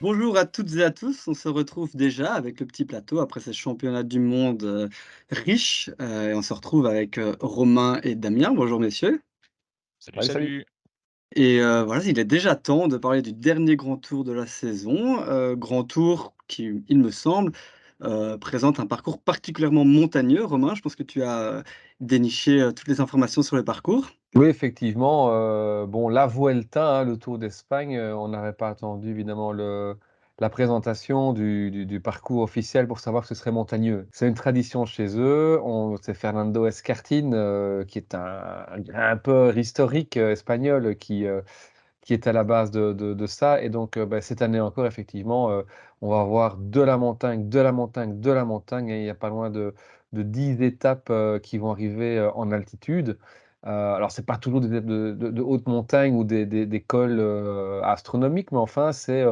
Bonjour 0.00 0.36
à 0.38 0.46
toutes 0.46 0.74
et 0.76 0.82
à 0.84 0.90
tous, 0.90 1.28
on 1.28 1.34
se 1.34 1.48
retrouve 1.48 1.94
déjà 1.94 2.32
avec 2.32 2.58
le 2.60 2.66
petit 2.66 2.86
plateau 2.86 3.18
après 3.20 3.40
ces 3.40 3.52
championnats 3.52 4.02
du 4.02 4.18
monde, 4.18 4.62
heu, 4.64 4.88
riches, 5.30 5.90
heu, 6.00 6.30
et 6.30 6.34
on 6.34 6.40
se 6.42 6.54
retrouve 6.54 6.86
avec, 6.86 7.18
heu, 7.18 7.36
Romain 7.40 8.00
et 8.02 8.14
Damien. 8.14 8.50
Bonjour 8.54 8.80
messieurs 8.80 9.20
Salut, 9.98 10.22
Salut, 10.22 10.30
salut. 10.30 10.54
salut. 10.56 10.64
et 11.36 11.58
voilà, 11.60 12.04
il 12.04 12.18
est 12.18 12.24
déjà 12.26 12.56
temps 12.56 12.88
de 12.88 12.96
parler 12.98 13.22
du 13.22 13.32
dernier 13.34 13.76
grand 13.76 13.96
tour 13.98 14.24
de 14.24 14.32
la 14.32 14.46
saison, 14.46 15.54
grand 15.56 15.84
tour 15.84 16.34
qui, 16.48 16.84
il 16.88 16.98
me 16.98 17.10
semble, 17.12 17.52
présente 18.40 18.80
un 18.80 18.86
parcours 18.86 19.22
particulièrement 19.22 19.84
montagneux. 19.86 20.44
Romain, 20.44 20.74
je 20.76 20.82
pense 20.82 20.96
que 20.96 21.02
tu 21.04 21.22
as 21.24 21.64
déniché, 22.00 22.70
toutes 22.76 22.88
les 22.88 23.00
informations 23.02 23.42
sur 23.42 23.56
le 23.56 23.64
parcours? 23.64 24.08
Oui, 24.36 24.46
effectivement, 24.46 25.28
heu, 25.32 25.86
bon, 25.86 26.08
la 26.08 26.26
Vuelta, 26.28 26.98
hein, 27.00 27.04
le 27.04 27.16
Tour 27.18 27.36
d'Espagne, 27.38 27.96
heu, 27.96 28.14
on 28.14 28.28
n'aurait 28.28 28.52
pas 28.52 28.68
attendu 28.68 29.10
évidemment 29.10 29.52
la 29.52 30.48
présentation 30.50 31.32
du 31.32 32.00
parcours 32.02 32.42
officiel 32.42 32.86
pour 32.86 33.00
savoir 33.00 33.22
que 33.24 33.28
ce 33.28 33.34
serait 33.34 33.50
montagneux. 33.50 34.06
C'est 34.12 34.28
une 34.28 34.34
tradition 34.34 34.86
chez 34.86 35.18
eux, 35.18 35.58
c'est 36.02 36.14
Fernando 36.14 36.64
Escartin, 36.66 37.32
heu, 37.32 37.84
qui 37.88 37.98
est 37.98 38.14
un 38.14 38.66
grimpeur 38.78 39.58
historique, 39.58 40.16
heu, 40.16 40.30
espagnol 40.30 40.96
qui, 40.96 41.26
qui 42.02 42.14
est 42.14 42.26
à 42.28 42.32
la 42.32 42.44
base 42.44 42.70
de 42.70 43.26
ça 43.26 43.62
et 43.62 43.70
donc, 43.70 43.98
bah, 43.98 44.20
cette 44.20 44.42
année 44.42 44.60
encore 44.60 44.86
effectivement, 44.86 45.50
on 46.02 46.10
va 46.10 46.20
avoir 46.20 46.56
de 46.56 46.80
la 46.80 46.96
montagne, 46.98 47.48
de 47.48 47.60
la 47.60 47.72
montagne, 47.72 48.20
de 48.20 48.30
la 48.30 48.44
montagne 48.44 48.88
et 48.90 49.00
il 49.00 49.06
y 49.06 49.10
a 49.10 49.14
pas 49.14 49.28
loin 49.30 49.50
de 49.50 49.74
de 50.12 50.22
10 50.24 50.60
étapes, 50.62 51.12
qui 51.42 51.58
vont 51.58 51.70
arriver, 51.72 52.20
en 52.34 52.50
altitude. 52.52 53.18
Heu, 53.66 53.68
alors 53.70 54.10
c'est 54.10 54.24
pas 54.24 54.38
toujours 54.38 54.60
des 54.60 54.68
de 54.68 54.80
de 55.12 55.30
de 55.30 55.42
haute 55.42 55.66
montagne 55.68 56.14
ou 56.16 56.24
des 56.24 56.46
des 56.46 56.80
cols, 56.82 57.18
heu, 57.20 57.80
astronomiques, 57.84 58.52
mais 58.52 58.58
enfin 58.58 58.92
c'est, 58.92 59.24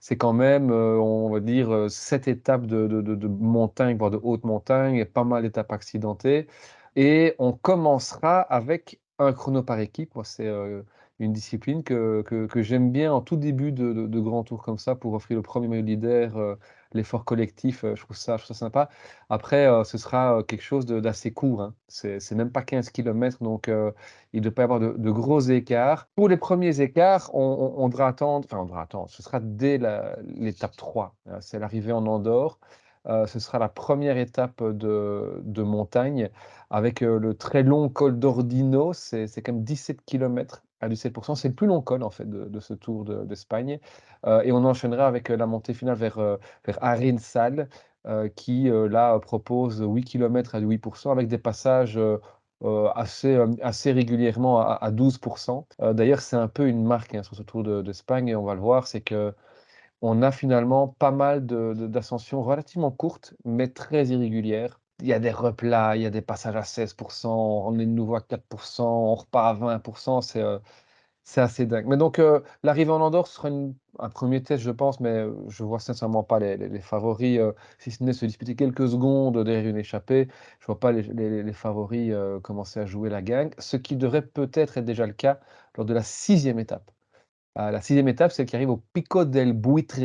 c'est 0.00 0.16
quand 0.16 0.32
même, 0.32 0.70
heu, 0.70 0.98
on 1.00 1.30
va 1.30 1.40
dire, 1.40 1.88
7 1.90 2.26
étapes 2.28 2.66
de 2.66 2.86
de 2.88 3.26
montagne, 3.28 3.96
voire 3.96 4.10
de 4.10 4.18
haute 4.22 4.44
montagne 4.44 4.96
et 4.96 5.04
pas 5.04 5.24
mal 5.24 5.42
d'étapes 5.42 5.72
accidentées 5.72 6.48
et 6.96 7.34
on 7.38 7.52
commencera 7.52 8.40
avec 8.40 9.00
un 9.20 9.32
chrono 9.32 9.62
par 9.62 9.78
équipe. 9.80 10.14
Moi, 10.14 10.24
c'est, 10.24 10.48
une 11.20 11.32
discipline 11.32 11.82
que 11.82 12.22
que 12.22 12.62
j'aime 12.62 12.92
bien 12.92 13.12
en 13.12 13.20
tout 13.20 13.36
début 13.36 13.72
de 13.72 14.20
grand 14.20 14.44
tour 14.44 14.62
comme 14.62 14.78
ça 14.78 14.94
pour 14.94 15.14
offrir 15.14 15.36
le 15.36 15.42
premier 15.42 15.68
maillot 15.68 15.82
leader, 15.84 16.56
l'effort 16.94 17.24
collectif, 17.24 17.84
heu, 17.84 17.94
je 17.96 18.02
trouve 18.04 18.16
ça 18.16 18.36
je 18.38 18.52
sympa. 18.54 18.88
Après, 19.30 19.66
heu, 19.68 19.84
ce 19.84 19.98
sera, 19.98 20.38
heu, 20.40 20.42
quelque 20.42 20.62
chose 20.62 20.86
d'assez 20.86 21.32
court, 21.32 21.62
hein. 21.62 21.74
C'est 21.88 22.32
même 22.32 22.50
pas 22.52 22.62
15 22.62 22.90
kilomètres 22.90 23.42
donc 23.42 23.68
il 24.32 24.40
ne 24.40 24.40
doit 24.42 24.52
pas 24.54 24.62
y 24.62 24.64
avoir 24.64 24.80
de 24.80 25.10
gros 25.10 25.40
écarts. 25.40 26.08
Pour 26.16 26.28
les 26.28 26.36
premiers 26.36 26.80
écarts, 26.80 27.30
on 27.34 27.88
devra 27.88 28.08
attendre 28.08 28.46
enfin 28.50 28.58
on 28.62 28.64
devra 28.66 28.82
attendre, 28.82 29.08
ce 29.10 29.22
sera 29.22 29.40
dès 29.40 29.78
l'étape 30.24 30.76
3, 30.76 31.14
heu, 31.28 31.36
c'est 31.40 31.58
l'arrivée 31.58 31.92
en 31.92 32.06
Andorre. 32.06 32.58
Ce 33.26 33.38
sera 33.40 33.58
la 33.58 33.68
première 33.70 34.18
étape, 34.18 34.62
de 34.62 35.62
montagne 35.62 36.28
avec, 36.70 37.00
le 37.00 37.34
très 37.34 37.62
long 37.62 37.88
col 37.88 38.18
d'Ordino, 38.18 38.92
c'est 38.92 39.26
quand 39.42 39.52
même 39.52 39.64
17 39.64 40.02
kilomètres 40.04 40.62
à 40.80 40.88
17 40.88 41.14
C'est 41.34 41.48
le 41.48 41.54
plus 41.54 41.66
long 41.66 41.82
col 41.82 42.02
en 42.02 42.10
fait 42.10 42.28
de 42.28 42.44
de 42.46 42.60
ce 42.60 42.74
Tour 42.74 43.04
de 43.04 43.24
d'Espagne, 43.24 43.78
heu 44.26 44.40
et 44.44 44.52
on 44.52 44.64
enchaînera 44.64 45.06
avec, 45.06 45.30
heu, 45.30 45.36
la 45.36 45.46
montée 45.46 45.74
finale 45.74 45.96
vers, 45.96 46.18
heu, 46.20 46.38
vers 46.66 46.78
Arinsal, 46.82 47.68
heu, 48.06 48.28
qui, 48.28 48.68
là, 48.70 49.18
propose 49.20 49.80
8 49.86 50.04
kilomètres 50.04 50.54
à 50.54 50.60
8% 50.60 51.10
avec 51.12 51.28
des 51.28 51.38
passages, 51.38 51.98
assez, 52.96 53.38
assez 53.62 53.92
régulièrement 53.92 54.60
à 54.60 54.74
à 54.82 54.90
12 54.90 55.18
Heu, 55.82 55.94
d'ailleurs, 55.94 56.20
c'est 56.20 56.36
un 56.36 56.48
peu 56.48 56.66
une 56.68 56.84
marque, 56.84 57.14
hein, 57.14 57.22
sur 57.22 57.36
ce 57.36 57.42
Tour 57.42 57.62
de 57.64 57.82
d'Espagne 57.82 58.28
et 58.28 58.36
on 58.36 58.44
va 58.44 58.54
le 58.54 58.60
voir, 58.60 58.86
c'est 58.86 59.00
que 59.02 59.34
on 60.02 60.22
a 60.22 60.32
finalement 60.32 60.88
pas 61.00 61.10
mal 61.12 61.46
de 61.46 61.74
de 61.76 61.86
d'ascensions 61.88 62.42
relativement 62.42 62.90
courtes, 62.92 63.34
mais 63.44 63.68
très 63.68 64.08
irrégulières. 64.08 64.80
Il 65.00 65.06
y 65.06 65.12
a 65.12 65.20
des 65.20 65.30
replats, 65.30 65.94
il 65.96 66.02
y 66.02 66.06
a 66.06 66.10
des 66.10 66.22
passages 66.22 66.56
à 66.56 66.64
16% 66.64 67.32
on 67.68 67.78
est 67.78 67.86
de 67.86 67.90
nouveau 67.90 68.16
à 68.16 68.20
4 68.20 68.42
on 69.10 69.14
repart 69.14 69.46
à 69.46 69.52
20 69.54 70.20
c'est, 70.22 70.42
heu, 70.42 70.60
c'est 71.24 71.40
assez 71.42 71.66
dingue. 71.66 71.86
Mais 71.86 71.96
donc, 71.98 72.18
heu, 72.20 72.44
l'arrivée 72.64 72.90
en 72.92 73.00
Andorre, 73.00 73.28
sera 73.28 73.48
un 74.00 74.10
1er 74.10 74.42
test, 74.42 74.62
je 74.62 74.70
pense, 74.72 75.00
mais, 75.00 75.10
heu, 75.24 75.36
je 75.48 75.64
vois 75.64 75.80
sincèrement 75.80 76.24
pas 76.24 76.38
les 76.40 76.56
les 76.56 76.80
favoris, 76.80 77.40
si 77.78 77.90
ce 77.92 78.04
n'est 78.04 78.12
se 78.14 78.26
disputer 78.26 78.56
quelques 78.56 78.88
secondes 78.88 79.44
derrière 79.44 79.66
une 79.68 79.78
échappée. 79.78 80.28
Je 80.60 80.66
vois 80.66 80.80
pas 80.80 80.92
les 80.92 81.02
les 81.44 81.52
favoris, 81.54 82.12
commencer 82.42 82.80
à 82.80 82.86
jouer 82.86 83.10
la 83.10 83.22
gagne, 83.22 83.50
ce 83.58 83.76
qui 83.78 83.96
devrait 83.96 84.22
peut-être 84.26 84.78
être 84.78 84.84
déjà 84.86 85.06
le 85.06 85.14
cas 85.14 85.40
lors 85.76 85.86
de 85.86 85.94
la 85.94 86.02
sixième 86.04 86.58
étape. 86.60 86.90
Heu, 87.58 87.70
la 87.72 87.80
sixième 87.80 88.08
étape, 88.08 88.30
celle 88.32 88.46
qui 88.46 88.56
arrive 88.56 88.70
au 88.70 88.76
Pico 88.92 89.24
del 89.24 89.52
Buitre. 89.52 89.98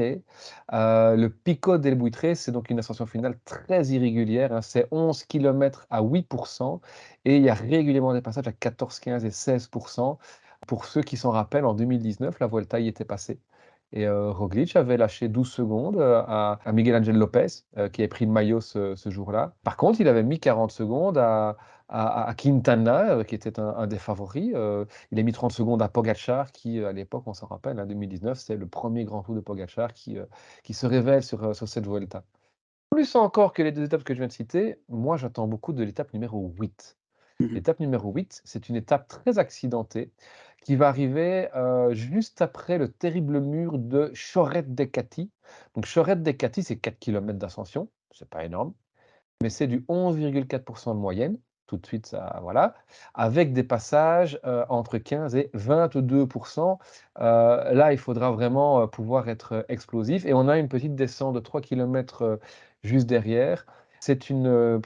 Heu, 0.73 1.15
le 1.15 1.29
Pico 1.29 1.77
del 1.77 1.95
Buitre, 1.95 2.35
c'est 2.35 2.51
donc 2.51 2.69
une 2.69 2.79
ascension 2.79 3.05
finale 3.05 3.39
très 3.45 3.87
irrégulière, 3.87 4.53
hein. 4.53 4.61
C'est 4.61 4.87
11 4.91 5.23
kilomètres 5.25 5.85
à 5.89 6.01
8% 6.01 6.81
et 7.25 7.37
il 7.37 7.43
y 7.43 7.49
a 7.49 7.53
régulièrement 7.53 8.13
des 8.13 8.21
passages 8.21 8.47
à 8.47 8.51
14, 8.53 8.99
15 8.99 9.25
et 9.25 9.31
16% 9.31 10.17
Pour 10.67 10.85
ceux 10.85 11.01
qui 11.03 11.17
s'en 11.17 11.31
rappellent, 11.31 11.65
en 11.65 11.73
2019, 11.73 12.39
la 12.39 12.47
Vuelta 12.47 12.79
y 12.79 12.87
était 12.87 13.05
passée 13.05 13.39
et 13.91 14.05
heu, 14.07 14.31
Roglic 14.31 14.75
avait 14.75 14.97
lâché 14.97 15.27
12 15.27 15.51
secondes, 15.51 15.99
à 16.01 16.59
Miguel 16.73 16.95
Angel 16.95 17.15
Lopez, 17.15 17.45
qui 17.91 18.01
avait 18.01 18.07
pris 18.07 18.25
le 18.25 18.31
maillot 18.31 18.59
ce 18.61 18.95
jour-là. 19.09 19.55
Par 19.63 19.77
contre, 19.77 20.01
il 20.01 20.07
avait 20.07 20.23
mis 20.23 20.39
40 20.39 20.71
secondes 20.71 21.17
à 21.17 21.57
à 21.89 22.27
à 22.29 22.33
Quintana, 22.35 23.17
heu, 23.17 23.23
qui 23.23 23.35
était 23.35 23.59
un 23.59 23.69
un 23.75 23.87
des 23.87 23.97
favoris, 23.99 24.51
heu, 24.55 24.87
il 25.11 25.19
a 25.19 25.23
mis 25.23 25.31
30 25.33 25.51
secondes 25.51 25.81
à 25.81 25.89
Pogačar 25.89 26.51
qui, 26.51 26.79
heu, 26.79 26.87
à 26.87 26.93
l'époque, 26.93 27.23
on 27.27 27.33
s'en 27.33 27.47
rappelle, 27.47 27.79
hein, 27.79 27.85
2019, 27.85 28.39
c'est 28.39 28.55
le 28.57 28.67
premier 28.67 29.05
grand 29.05 29.23
tour 29.23 29.35
de 29.35 29.41
Pogačar 29.41 29.93
qui, 29.93 30.17
qui 30.63 30.73
se 30.73 30.85
révèle 30.85 31.23
sur, 31.23 31.55
sur 31.55 31.67
cette 31.67 31.85
Vuelta. 31.87 32.23
Plus 32.89 33.15
encore 33.15 33.53
que 33.53 33.61
les 33.63 33.71
2 33.71 33.85
étapes 33.85 34.03
que 34.03 34.13
je 34.13 34.19
viens 34.19 34.27
de 34.27 34.31
citer, 34.31 34.81
moi 34.87 35.17
j'attends 35.17 35.47
beaucoup 35.47 35.73
de 35.73 35.83
l'étape 35.83 36.13
numéro 36.13 36.53
8. 36.59 36.97
Mmh 37.39 37.49
L'étape 37.53 37.79
numéro 37.79 38.11
8, 38.13 38.41
c'est 38.45 38.69
une 38.69 38.75
étape 38.75 39.07
très 39.07 39.39
accidentée 39.39 40.13
qui 40.63 40.75
va 40.75 40.87
arriver, 40.87 41.49
juste 41.91 42.41
après 42.41 42.77
le 42.77 42.89
terrible 42.91 43.41
mur 43.41 43.77
de 43.79 44.11
Choret 44.15 44.63
de 44.63 44.83
Cati. 44.85 45.31
Donc 45.75 45.85
Choret 45.85 46.15
de 46.17 46.31
Cati, 46.31 46.63
c'est 46.63 46.77
4 46.79 46.99
kilomètres 46.99 47.39
d'ascension, 47.39 47.89
c'est 48.11 48.29
pas 48.29 48.45
énorme, 48.45 48.73
mais 49.41 49.49
c'est 49.49 49.67
du 49.67 49.85
11,4% 49.89 50.95
de 50.95 50.99
moyenne. 50.99 51.39
Tout 51.67 51.77
de 51.77 51.85
suite, 51.85 52.05
ça 52.07 52.39
voilà, 52.41 52.75
avec 53.13 53.53
des 53.53 53.63
passages, 53.63 54.37
heu, 54.45 54.63
entre 54.69 54.97
15 54.97 55.33
et 55.35 55.49
22 55.53 56.27
Heu, 56.27 56.27
là, 57.17 57.93
il 57.93 57.97
faudra 57.97 58.31
vraiment, 58.31 58.83
heu, 58.83 58.87
pouvoir 58.87 59.29
être, 59.29 59.65
explosif 59.69 60.25
et 60.25 60.33
on 60.33 60.49
a 60.49 60.57
une 60.57 60.67
petite 60.67 60.93
descente 60.95 61.33
de 61.35 61.39
3 61.39 61.61
kilomètres, 61.61 62.23
heu, 62.23 62.39
juste 62.83 63.07
derrière. 63.07 63.65
C'est 64.01 64.29
une, 64.29 64.81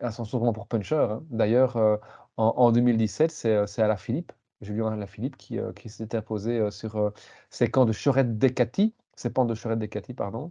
ascension 0.00 0.38
vraiment 0.38 0.52
pour 0.54 0.66
puncher, 0.66 0.96
hein. 0.96 1.22
D'ailleurs, 1.30 1.76
en 1.76 2.54
en 2.56 2.72
2017, 2.72 3.30
c'est, 3.30 3.54
heu, 3.54 3.66
c'est 3.66 3.82
Alaphilippe, 3.82 4.32
Julien 4.62 4.90
Alaphilippe 4.92 5.36
qui, 5.36 5.58
qui 5.76 5.88
s'était 5.90 6.16
imposé, 6.16 6.70
sur, 6.70 7.12
ces 7.50 7.70
camps 7.70 7.84
de 7.84 7.92
Choret-Decati, 7.92 8.94
ces 9.16 9.30
pentes 9.30 9.48
de 9.48 9.54
Choret-Decati, 9.54 10.14
pardon. 10.14 10.50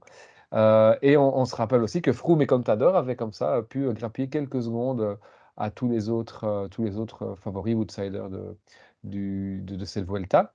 Et 1.02 1.18
on 1.18 1.46
se 1.46 1.56
rappelle 1.56 1.82
aussi 1.84 2.02
que 2.02 2.14
Froome 2.14 2.42
et 2.42 2.48
Contador 2.48 2.96
avaient 2.96 3.16
comme 3.16 3.34
ça, 3.34 3.62
pu, 3.70 3.92
grappiller 3.94 4.30
quelques 4.30 4.62
secondes, 4.64 5.18
à 5.62 5.72
tous 5.72 5.88
les 5.90 6.10
autres, 6.10 6.46
heu, 6.46 6.70
tous 6.70 6.84
les 6.84 6.98
autres, 6.98 7.24
heu, 7.26 7.36
favoris 7.36 7.76
ou 7.76 7.80
outsiders 7.82 8.30
de 8.30 8.58
de 9.04 9.86
cette 9.86 10.06
Vuelta. 10.06 10.54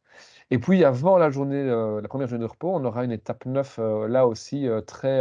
Et 0.50 0.58
puis 0.58 0.84
avant 0.84 1.18
la 1.18 1.30
journée, 1.30 1.56
heu, 1.62 2.00
la 2.00 2.08
première 2.08 2.28
journée 2.28 2.44
de 2.44 2.50
repos, 2.50 2.70
on 2.74 2.84
aura 2.84 3.04
une 3.04 3.12
étape 3.12 3.46
9, 3.46 3.78
heu, 3.80 4.06
là 4.08 4.26
aussi, 4.28 4.66
très, 4.86 5.20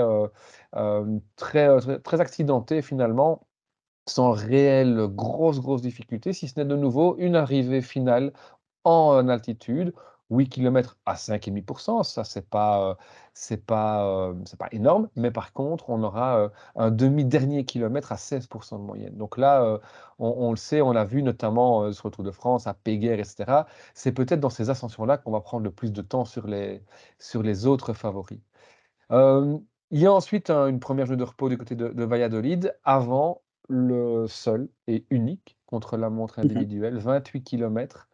très, 1.38 1.70
très 1.82 2.00
très 2.02 2.22
accidentée 2.22 2.82
finalement, 2.82 3.48
sans 4.08 4.32
réelle 4.32 5.08
grosse, 5.10 5.62
grosse 5.62 5.82
difficulté, 5.82 6.34
si 6.34 6.48
ce 6.50 6.60
n'est 6.60 6.66
de 6.68 6.76
nouveau 6.78 7.18
une 7.20 7.36
arrivée 7.38 7.82
finale 7.82 8.34
en 8.86 9.28
altitude, 9.30 9.94
8 10.30 10.50
kilomètres 10.50 10.98
à 11.06 11.16
5,5 11.16 12.04
ça 12.04 12.24
c'est 12.24 12.50
pas, 12.50 12.98
c'est 13.34 13.66
pas, 13.66 14.34
c'est 14.46 14.58
pas 14.60 14.68
énorme, 14.72 15.10
mais 15.16 15.32
par 15.32 15.54
contre, 15.54 15.90
on 15.90 16.02
aura, 16.04 16.40
heu, 16.46 16.52
un 16.76 16.92
demi-dernier 16.92 17.66
kilomètre 17.66 18.12
à 18.12 18.18
16 18.18 18.48
de 18.50 18.78
moyenne. 18.78 19.16
Donc 19.18 19.38
là, 19.38 19.80
on 20.20 20.28
on 20.48 20.50
le 20.52 20.58
sait, 20.58 20.82
on 20.82 20.92
l'a 20.92 21.06
vu 21.06 21.22
notamment, 21.24 21.92
sur 21.92 22.08
le 22.08 22.12
Tour 22.14 22.24
de 22.24 22.32
France, 22.32 22.68
à 22.68 22.74
Péguerre 22.74 23.20
et 23.20 23.24
cetera. 23.24 23.68
C'est 23.94 24.12
peut-être 24.14 24.40
dans 24.40 24.50
ces 24.50 24.70
ascensions-là 24.70 25.18
qu'on 25.18 25.32
va 25.32 25.42
prendre 25.42 25.64
le 25.64 25.72
plus 25.72 25.92
de 25.94 26.02
temps 26.02 26.26
sur 26.26 26.48
les 26.48 26.82
sur 27.20 27.44
les 27.44 27.66
autres 27.68 27.94
favoris. 27.94 28.40
Il 29.92 30.00
y 30.00 30.06
a 30.06 30.14
ensuite 30.14 30.50
un 30.50 30.68
une 30.68 30.80
première 30.80 31.06
journée 31.06 31.20
de 31.20 31.24
repos 31.28 31.50
du 31.50 31.58
côté 31.58 31.76
de 31.76 31.90
de 31.90 32.04
Valladolid 32.04 32.76
avant 32.84 33.44
le 33.70 34.28
seul 34.28 34.70
et 34.88 35.06
unique 35.10 35.58
contre-la-montre 35.68 36.40
mh. 36.42 36.42
individuel, 36.42 36.98
28 37.00 37.44
kilomètres. 37.44 38.08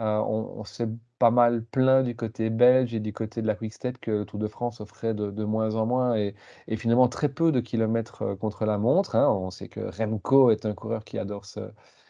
Heu, 0.00 0.04
on 0.04 0.64
s'est 0.64 0.88
pas 1.18 1.30
mal 1.30 1.64
plaint 1.64 2.04
du 2.04 2.14
côté 2.16 2.50
belge 2.50 2.94
et 2.94 3.00
du 3.00 3.12
côté 3.12 3.40
de 3.42 3.46
la 3.46 3.54
Quick-Step 3.54 3.98
que 3.98 4.10
le 4.10 4.24
Tour 4.26 4.38
de 4.38 4.48
France 4.48 4.80
offrait 4.82 5.14
de 5.14 5.30
de 5.30 5.44
moins 5.44 5.74
en 5.76 5.86
moins 5.86 6.14
et 6.16 6.34
finalement 6.76 7.08
très 7.08 7.28
peu 7.30 7.52
de 7.52 7.60
kilomètres, 7.60 8.22
heu, 8.24 8.36
contre-la-montre, 8.36 9.16
hein. 9.16 9.28
On 9.30 9.50
sait 9.50 9.68
que 9.68 9.80
Remco 9.80 10.50
est 10.50 10.66
un 10.66 10.74
coureur 10.74 11.04
qui 11.04 11.18
adore 11.18 11.44
ce 11.46 11.60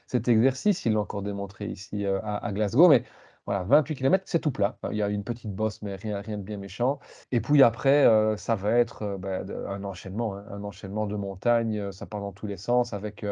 cet 0.09 0.29
exercice, 0.29 0.85
il 0.87 0.93
l'a 0.95 1.01
encore 1.01 1.23
démontré 1.23 1.67
ici, 1.67 2.05
heu, 2.05 2.21
à 2.25 2.53
Glasgow 2.53 2.89
mais 2.89 3.05
Voilà, 3.47 3.63
28 3.65 3.95
kilomètres, 3.97 4.25
c'est 4.27 4.41
tout 4.41 4.51
plat. 4.51 4.77
il 4.91 4.97
y 4.97 5.03
a 5.03 5.09
une 5.09 5.23
petite 5.25 5.53
bosse, 5.55 5.81
mais 5.83 5.95
rien 5.97 6.21
rien 6.21 6.37
de 6.39 6.43
bien 6.43 6.57
méchant 6.59 6.99
et 7.33 7.41
puis 7.41 7.63
après, 7.63 8.05
ça 8.37 8.55
va 8.57 8.73
être, 8.73 9.17
bah, 9.19 9.43
un 9.69 9.85
enchaînement, 9.85 10.35
hein, 10.37 10.45
un 10.51 10.65
enchaînement 10.65 11.07
de 11.07 11.15
montagnes, 11.17 11.93
ça 11.93 12.07
part 12.07 12.21
dans 12.21 12.33
tous 12.33 12.47
les 12.49 12.57
sens 12.57 12.93
avec, 12.93 13.25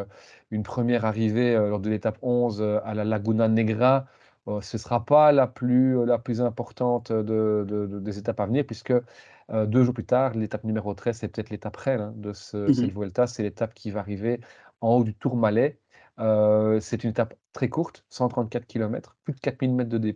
une 0.51 0.63
première 0.63 1.05
arrivée, 1.05 1.55
lors 1.57 1.81
de 1.81 1.91
l'étape 1.91 2.19
11, 2.23 2.61
heu, 2.63 2.81
à 2.85 2.95
la 2.95 3.05
Laguna 3.05 3.49
Negra. 3.49 4.07
Heu, 4.49 4.61
ce 4.61 4.79
sera 4.79 5.05
pas 5.05 5.33
la 5.33 5.47
plus, 5.47 6.05
la 6.07 6.19
plus 6.19 6.41
importante, 6.41 7.13
de 7.13 7.65
de 7.67 7.87
de 7.87 8.01
des 8.01 8.19
étapes 8.19 8.41
à 8.41 8.47
venir 8.47 8.65
puisque, 8.67 8.91
heu, 8.93 9.67
2 9.67 9.85
jours 9.85 9.95
plus 9.95 10.05
tard, 10.07 10.35
l'étape 10.35 10.65
numéro 10.65 10.95
13, 10.95 11.19
c'est 11.19 11.29
peut-être 11.29 11.51
l'étape 11.51 11.77
reine, 11.77 12.01
hein, 12.01 12.13
de 12.17 12.33
ce 12.33 12.71
Mmh 12.71 12.73
cette. 12.73 12.93
Vuelta. 12.95 13.27
C'est 13.27 13.43
l'étape 13.43 13.75
qui 13.75 13.91
va 13.91 14.01
arriver 14.01 14.41
en 14.81 14.97
haut 14.97 15.05
du 15.05 15.15
Tourmalet. 15.15 15.81
Heu, 16.21 16.79
c'est 16.81 17.03
une 17.05 17.11
étape 17.11 17.35
très 17.53 17.69
courte, 17.69 18.05
134 18.09 18.67
kilomètres, 18.67 19.17
plus 19.25 19.33
de 19.35 19.41
4000 19.41 19.75
mètres 19.75 19.91
de 19.91 19.99
D+. 19.99 20.15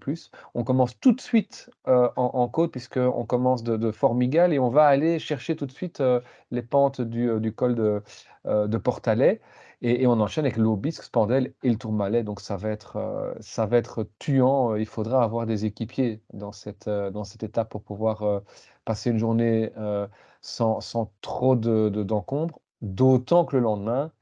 On 0.55 0.63
commence 0.65 0.99
tout 1.01 1.13
de 1.13 1.21
suite, 1.21 1.71
en 1.87 2.13
en 2.17 2.49
côte 2.49 2.71
puisqu'on 2.73 3.25
commence 3.27 3.63
de 3.65 3.77
de 3.77 3.91
Formigal 3.91 4.53
et 4.53 4.59
on 4.61 4.69
va 4.71 4.87
aller 4.87 5.19
chercher 5.19 5.57
tout 5.57 5.67
de 5.67 5.73
suite, 5.73 6.03
les 6.51 6.63
pentes 6.63 7.01
du, 7.01 7.53
col 7.53 7.75
de, 7.75 8.03
de 8.45 8.79
Portalet 8.79 9.41
et 9.83 10.07
on 10.07 10.21
enchaîne 10.21 10.45
avec 10.45 10.57
l'Aubisque, 10.57 11.05
Spandelle 11.05 11.55
et 11.63 11.71
le 11.71 11.77
Tourmalet 11.79 12.25
donc 12.25 12.41
ça 12.41 12.57
va 12.57 12.71
être, 12.71 12.97
heu, 12.99 13.35
ça 13.41 13.67
va 13.67 13.77
être 13.79 14.09
tuant, 14.19 14.75
il 14.77 14.87
faudra 14.87 15.23
avoir 15.23 15.47
des 15.47 15.65
équipiers 15.67 16.23
dans 16.33 16.53
cette, 16.53 16.89
heu, 16.89 17.11
dans 17.11 17.25
cette 17.25 17.43
étape 17.45 17.71
pour 17.71 17.83
pouvoir, 17.83 18.43
passer 18.85 19.11
une 19.11 19.19
journée, 19.19 19.71
sans 20.41 20.81
sans 20.81 21.13
trop 21.21 21.57
de 21.57 21.89
de 21.91 22.03
d'encombre. 22.03 22.61
D'autant 22.83 23.45
que 23.45 23.57
le 23.57 23.63
lendemain, 23.63 24.13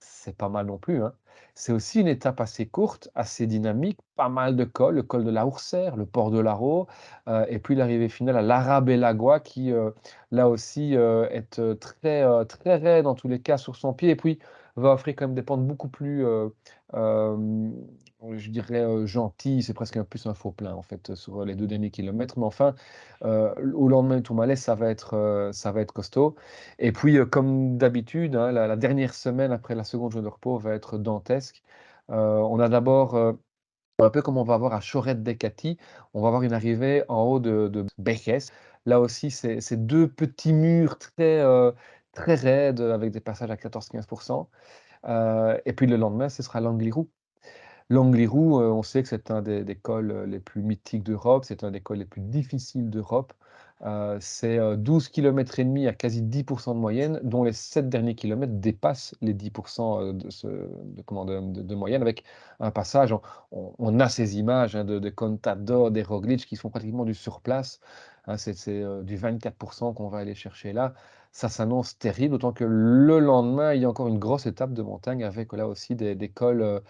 c'est 0.00 0.36
pas 0.36 0.48
mal 0.50 0.66
non 0.66 0.78
plus, 0.78 1.02
hein. 1.04 1.14
C'est 1.56 1.72
aussi 1.72 2.00
une 2.00 2.08
étape 2.08 2.40
assez 2.40 2.66
courte, 2.68 3.10
assez 3.14 3.46
dynamique, 3.48 3.98
pas 4.16 4.28
mal 4.30 4.56
de 4.56 4.64
cols, 4.64 4.94
le 4.96 5.02
col 5.04 5.24
de 5.24 5.30
la 5.30 5.46
Hoursière, 5.46 5.96
le 5.96 6.06
port 6.06 6.30
de 6.30 6.40
heu 7.28 7.46
et 7.50 7.58
puis 7.60 7.74
l'arrivée 7.76 8.08
finale 8.10 8.36
à 8.38 8.42
l'Arabelagua 8.42 9.40
qui, 9.40 9.72
là 10.32 10.48
aussi, 10.48 10.94
est, 10.94 11.60
très, 11.80 12.46
très 12.46 12.76
raide 12.76 13.06
en 13.08 13.14
tous 13.16 13.28
les 13.28 13.40
cas 13.42 13.58
sur 13.58 13.76
son 13.76 13.92
pied 13.94 14.10
et 14.10 14.16
puis 14.16 14.38
va 14.76 14.92
offrir 14.94 15.14
quand 15.16 15.26
même 15.26 15.34
des 15.34 15.42
pentes 15.42 15.66
beaucoup 15.66 15.88
plus, 15.88 16.24
heu, 16.24 16.54
hem, 16.94 17.74
je 18.36 18.50
dirais, 18.50 18.82
heu, 18.84 19.06
gentilles. 19.06 19.62
C'est 19.62 19.74
presque 19.74 19.96
un 19.96 20.04
plus 20.04 20.26
un 20.26 20.34
faux 20.34 20.52
plat 20.52 20.76
en 20.76 20.82
fait, 20.82 21.14
sur 21.14 21.44
les 21.44 21.54
2 21.56 21.66
derniers 21.66 21.90
kilomètres 21.90 22.38
mais 22.38 22.44
enfin, 22.46 22.74
au 23.22 23.88
lendemain 23.88 24.16
du 24.16 24.22
Tourmalet, 24.22 24.56
ça 24.56 24.74
va 24.74 24.90
être, 24.90 25.50
ça 25.52 25.72
va 25.72 25.80
être 25.82 25.92
costaud 25.92 26.36
et 26.78 26.92
puis, 26.92 27.18
comme 27.30 27.76
d'habitude, 27.78 28.36
hein, 28.36 28.52
la 28.52 28.76
dernière 28.76 29.14
semaine 29.14 29.52
après 29.52 29.74
la 29.74 29.84
seconde 29.84 30.12
journée 30.12 30.24
de 30.26 30.32
repos 30.32 30.58
va 30.58 30.74
être 30.74 30.98
dantesque. 30.98 31.62
On 32.08 32.60
a 32.60 32.68
d'abord, 32.68 33.16
un 34.00 34.10
peu 34.10 34.22
comme 34.22 34.38
on 34.38 34.44
va 34.44 34.54
avoir 34.54 34.74
à 34.74 34.80
Choret-Decati, 34.80 35.78
on 36.14 36.22
va 36.22 36.28
avoir 36.28 36.42
une 36.44 36.52
arrivée 36.54 37.04
en 37.08 37.22
haut 37.24 37.40
de 37.40 37.68
de. 37.68 37.86
Là 38.86 39.00
aussi, 39.00 39.30
c'est 39.30 39.86
2 39.86 40.08
petits 40.08 40.52
murs 40.54 40.98
très, 40.98 41.42
très 42.12 42.34
raides 42.36 42.80
avec 42.80 43.12
des 43.12 43.20
passages 43.20 43.50
à 43.50 43.56
14-15 43.56 44.06
heu 45.08 45.60
et 45.66 45.72
puis 45.74 45.86
le 45.88 45.96
lendemain, 45.96 46.28
ce 46.30 46.42
sera 46.44 46.60
l'Angliru. 46.60 47.04
L'Angliru, 47.90 48.62
heu, 48.62 48.72
on 48.72 48.82
sait 48.84 49.02
que 49.02 49.08
c'est 49.10 49.30
un 49.32 49.42
des 49.42 49.64
des 49.64 49.76
cols, 49.76 50.24
les 50.28 50.40
plus 50.40 50.62
mythiques 50.62 51.04
d'Europe, 51.04 51.44
c'est 51.46 51.64
un 51.64 51.70
des 51.72 51.80
cols 51.82 51.98
les 51.98 52.06
plus 52.06 52.22
difficiles 52.22 52.90
d'Europe. 52.90 53.32
C'est, 54.20 54.58
heu, 54.58 54.76
12 54.78 55.08
kilomètres 55.10 55.58
et 55.60 55.64
demi 55.64 55.86
à 55.88 55.94
quasi 55.94 56.22
10% 56.22 56.74
de 56.74 56.80
moyenne, 56.80 57.20
dont 57.24 57.44
les 57.44 57.52
7 57.52 57.88
derniers 57.90 58.14
kilomètres 58.16 58.54
dépassent 58.54 59.14
les 59.22 59.34
10 59.34 59.52
heu, 60.02 60.12
de 60.14 60.30
ce 60.30 60.46
de 60.48 61.02
comment 61.06 61.24
de 61.26 61.74
moyenne 61.76 62.02
avec 62.02 62.24
un 62.60 62.70
passage 62.72 63.12
on 63.78 64.00
a 64.00 64.08
ces 64.08 64.38
images, 64.38 64.76
hein, 64.76 64.84
de 64.84 64.98
de 65.00 65.10
Contador, 65.10 65.90
des 65.92 66.02
Roglič 66.02 66.46
qui 66.46 66.56
font 66.56 66.70
pratiquement 66.70 67.04
du 67.04 67.14
surplace, 67.14 67.80
hein, 68.26 68.36
c'est 68.38 68.54
du 69.04 69.16
24 69.16 69.94
qu'on 69.94 70.08
va 70.08 70.18
aller 70.18 70.34
chercher 70.36 70.72
là. 70.72 70.94
Ça 71.32 71.48
s'annonce 71.48 71.98
terrible, 71.98 72.32
d'autant 72.32 72.52
que 72.52 72.64
le 72.64 73.18
lendemain, 73.18 73.72
il 73.74 73.82
y 73.82 73.84
a 73.86 73.88
encore 73.90 74.06
une 74.08 74.18
grosse 74.18 74.46
étape 74.46 74.72
de 74.74 74.82
montagne 74.82 75.24
avec 75.24 75.52
là 75.52 75.66
aussi 75.66 75.94
des 75.96 76.30
cols, 76.30 76.82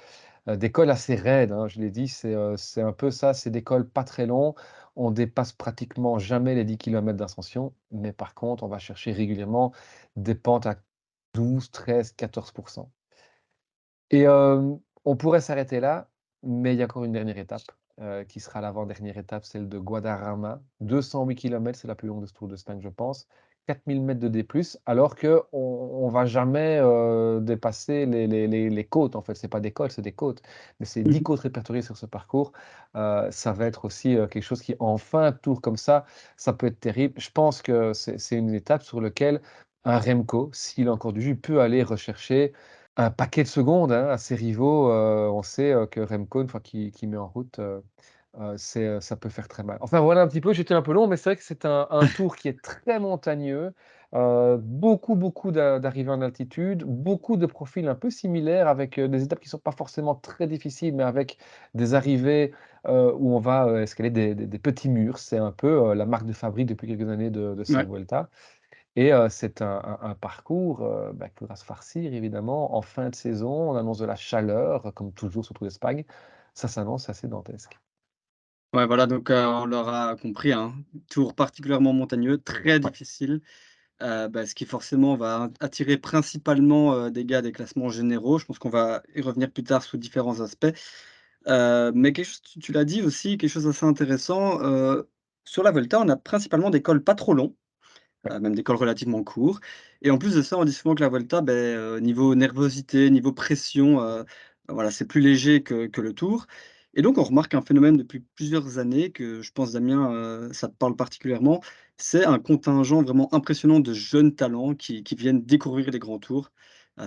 Heu, 0.49 0.57
des 0.57 0.73
cols 0.73 0.91
assez 0.91 1.15
raides, 1.17 1.53
hein, 1.53 1.69
je 1.69 1.81
l'ai 1.81 1.91
dit, 1.91 2.09
c'est, 2.09 2.35
heu, 2.35 2.57
c'est 2.57 2.83
un 2.83 2.93
peu 2.93 3.11
ça, 3.11 3.35
c'est 3.35 3.51
des 3.51 3.63
cols 3.65 3.89
pas 3.89 4.05
très 4.05 4.27
longs. 4.27 4.55
On 4.97 5.11
dépasse 5.11 5.53
pratiquement 5.53 6.19
jamais 6.19 6.55
les 6.55 6.65
10 6.65 6.79
kilomètres 6.79 7.19
d'ascension, 7.19 7.75
mais 7.93 8.13
par 8.13 8.35
contre, 8.35 8.63
on 8.65 8.69
va 8.69 8.79
chercher 8.79 9.13
régulièrement 9.13 9.73
des 10.17 10.35
pentes 10.35 10.67
à 10.67 10.77
12-13-14% 11.35 12.93
et 14.11 14.23
hem, 14.23 14.79
on 15.05 15.17
pourrait 15.17 15.41
s'arrêter 15.41 15.81
là, 15.81 16.11
mais 16.45 16.75
il 16.75 16.79
y 16.79 16.83
a 16.83 16.85
encore 16.87 17.05
une 17.05 17.13
dernière 17.13 17.39
étape, 17.39 17.63
heu, 18.01 18.25
qui 18.25 18.41
sera 18.41 18.61
l'avant-dernière 18.61 19.19
étape, 19.19 19.45
celle 19.45 19.69
de 19.69 19.79
Guadarrama. 19.79 20.63
208 20.81 21.37
kilomètres, 21.37 21.79
c'est 21.79 21.89
la 21.89 21.95
plus 21.95 22.09
longue 22.09 22.23
de 22.23 22.27
ce 22.27 22.33
Tour 22.35 22.49
d'Espagne, 22.49 22.81
je 22.81 22.89
pense. 22.89 23.27
4000 23.67 24.03
mètres 24.03 24.19
de 24.21 24.27
D+, 24.29 24.45
alors 24.87 25.15
qu'on 25.15 25.45
on 25.53 26.09
va 26.09 26.27
jamais, 26.27 26.79
heu, 26.83 27.41
dépasser 27.41 28.07
les 28.07 28.27
les 28.27 28.49
les 28.49 28.69
les 28.71 28.85
côtes, 28.85 29.15
en 29.17 29.23
fait. 29.23 29.35
C'est 29.37 29.47
pas 29.49 29.61
des 29.61 29.71
cols, 29.73 29.91
c'est 29.93 30.03
des 30.03 30.13
côtes, 30.13 30.43
mais 30.81 30.87
c'est 30.87 31.05
Mmh 31.05 31.13
10 31.13 31.23
mh. 31.23 31.23
côtes 31.23 31.41
répertoriées 31.41 31.83
sur 31.83 31.97
ce 31.97 32.07
parcours. 32.07 32.53
Heu, 32.97 33.29
ça 33.31 33.53
va 33.53 33.67
être 33.67 33.85
aussi, 33.85 34.17
quelque 34.31 34.43
chose 34.43 34.63
qui, 34.63 34.75
en 34.81 34.99
fin 34.99 35.31
de 35.31 35.37
tour 35.37 35.61
comme 35.61 35.77
ça, 35.77 36.05
ça 36.37 36.53
peut 36.53 36.67
être 36.67 36.81
terrible. 36.81 37.15
Je 37.21 37.31
pense 37.31 37.63
que 37.63 37.93
c'est 37.93 38.37
une 38.37 38.53
étape 38.55 38.83
sur 38.83 39.01
lequel 39.01 39.41
un 39.85 39.99
Remco, 39.99 40.51
s'il 40.53 40.89
a 40.89 40.93
encore 40.93 41.13
du 41.13 41.21
jus, 41.23 41.37
peut 41.37 41.61
aller 41.61 41.83
rechercher 41.83 42.53
un 42.97 43.11
paquet 43.11 43.43
de 43.45 43.49
secondes, 43.49 43.93
hein, 43.93 44.09
à 44.09 44.19
ses 44.19 44.35
rivaux, 44.35 44.91
heu, 44.91 45.31
on 45.31 45.43
sait, 45.43 45.73
heu, 45.73 45.87
que 45.87 46.01
Remco, 46.01 46.43
une 46.43 46.49
fois 46.49 46.61
qu'il 46.61 46.93
met 47.09 47.17
en 47.17 47.29
route, 47.29 47.59
heu, 47.59 47.83
ça 48.59 49.17
peut 49.17 49.29
faire 49.31 49.49
très 49.49 49.63
mal. 49.63 49.79
Enfin 49.81 50.01
voilà 50.01 50.23
un 50.23 50.29
petit 50.29 50.41
peu, 50.41 50.53
j'étais 50.53 50.75
un 50.75 50.83
peu 50.83 50.93
long, 50.93 51.07
mais 51.09 51.17
c'est 51.17 51.31
vrai 51.31 51.37
que 51.37 51.43
c'est 51.45 51.65
un 51.67 51.87
un 51.91 52.07
tour 52.09 52.37
qui 52.37 52.49
est 52.49 52.63
très 52.63 52.99
montagneux, 53.01 53.73
beaucoup, 54.13 55.17
beaucoup 55.17 55.51
d'a 55.53 55.79
d'arrivées 55.81 56.11
en 56.11 56.21
altitude, 56.23 56.85
beaucoup 56.85 57.37
de 57.37 57.47
profils 57.47 57.87
un 57.89 57.95
peu 57.95 58.11
similaires 58.11 58.69
avec, 58.69 58.99
des 59.01 59.23
étapes 59.25 59.41
qui 59.41 59.47
ne 59.49 59.51
sont 59.51 59.59
pas 59.59 59.73
forcément 59.73 60.15
très 60.15 60.47
difficiles, 60.47 60.95
mais 60.95 61.03
avec 61.05 61.39
des 61.75 61.95
arrivées, 61.95 62.53
où 62.87 63.35
on 63.37 63.39
va, 63.41 63.67
heu, 63.69 63.83
escalader 63.83 64.29
des 64.29 64.35
des 64.35 64.47
des 64.47 64.59
petits 64.59 64.89
murs. 64.91 65.19
C'est 65.19 65.39
un 65.39 65.53
peu, 65.53 65.95
la 65.95 66.07
marque 66.07 66.27
de 66.27 66.33
fabrique 66.33 66.67
depuis 66.69 66.87
quelques 66.89 67.09
années 67.11 67.31
de 67.31 67.55
de 67.55 67.65
Ouais. 67.69 67.87
Vuelta. 67.87 68.29
Et 68.97 69.11
c'est 69.31 69.63
un 69.63 69.81
un 69.85 69.99
un 70.11 70.15
parcours, 70.15 70.83
heu, 70.85 71.13
bah, 71.15 71.29
qui 71.31 71.45
va 71.47 71.57
se 71.57 71.65
farcir 71.65 72.13
évidemment 72.13 72.75
en 72.77 72.83
fin 72.83 73.09
de 73.09 73.15
saison. 73.15 73.71
On 73.71 73.77
annonce 73.77 73.99
de 73.99 74.05
la 74.07 74.17
chaleur, 74.17 74.85
euh, 74.87 74.91
comme 74.93 75.13
toujours 75.15 75.45
sur 75.47 75.55
Tour 75.55 75.67
d'Espagne. 75.67 76.05
Ça 76.55 76.69
s'annonce 76.69 77.09
assez 77.09 77.27
dantesque. 77.29 77.79
Ouais, 78.75 78.87
voilà, 78.87 79.07
donc 79.07 79.29
on 79.29 79.67
l'aura 79.67 80.17
compris, 80.17 80.51
hein, 80.53 80.73
tour 81.11 81.35
particulièrement 81.35 81.93
montagneux, 81.93 82.39
très 82.39 82.81
Ouais. 82.83 82.93
difficile, 82.93 83.43
bah, 84.01 84.47
ce 84.47 84.55
qui 84.55 84.67
forcément 84.67 85.17
va 85.17 85.51
attirer 85.61 85.99
principalement, 85.99 87.11
des 87.11 87.25
gars 87.27 87.43
des 87.43 87.53
classements 87.53 87.91
généraux. 87.91 88.39
Je 88.39 88.47
pense 88.47 88.59
qu'on 88.59 88.71
va 88.71 89.03
y 89.17 89.23
revenir 89.23 89.51
plus 89.53 89.65
tard 89.65 89.83
sous 89.85 89.99
différents 89.99 90.41
aspects. 90.41 90.67
Mais 91.49 92.13
quelque 92.13 92.25
chose 92.27 92.43
tu 92.43 92.61
tu 92.61 92.73
l'as 92.73 92.85
dit 92.87 93.03
aussi, 93.03 93.39
quelque 93.39 93.51
chose 93.51 93.65
d'assez 93.67 93.87
intéressant, 93.87 94.59
sur 95.45 95.63
la 95.65 95.71
Volta, 95.73 96.01
on 96.01 96.09
a 96.09 96.17
principalement 96.17 96.71
des 96.71 96.83
cols 96.83 97.05
pas 97.05 97.15
trop 97.17 97.35
longs. 97.35 97.57
Heu, 98.31 98.39
même 98.41 98.55
des 98.55 98.63
cols 98.63 98.77
relativement 98.77 99.23
courts 99.25 99.61
et 100.03 100.11
en 100.11 100.19
plus 100.19 100.35
de 100.35 100.43
ça, 100.43 100.57
on 100.59 100.65
dit 100.65 100.73
souvent 100.73 100.95
que 100.95 101.01
la 101.03 101.09
Volta, 101.09 101.41
beh, 101.41 101.53
heu, 101.53 101.99
niveau 102.01 102.35
nervosité, 102.37 103.11
niveau 103.11 103.33
pression, 103.33 104.01
heu, 104.03 104.25
voilà, 104.69 104.91
c'est 104.93 105.07
plus 105.07 105.21
léger 105.21 105.63
que 105.63 106.01
le 106.01 106.13
Tour 106.15 106.47
et 106.95 107.03
donc 107.03 107.19
on 107.19 107.23
remarque 107.25 107.55
un 107.55 107.63
phénomène 107.63 107.97
depuis 107.97 108.21
plusieurs 108.37 108.79
années 108.79 109.11
que 109.11 109.41
je 109.43 109.51
pense 109.53 109.73
Damien, 109.73 110.49
ça 110.53 110.69
te 110.69 110.75
parle 110.75 110.95
particulièrement. 110.95 111.61
C'est 111.97 112.25
un 112.27 112.39
contingent 112.39 113.03
vraiment 113.03 113.33
impressionnant 113.35 113.81
de 113.81 113.95
jeunes 113.95 114.35
talents 114.35 114.75
qui 114.75 115.03
viennent 115.17 115.43
découvrir 115.45 115.91
les 115.91 115.99
grands 115.99 116.19
tours. 116.19 116.51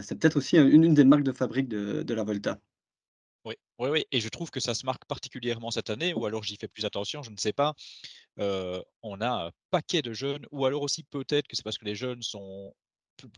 C'est 0.02 0.18
peut-être 0.20 0.38
aussi, 0.38 0.58
une 0.58 0.94
des 0.96 1.04
marques 1.04 1.24
de 1.24 1.32
fabrique 1.32 1.68
de 1.70 2.14
la 2.16 2.24
Volta. 2.24 2.60
Oui, 3.80 3.90
oui, 3.90 4.06
et 4.12 4.22
je 4.22 4.30
trouve 4.30 4.52
que 4.52 4.62
ça 4.62 4.74
se 4.74 4.86
marque 4.86 5.04
particulièrement 5.06 5.70
cette 5.70 5.90
année 5.90 6.14
ou 6.14 6.26
alors 6.26 6.44
j'y 6.44 6.56
fais 6.56 6.70
plus 6.70 6.86
attention, 6.86 7.24
je 7.24 7.30
ne 7.32 7.36
sais 7.38 7.52
pas. 7.52 7.74
On 9.04 9.22
a 9.22 9.48
un 9.48 9.52
paquet 9.72 10.02
de 10.02 10.14
jeunes 10.14 10.46
ou 10.52 10.66
alors 10.66 10.82
aussi 10.82 11.04
peut-être 11.04 11.48
que 11.48 11.56
c'est 11.56 11.64
parce 11.64 11.78
que 11.78 11.86
les 11.86 11.96
jeunes 11.96 12.22
sont 12.22 12.74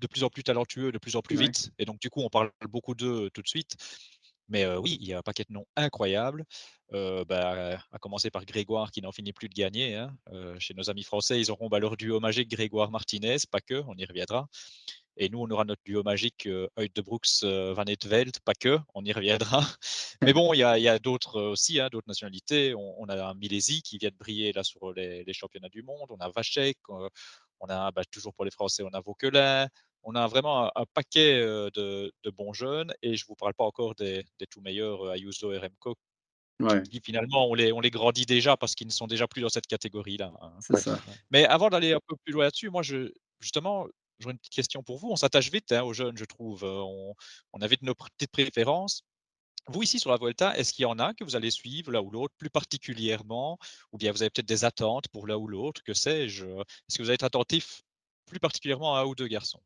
de 0.01 0.07
plus 0.07 0.23
en 0.23 0.29
plus 0.29 0.43
talentueux, 0.43 0.91
de 0.91 0.97
plus 0.97 1.15
en 1.15 1.21
plus 1.21 1.35
Ouais. 1.35 1.37
vite 1.37 1.71
et 1.79 1.85
donc 1.85 1.99
du 1.99 2.09
coup 2.09 2.21
on 2.21 2.29
parle 2.29 2.51
beaucoup 2.69 2.95
d'eux 2.95 3.29
tout 3.33 3.41
de 3.43 3.47
suite. 3.47 3.75
Mais 4.49 4.65
oui, 4.77 4.97
il 5.01 5.07
y 5.07 5.13
a 5.13 5.17
un 5.19 5.21
paquet 5.21 5.43
de 5.47 5.53
noms 5.53 5.65
incroyables, 5.75 6.45
heu, 6.93 7.25
bah, 7.25 7.79
à 7.91 7.99
commencer 7.99 8.31
par 8.31 8.45
Grégoire 8.45 8.91
qui 8.91 9.01
n'en 9.01 9.11
finit 9.11 9.33
plus 9.33 9.49
de 9.49 9.53
gagner, 9.53 9.95
hein. 9.95 10.15
Chez 10.59 10.73
nos 10.73 10.89
amis 10.89 11.03
français, 11.03 11.39
ils 11.39 11.51
auront, 11.51 11.67
bah, 11.67 11.79
leur 11.79 11.97
duo 11.97 12.19
magique 12.21 12.49
Grégoire-Martinez, 12.51 13.37
pas 13.51 13.59
que, 13.61 13.83
on 13.87 13.95
y 13.95 14.05
reviendra. 14.05 14.47
Et 15.17 15.29
nous, 15.29 15.39
on 15.41 15.49
aura 15.51 15.65
notre 15.65 15.81
duo 15.85 16.03
magique, 16.03 16.47
heu, 16.47 16.69
Brooks 17.05 17.43
heu, 17.43 17.73
Van 17.73 17.85
het 17.87 18.05
Velt, 18.07 18.39
pas 18.41 18.53
que, 18.55 18.79
on 18.95 19.03
y 19.05 19.13
reviendra. 19.13 19.61
Mais 20.23 20.33
bon, 20.33 20.53
il 20.53 20.59
y 20.59 20.63
a 20.63 20.99
d'autres, 20.99 21.41
aussi, 21.41 21.79
hein, 21.79 21.89
d'autres 21.91 22.07
nationalités. 22.09 22.75
On 22.75 22.95
on 23.01 23.09
a 23.09 23.23
un 23.29 23.35
Milesi 23.35 23.81
qui 23.83 23.97
vient 23.99 24.09
de 24.11 24.17
briller 24.17 24.53
là 24.53 24.63
sur 24.63 24.93
les 24.93 25.23
les 25.25 25.33
championnats 25.33 25.69
du 25.69 25.83
monde. 25.83 26.07
On 26.11 26.17
a 26.19 26.29
Vachek, 26.29 26.77
on 27.61 27.67
a, 27.69 27.91
bah, 27.91 28.03
toujours 28.11 28.33
pour 28.35 28.45
les 28.45 28.51
Français, 28.51 28.83
on 28.83 28.89
a 28.93 29.01
Vauquelin. 29.01 29.67
On 30.03 30.15
a 30.15 30.27
vraiment 30.27 30.65
un 30.67 30.71
un 30.75 30.85
paquet, 30.93 31.41
de 31.41 32.11
de 32.23 32.29
bons 32.31 32.53
jeunes 32.53 32.93
et 33.01 33.15
je 33.17 33.25
vous 33.27 33.35
parle 33.35 33.53
pas 33.53 33.65
encore 33.65 33.95
des 33.95 34.23
des 34.39 34.47
tout 34.47 34.61
meilleurs, 34.61 35.11
Ayuso 35.11 35.51
et 35.53 35.57
Remco 35.59 35.95
qui 36.83 37.01
finalement 37.03 37.47
on 37.49 37.53
les, 37.53 37.71
on 37.71 37.79
les 37.81 37.91
grandit 37.91 38.25
déjà 38.25 38.57
parce 38.57 38.75
qu'ils 38.75 38.87
ne 38.87 38.91
sont 38.91 39.07
déjà 39.07 39.27
plus 39.27 39.41
dans 39.41 39.49
cette 39.49 39.67
catégorie-là. 39.67 40.33
Hein. 40.41 40.59
Mais 41.31 41.45
avant 41.45 41.69
d'aller 41.69 41.93
un 41.93 41.99
peu 42.07 42.15
plus 42.23 42.33
loin 42.33 42.45
là-dessus, 42.45 42.69
moi 42.69 42.81
je, 42.83 43.11
justement, 43.39 43.87
j'aurais 44.19 44.33
une 44.33 44.39
petite 44.39 44.53
question 44.53 44.83
pour 44.83 44.97
vous. 44.97 45.09
On 45.11 45.15
s'attache 45.15 45.51
vite 45.51 45.71
hein, 45.71 45.83
aux 45.83 45.93
jeunes, 45.93 46.17
je 46.17 46.25
trouve. 46.25 46.63
On, 46.63 47.13
on 47.53 47.61
a 47.61 47.67
vite 47.67 47.81
nos 47.83 47.95
petites 47.95 48.31
préférences. 48.31 49.03
Vous, 49.69 49.83
ici, 49.83 49.99
sur 49.99 50.11
la 50.11 50.17
Volta, 50.17 50.57
est-ce 50.57 50.73
qu'il 50.73 50.83
y 50.83 50.85
en 50.85 50.99
a 50.99 51.13
que 51.13 51.23
vous 51.25 51.35
allez 51.35 51.51
suivre 51.51 51.91
l'un 51.91 52.01
ou 52.01 52.11
l'autre 52.11 52.35
plus 52.37 52.49
particulièrement? 52.49 53.57
Ou 53.93 53.97
bien 53.97 54.11
vous 54.13 54.21
avez 54.23 54.29
peut-être 54.29 54.47
des 54.47 54.65
attentes 54.65 55.07
pour 55.09 55.27
l'un 55.27 55.37
ou 55.37 55.47
l'autre, 55.47 55.83
que 55.83 55.93
sais-je 55.93 56.45
Est-ce 56.47 56.97
que 56.97 57.03
vous 57.03 57.09
allez 57.09 57.15
être 57.15 57.23
attentif 57.23 57.83
plus 58.27 58.39
particulièrement 58.39 58.95
à 58.95 59.01
un 59.01 59.05
ou 59.05 59.15
deux 59.15 59.27
garçons? 59.27 59.61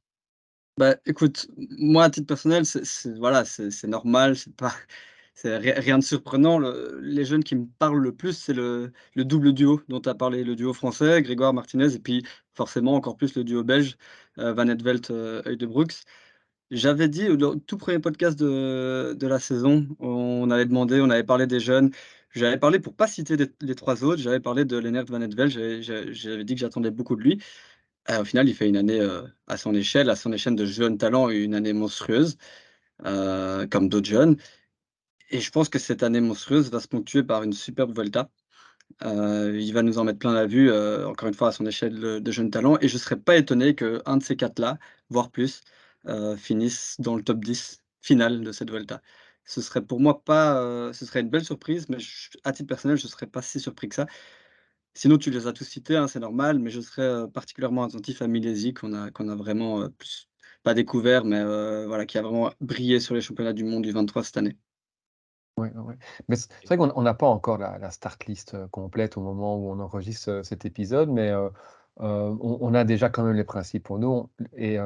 Bah, 0.78 0.96
écoute, 1.06 1.48
moi, 1.58 2.06
à 2.06 2.10
titre 2.10 2.28
personnel, 2.28 2.66
c'est 2.66 2.84
voilà, 3.18 3.44
normal, 3.88 4.36
c'est 4.36 4.56
pas 4.56 4.74
c'est 5.36 5.58
rien 5.58 5.98
de 6.00 6.04
surprenant. 6.04 6.60
les 7.02 7.26
jeunes 7.26 7.44
qui 7.44 7.56
me 7.56 7.66
parlent 7.80 8.02
le 8.02 8.16
plus, 8.16 8.34
c'est 8.38 8.54
le 8.54 8.92
le 9.16 9.26
double 9.26 9.54
duo 9.54 9.82
dont 9.90 10.00
tu 10.02 10.10
as 10.10 10.16
parlé, 10.16 10.44
le 10.44 10.56
duo 10.56 10.74
français, 10.74 11.22
Grégoire 11.22 11.54
Martinez 11.54 11.94
et 11.96 12.00
puis 12.00 12.26
forcément 12.54 12.96
encore 12.96 13.18
plus 13.18 13.36
le 13.36 13.44
duo 13.44 13.64
belge, 13.64 13.98
euh, 14.40 14.54
Van 14.54 14.68
Etvelt, 14.68 15.12
euh, 15.12 15.42
Brooks. 15.68 16.04
J'avais 16.72 17.10
dit 17.10 17.28
au 17.30 17.56
tout 17.56 17.78
premier 17.78 18.00
podcast 18.00 18.40
de 18.40 19.14
de 19.20 19.28
la 19.28 19.40
saison, 19.40 19.88
on 20.00 20.50
avait 20.52 20.66
demandé, 20.66 21.02
on 21.02 21.10
avait 21.10 21.24
parlé 21.26 21.48
des 21.48 21.60
jeunes. 21.60 21.92
J'avais 22.34 22.58
parlé 22.58 22.80
pour 22.80 22.96
pas 22.96 23.08
citer 23.08 23.36
les 23.62 23.76
trois 23.76 24.04
autres, 24.06 24.22
j'avais 24.22 24.40
parlé 24.40 24.64
de 24.64 24.78
Lennart 24.78 25.04
Van 25.06 25.20
Etvelt, 25.22 25.52
j'avais 25.52 26.44
dit 26.46 26.56
que 26.56 26.62
j'attendais 26.62 26.92
beaucoup 26.92 27.18
de 27.18 27.22
lui. 27.22 27.42
Euh, 28.10 28.22
au 28.22 28.26
final, 28.26 28.50
il 28.50 28.56
fait 28.56 28.68
une 28.68 28.78
année, 28.78 29.00
euh, 29.00 29.28
à 29.48 29.58
son 29.58 29.74
échelle, 29.76 30.10
à 30.10 30.16
son 30.16 30.32
échelle 30.34 30.56
de 30.56 30.66
jeune 30.66 30.98
talent, 30.98 31.30
une 31.30 31.54
année 31.56 31.74
monstrueuse, 31.74 32.38
euh, 33.06 33.68
comme 33.68 33.90
d'autres 33.90 34.10
jeunes 34.10 34.38
et 35.32 35.40
je 35.42 35.52
pense 35.52 35.70
que 35.70 35.80
cette 35.80 36.04
année 36.04 36.22
monstrueuse 36.22 36.72
va 36.72 36.80
se 36.80 36.88
ponctuer 36.88 37.24
par 37.24 37.44
une 37.44 37.54
superbe 37.54 37.96
Volta. 37.96 38.30
il 39.04 39.72
va 39.74 39.84
nous 39.84 39.98
en 40.00 40.04
mettre 40.06 40.20
plein 40.20 40.34
la 40.34 40.46
vue, 40.48 40.72
encore 41.06 41.28
une 41.30 41.34
fois 41.36 41.50
à 41.50 41.52
son 41.54 41.66
échelle 41.66 42.00
de 42.22 42.32
jeune 42.32 42.52
talent 42.52 42.78
et 42.82 42.88
je 42.90 42.96
ne 42.96 43.00
serais 43.00 43.18
pas 43.20 43.38
étonné 43.38 43.76
qu'un 43.76 44.18
de 44.18 44.24
ces 44.24 44.36
quatre-là, 44.36 44.78
voire 45.10 45.32
plus, 45.32 45.62
finisse 46.38 46.96
dans 47.00 47.16
le 47.16 47.24
top 47.24 47.40
10 47.44 47.82
final 48.02 48.42
de 48.44 48.52
cette 48.52 48.72
Volta. 48.72 49.02
Ce 49.46 49.62
serait 49.62 49.82
pour 49.84 50.00
moi 50.02 50.24
pas, 50.24 50.92
ce 50.94 51.06
serait 51.06 51.22
une 51.22 51.30
belle 51.30 51.46
surprise, 51.46 51.90
mais 51.90 51.98
à 52.44 52.52
titre 52.54 52.68
personnel, 52.68 52.98
je 52.98 53.06
ne 53.06 53.10
serais 53.12 53.28
pas 53.28 53.42
si 53.42 53.60
surpris 53.60 53.90
que 53.90 53.96
ça. 53.96 54.08
Sinon, 54.94 55.18
tu 55.18 55.32
les 55.32 55.48
as 55.48 55.54
tous 55.54 55.64
cités, 55.64 55.96
hein, 55.96 56.08
c'est 56.08 56.20
normal, 56.20 56.60
mais 56.60 56.70
je 56.70 56.82
serais, 56.82 57.02
euh, 57.04 57.28
particulièrement 57.28 57.84
attentif 57.84 58.22
à 58.22 58.28
Milesi 58.28 58.74
qu'on 58.74 58.94
a 58.94 59.10
qu'on 59.12 59.30
a 59.30 59.36
vraiment, 59.36 59.82
euh, 59.82 59.90
plus 59.90 60.28
pas 60.64 60.74
découvert, 60.74 61.24
mais 61.26 61.40
euh, 61.40 61.88
voilà, 61.88 62.06
qui 62.06 62.18
a 62.18 62.22
vraiment 62.22 62.52
brillé 62.60 63.00
sur 63.00 63.16
les 63.16 63.22
championnats 63.22 63.54
du 63.54 63.64
monde 63.64 63.84
du 63.84 63.92
23 63.92 64.24
cette 64.24 64.38
année. 64.38 64.58
Oui, 65.58 65.70
Mais 66.28 66.36
c'est 66.36 66.66
vrai 66.66 66.78
qu'on 66.78 67.02
n'a 67.02 67.14
pas 67.14 67.28
encore 67.28 67.58
la 67.58 67.92
start 67.92 68.26
list, 68.26 68.56
complète 68.70 69.18
au 69.18 69.22
moment 69.22 69.58
où 69.58 69.70
on 69.72 69.80
enregistre, 69.80 70.42
cet 70.44 70.66
épisode, 70.66 71.10
mais 71.10 71.32
on 71.98 72.74
a 72.74 72.84
déjà 72.84 73.10
quand 73.10 73.24
même 73.24 73.36
les 73.36 73.44
principes 73.44 73.84
pour 73.84 74.00
nous 74.00 74.30
et 74.56 74.78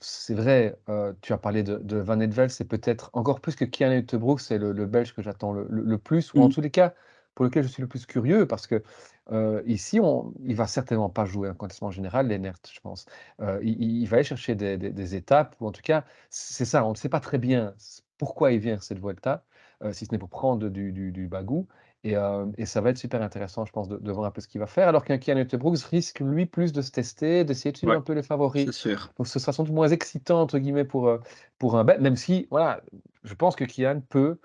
c'est 0.00 0.34
vrai, 0.34 0.78
tu 1.20 1.32
as 1.32 1.38
parlé 1.38 1.62
de 1.62 1.96
Van 1.98 2.18
Edvel, 2.20 2.50
c'est 2.50 2.64
peut-être 2.64 3.10
encore 3.12 3.40
plus 3.40 3.54
que 3.54 3.64
Kian 3.64 3.92
Uttebroek, 3.92 4.40
c'est 4.40 4.58
le 4.58 4.86
Belge 4.86 5.14
que 5.14 5.22
j'attends 5.22 5.52
le 5.52 5.98
plus 5.98 6.32
ou 6.32 6.40
en 6.40 6.48
mmh. 6.48 6.52
tous 6.52 6.60
les 6.62 6.70
cas, 6.70 6.94
pour 7.38 7.44
lequel 7.44 7.62
je 7.62 7.68
suis 7.68 7.82
le 7.82 7.86
plus 7.86 8.04
curieux 8.04 8.48
parce 8.48 8.66
que 8.66 8.82
euh, 9.30 9.62
ici, 9.64 10.00
on, 10.00 10.34
il 10.44 10.56
va 10.56 10.66
certainement 10.66 11.08
pas 11.08 11.24
jouer 11.24 11.48
un 11.48 11.54
classement 11.54 11.92
général, 11.92 12.26
Lennert, 12.26 12.58
je 12.68 12.80
pense. 12.80 13.06
Euh, 13.40 13.60
il, 13.62 14.04
va 14.06 14.16
aller 14.16 14.24
chercher 14.24 14.56
des, 14.56 15.14
étapes, 15.14 15.54
ou 15.60 15.68
en 15.68 15.70
tout 15.70 15.82
cas, 15.82 16.04
c'est 16.30 16.64
ça, 16.64 16.84
on 16.84 16.90
ne 16.90 16.96
sait 16.96 17.08
pas 17.08 17.20
très 17.20 17.38
bien 17.38 17.74
pourquoi 18.16 18.50
il 18.50 18.58
vient 18.58 18.80
cette 18.80 18.98
Vuelta, 18.98 19.44
euh, 19.84 19.92
si 19.92 20.04
ce 20.06 20.10
n'est 20.10 20.18
pour 20.18 20.30
prendre 20.30 20.68
du, 20.68 20.90
du, 20.90 21.28
bagou. 21.28 21.68
Et, 22.02 22.16
ça 22.64 22.80
va 22.80 22.90
être 22.90 22.98
super 22.98 23.22
intéressant, 23.22 23.64
je 23.64 23.70
pense, 23.70 23.88
de, 23.88 24.10
voir 24.10 24.26
un 24.26 24.32
peu 24.32 24.40
ce 24.40 24.48
qu'il 24.48 24.60
va 24.60 24.66
faire. 24.66 24.88
Alors 24.88 25.04
qu'un 25.04 25.18
Kian 25.18 25.40
Brooks 25.60 25.82
risque, 25.82 26.18
lui, 26.18 26.44
plus 26.44 26.72
de 26.72 26.82
se 26.82 26.90
tester, 26.90 27.44
d'essayer 27.44 27.70
de 27.70 27.76
suivre 27.76 27.92
un 27.92 28.00
peu 28.00 28.14
les 28.14 28.24
favoris. 28.24 28.66
C'est 28.66 28.72
sûr. 28.72 29.12
Donc 29.16 29.28
ce 29.28 29.38
sera 29.38 29.52
sans 29.52 29.62
doute 29.62 29.74
moins 29.74 29.90
excitant, 29.90 30.40
entre 30.40 30.58
guillemets, 30.58 30.84
pour, 30.84 31.16
pour 31.60 31.78
un 31.78 31.84
même 31.84 32.16
si, 32.16 32.48
voilà, 32.50 32.80
je 33.22 33.34
pense 33.34 33.54
que 33.54 33.64
Kian 33.64 34.00
peut 34.08 34.40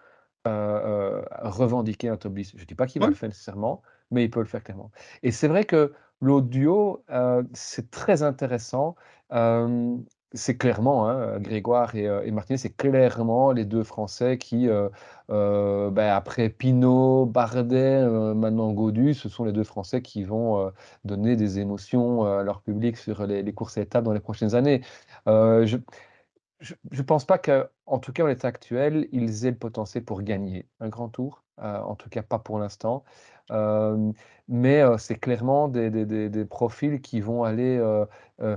revendiquer 0.45 2.09
un 2.09 2.17
top 2.17 2.33
10. 2.33 2.53
Je 2.55 2.61
ne 2.61 2.65
dis 2.65 2.75
pas 2.75 2.87
qu'il 2.87 3.01
va 3.01 3.07
le 3.07 3.13
faire 3.13 3.29
nécessairement, 3.29 3.81
mais 4.11 4.23
il 4.25 4.29
peut 4.29 4.39
le 4.39 4.45
faire 4.45 4.63
clairement. 4.63 4.91
Et 5.23 5.31
c'est 5.31 5.47
vrai 5.47 5.65
que 5.65 5.93
l'audio, 6.23 7.03
euh, 7.11 7.43
c'est 7.53 7.91
très 7.91 8.23
intéressant. 8.23 8.95
c'est 10.35 10.57
clairement, 10.57 11.07
hein, 11.07 11.39
Grégoire 11.39 11.95
et, 11.95 12.07
euh, 12.07 12.23
et 12.25 12.31
Martinez, 12.31 12.57
c'est 12.57 12.75
clairement 12.75 13.51
les 13.51 13.65
deux 13.65 13.83
Français 13.83 14.39
qui, 14.39 14.67
euh, 14.67 14.89
ben, 15.91 16.09
après 16.11 16.49
Pinot, 16.49 17.27
Bardet, 17.27 18.03
maintenant 18.33 18.71
Godu, 18.71 19.13
ce 19.13 19.29
sont 19.29 19.43
les 19.43 19.51
deux 19.51 19.63
Français 19.63 20.01
qui 20.01 20.23
vont 20.23 20.71
donner 21.05 21.35
des 21.35 21.59
émotions 21.59 22.25
à 22.25 22.41
leur 22.43 22.61
public 22.61 22.97
sur 22.97 23.27
les, 23.27 23.43
les, 23.43 23.53
courses 23.53 23.77
à 23.77 23.81
étapes 23.81 24.03
dans 24.05 24.13
les 24.13 24.19
prochaines 24.19 24.55
années. 24.55 24.81
je, 25.27 25.77
je 26.63 26.75
ne 26.91 27.01
pense 27.01 27.25
pas 27.25 27.37
qu'en 27.37 27.99
tout 27.99 28.13
cas 28.13 28.23
en 28.23 28.27
l'état 28.27 28.47
actuel, 28.47 29.07
ils 29.11 29.45
aient 29.45 29.51
le 29.51 29.57
potentiel 29.57 30.03
pour 30.03 30.21
gagner 30.21 30.67
un 30.79 30.89
grand 30.89 31.09
tour, 31.09 31.43
en 31.57 31.95
tout 31.95 32.09
cas 32.09 32.23
pas 32.23 32.39
pour 32.39 32.59
l'instant 32.59 33.03
mais 34.47 34.83
c'est 34.97 35.15
clairement 35.15 35.67
des, 35.67 36.45
profils 36.45 37.01
qui 37.01 37.21
vont 37.21 37.43
aller 37.43 37.81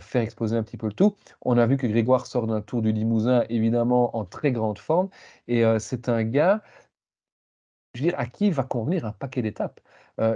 faire 0.00 0.22
exploser 0.22 0.56
un 0.56 0.62
petit 0.62 0.76
peu 0.76 0.86
le 0.86 0.92
tout. 0.92 1.14
On 1.42 1.58
a 1.58 1.66
vu 1.66 1.76
que 1.76 1.86
Grégoire 1.86 2.26
sort 2.26 2.46
d'un 2.46 2.60
tour 2.60 2.82
du 2.82 2.92
Limousin, 2.92 3.44
évidemment 3.48 4.16
en 4.16 4.24
très 4.24 4.52
grande 4.52 4.78
forme, 4.78 5.08
et 5.48 5.64
c'est 5.78 6.08
un 6.08 6.24
gars, 6.24 6.62
je 7.96 8.02
veux 8.02 8.10
dire, 8.10 8.18
à 8.18 8.26
qui 8.26 8.50
va 8.50 8.62
convenir 8.62 9.04
un 9.04 9.12
paquet 9.12 9.42
d'étapes? 9.42 9.80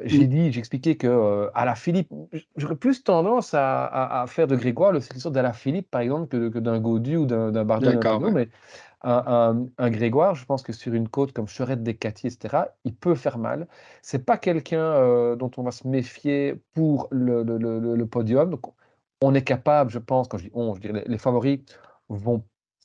j'ai 0.04 0.26
dit, 0.26 0.52
j'expliquais 0.52 0.96
que 0.96 1.48
à 1.54 1.64
la 1.64 1.74
Philippe, 1.74 2.12
j'aurais 2.56 2.76
plus 2.76 3.02
tendance 3.02 3.54
à, 3.54 4.26
faire 4.28 4.46
de 4.46 4.54
Grégoire 4.54 4.92
le 4.92 5.00
successeur 5.00 5.32
d'Ala 5.32 5.54
Philippe, 5.54 5.90
par 5.90 6.02
exemple, 6.02 6.50
que, 6.50 6.58
d'un 6.58 6.78
Gaudu 6.80 7.16
ou 7.16 7.24
d'un 7.24 7.64
Bardet, 7.64 7.98
mais 8.30 8.50
un, 9.02 9.90
Grégoire, 9.90 10.34
je 10.34 10.44
pense 10.44 10.62
que 10.62 10.72
sur 10.72 10.94
une 10.94 11.08
côte 11.08 11.32
comme 11.32 11.48
Cherette 11.48 11.82
des 11.82 11.96
Catiers, 11.96 12.30
etc., 12.30 12.64
il 12.84 12.94
peut 12.94 13.14
faire 13.14 13.38
mal. 13.38 13.66
C'est 14.02 14.24
pas 14.24 14.36
quelqu'un 14.36 14.78
euh, 14.78 15.36
dont 15.36 15.50
on 15.56 15.62
va 15.62 15.70
se 15.70 15.86
méfier 15.88 16.60
pour 16.74 17.08
le, 17.10 18.04
podium. 18.04 18.50
Donc, 18.50 18.62
on 19.22 19.34
est 19.34 19.42
capable, 19.42 19.90
je 19.90 19.98
pense, 19.98 20.28
quand 20.28 20.38
je 20.38 20.44
dis 20.44 20.50
on, 20.54 20.74
je 20.74 20.80
dirais 20.80 21.04
les, 21.06 21.18
favoris 21.18 21.60
vont 22.08 22.42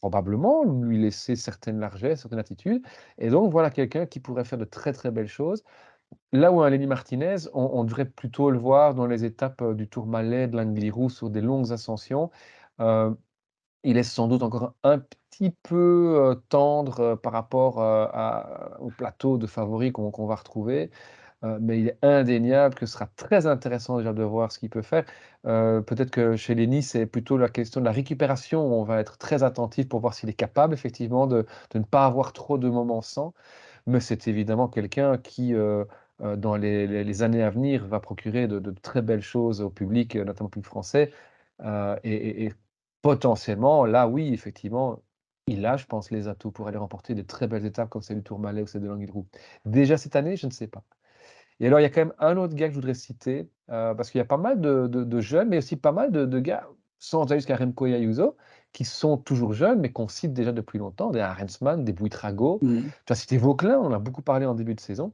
probablement 0.10 0.64
lui 0.64 1.00
laisser 1.00 1.36
certaines 1.36 1.80
largesses, 1.80 2.22
certaines 2.22 2.40
attitudes. 2.40 2.84
Et 3.18 3.30
donc, 3.30 3.52
voilà 3.52 3.72
quelqu'un 3.72 4.06
qui 4.06 4.20
pourrait 4.20 4.46
faire 4.46 4.60
de 4.60 4.66
très, 4.66 4.94
très 4.94 5.10
belles 5.10 5.28
choses. 5.28 5.64
Là 6.32 6.52
où 6.52 6.62
un 6.62 6.70
Lenny 6.70 6.86
Martinez, 6.88 7.38
on, 7.54 7.84
devrait 7.86 8.06
plutôt 8.06 8.52
le 8.52 8.60
voir 8.60 8.94
dans 8.94 9.08
les 9.08 9.26
étapes 9.26 9.62
euh, 9.64 9.74
du 9.74 9.88
Tour 9.90 10.06
Malais, 10.08 10.48
de 10.48 10.58
l'Angliru, 10.58 11.10
sur 11.10 11.32
des 11.32 11.42
longues 11.42 11.72
ascensions. 11.74 12.30
Euh, 12.80 13.14
il 13.84 13.98
est 13.98 14.04
sans 14.04 14.28
doute 14.28 14.44
encore 14.44 14.76
un 14.84 15.00
petit 15.00 15.52
peu 15.64 16.42
tendre 16.50 17.16
par 17.16 17.34
rapport 17.34 17.78
au 18.80 18.90
plateau 18.90 19.38
de 19.38 19.48
favoris 19.48 19.92
qu'on 19.92 20.28
va 20.28 20.36
retrouver. 20.36 20.92
Mais 21.44 21.80
il 21.80 21.88
est 21.89 21.98
indéniable 22.01 22.75
que 22.75 22.86
ce 22.86 22.94
sera 22.94 23.08
très 23.15 23.46
intéressant 23.48 23.98
déjà 23.98 24.13
de 24.13 24.24
voir 24.24 24.51
ce 24.51 24.60
qu'il 24.60 24.70
peut 24.70 24.82
faire. 24.82 25.06
Peut-être 25.44 26.12
que 26.12 26.36
chez 26.36 26.56
Lenny, 26.56 26.82
c'est 26.84 27.06
plutôt 27.06 27.38
la 27.38 27.50
question 27.50 27.82
de 27.82 27.86
la 27.86 27.92
récupération. 27.92 28.62
On 28.62 28.84
va 28.84 29.00
être 29.00 29.18
très 29.18 29.44
attentif 29.44 29.88
pour 29.88 30.00
voir 30.00 30.13
s'il 30.13 30.30
est 30.30 30.34
capable 30.34 30.74
effectivement 30.74 31.27
de, 31.27 31.46
ne 31.75 31.82
pas 31.82 32.06
avoir 32.06 32.34
trop 32.34 32.58
de 32.58 32.70
moments 32.70 33.01
sans. 33.01 33.34
Mais 33.88 34.00
c'est 34.00 34.27
évidemment 34.27 34.68
quelqu'un 34.68 35.18
qui, 35.18 35.54
dans 36.20 36.56
les, 36.56 37.22
années 37.24 37.44
à 37.44 37.50
venir, 37.50 37.86
va 37.88 38.00
procurer 38.00 38.48
de, 38.48 38.72
très 38.82 39.01
belles 39.01 39.22
choses 39.22 39.62
au 39.62 39.70
public, 39.70 40.15
notamment 40.15 40.48
au 40.48 40.50
public 40.50 40.65
français. 40.68 41.12
et, 42.04 42.51
potentiellement, 43.06 43.86
là, 43.86 44.08
oui, 44.08 44.34
effectivement, 44.34 45.00
il 45.48 45.65
a, 45.68 45.77
je 45.77 45.86
pense, 45.86 46.10
les 46.12 46.27
atouts 46.27 46.51
pour 46.51 46.68
aller 46.68 46.77
remporter 46.77 47.13
de 47.15 47.22
très 47.22 47.48
belles 47.48 47.65
étapes 47.65 47.89
comme 47.89 48.01
celle 48.01 48.18
du 48.18 48.24
Tourmalet 48.24 48.63
ou 48.63 48.68
celle 48.68 48.82
de 48.82 48.88
Languedoc. 48.88 49.27
Déjà 49.65 49.98
cette 49.98 50.15
année, 50.15 50.38
je 50.38 50.48
ne 50.48 50.51
sais 50.51 50.68
pas. 50.68 50.84
Et 51.60 51.68
alors, 51.68 51.80
il 51.80 51.84
y 51.84 51.86
a 51.86 51.90
quand 51.90 52.02
même 52.02 52.14
un 52.20 52.38
autre 52.38 52.54
gars 52.54 52.68
que 52.68 52.74
je 52.74 52.80
voudrais 52.80 52.94
citer, 52.94 53.50
euh, 53.70 53.94
parce 53.94 54.12
qu'il 54.12 54.20
y 54.20 54.22
a 54.22 54.26
pas 54.26 54.38
mal 54.38 54.60
de, 54.60 55.20
jeunes, 55.22 55.50
mais 55.50 55.58
aussi 55.60 55.76
pas 55.78 55.92
mal 55.92 56.12
de, 56.12 56.40
gars, 56.40 56.68
sans 57.00 57.24
aller 57.32 57.40
jusqu'à 57.40 57.56
Remco 57.56 57.86
et 57.86 57.94
Ayuso, 57.94 58.36
qui 58.74 58.84
sont 58.84 59.18
toujours 59.18 59.54
jeunes, 59.54 59.80
mais 59.80 59.92
qu'on 59.92 60.08
cite 60.08 60.34
déjà 60.34 60.52
depuis 60.52 60.80
longtemps, 60.80 61.12
des 61.12 61.22
Arensman, 61.22 61.86
des 61.86 61.94
Bouitrago. 61.94 62.60
Mmh. 62.62 62.82
Tu 63.06 63.14
as 63.14 63.16
cité 63.16 63.38
Vauclin, 63.38 63.78
on 63.80 63.86
en 63.86 63.94
a 63.94 64.00
beaucoup 64.00 64.22
parlé 64.22 64.46
en 64.46 64.54
début 64.54 64.76
de 64.76 64.82
saison. 64.82 65.14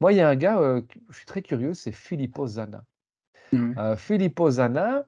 Moi, 0.00 0.12
il 0.12 0.16
y 0.16 0.20
a 0.20 0.28
un 0.28 0.36
gars, 0.36 0.58
euh, 0.58 0.82
je 1.08 1.16
suis 1.16 1.26
très 1.26 1.42
curieux, 1.42 1.72
c'est 1.72 1.92
Filippo 1.92 2.46
Zana. 2.46 2.84
Mmh. 3.52 3.78
Euh, 3.78 3.96
Filippo 3.96 4.50
Zana, 4.50 5.06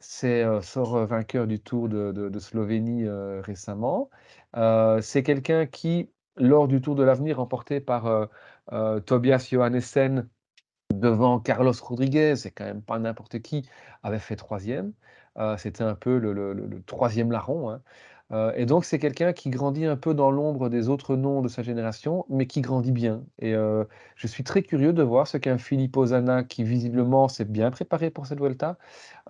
c'est 0.00 0.44
sort 0.62 1.06
vainqueur 1.06 1.46
du 1.46 1.60
Tour 1.60 1.88
de, 1.88 2.38
Slovénie 2.38 3.08
récemment. 3.08 4.10
c'est 5.00 5.22
quelqu'un 5.24 5.66
qui, 5.66 6.08
lors 6.36 6.68
du 6.68 6.80
Tour 6.80 6.94
de 6.94 7.02
l'Avenir 7.02 7.38
remporté 7.38 7.80
par 7.80 8.28
Tobias 9.06 9.48
Johannessen 9.50 10.28
devant 10.92 11.40
Carlos 11.40 11.72
Rodriguez, 11.80 12.36
c'est 12.36 12.50
quand 12.50 12.64
même 12.64 12.82
pas 12.82 12.98
n'importe 12.98 13.40
qui, 13.40 13.68
avait 14.02 14.18
fait 14.18 14.36
troisième. 14.36 14.92
C'était 15.56 15.84
un 15.84 15.94
peu 15.94 16.18
le, 16.18 16.82
troisième 16.86 17.30
larron. 17.30 17.70
Hein. 17.70 17.82
Heu 18.30 18.52
et 18.56 18.66
donc 18.66 18.84
c'est 18.84 18.98
quelqu'un 18.98 19.32
qui 19.32 19.48
grandit 19.50 19.86
un 19.86 19.96
peu 19.96 20.12
dans 20.14 20.30
l'ombre 20.30 20.68
des 20.68 20.88
autres 20.90 21.16
noms 21.16 21.40
de 21.42 21.48
sa 21.48 21.62
génération, 21.62 22.26
mais 22.28 22.46
qui 22.46 22.60
grandit 22.60 22.92
bien 22.92 23.24
et 23.38 23.54
heu, 23.54 23.88
je 24.16 24.26
suis 24.26 24.44
très 24.44 24.62
curieux 24.62 24.92
de 24.92 25.02
voir 25.02 25.26
ce 25.26 25.38
qu'un 25.38 25.56
Filippo 25.58 26.04
Zana 26.06 26.44
qui 26.44 26.62
visiblement 26.64 27.28
s'est 27.28 27.46
bien 27.46 27.70
préparé 27.70 28.10
pour 28.10 28.26
cette 28.26 28.38
Vuelta, 28.40 28.76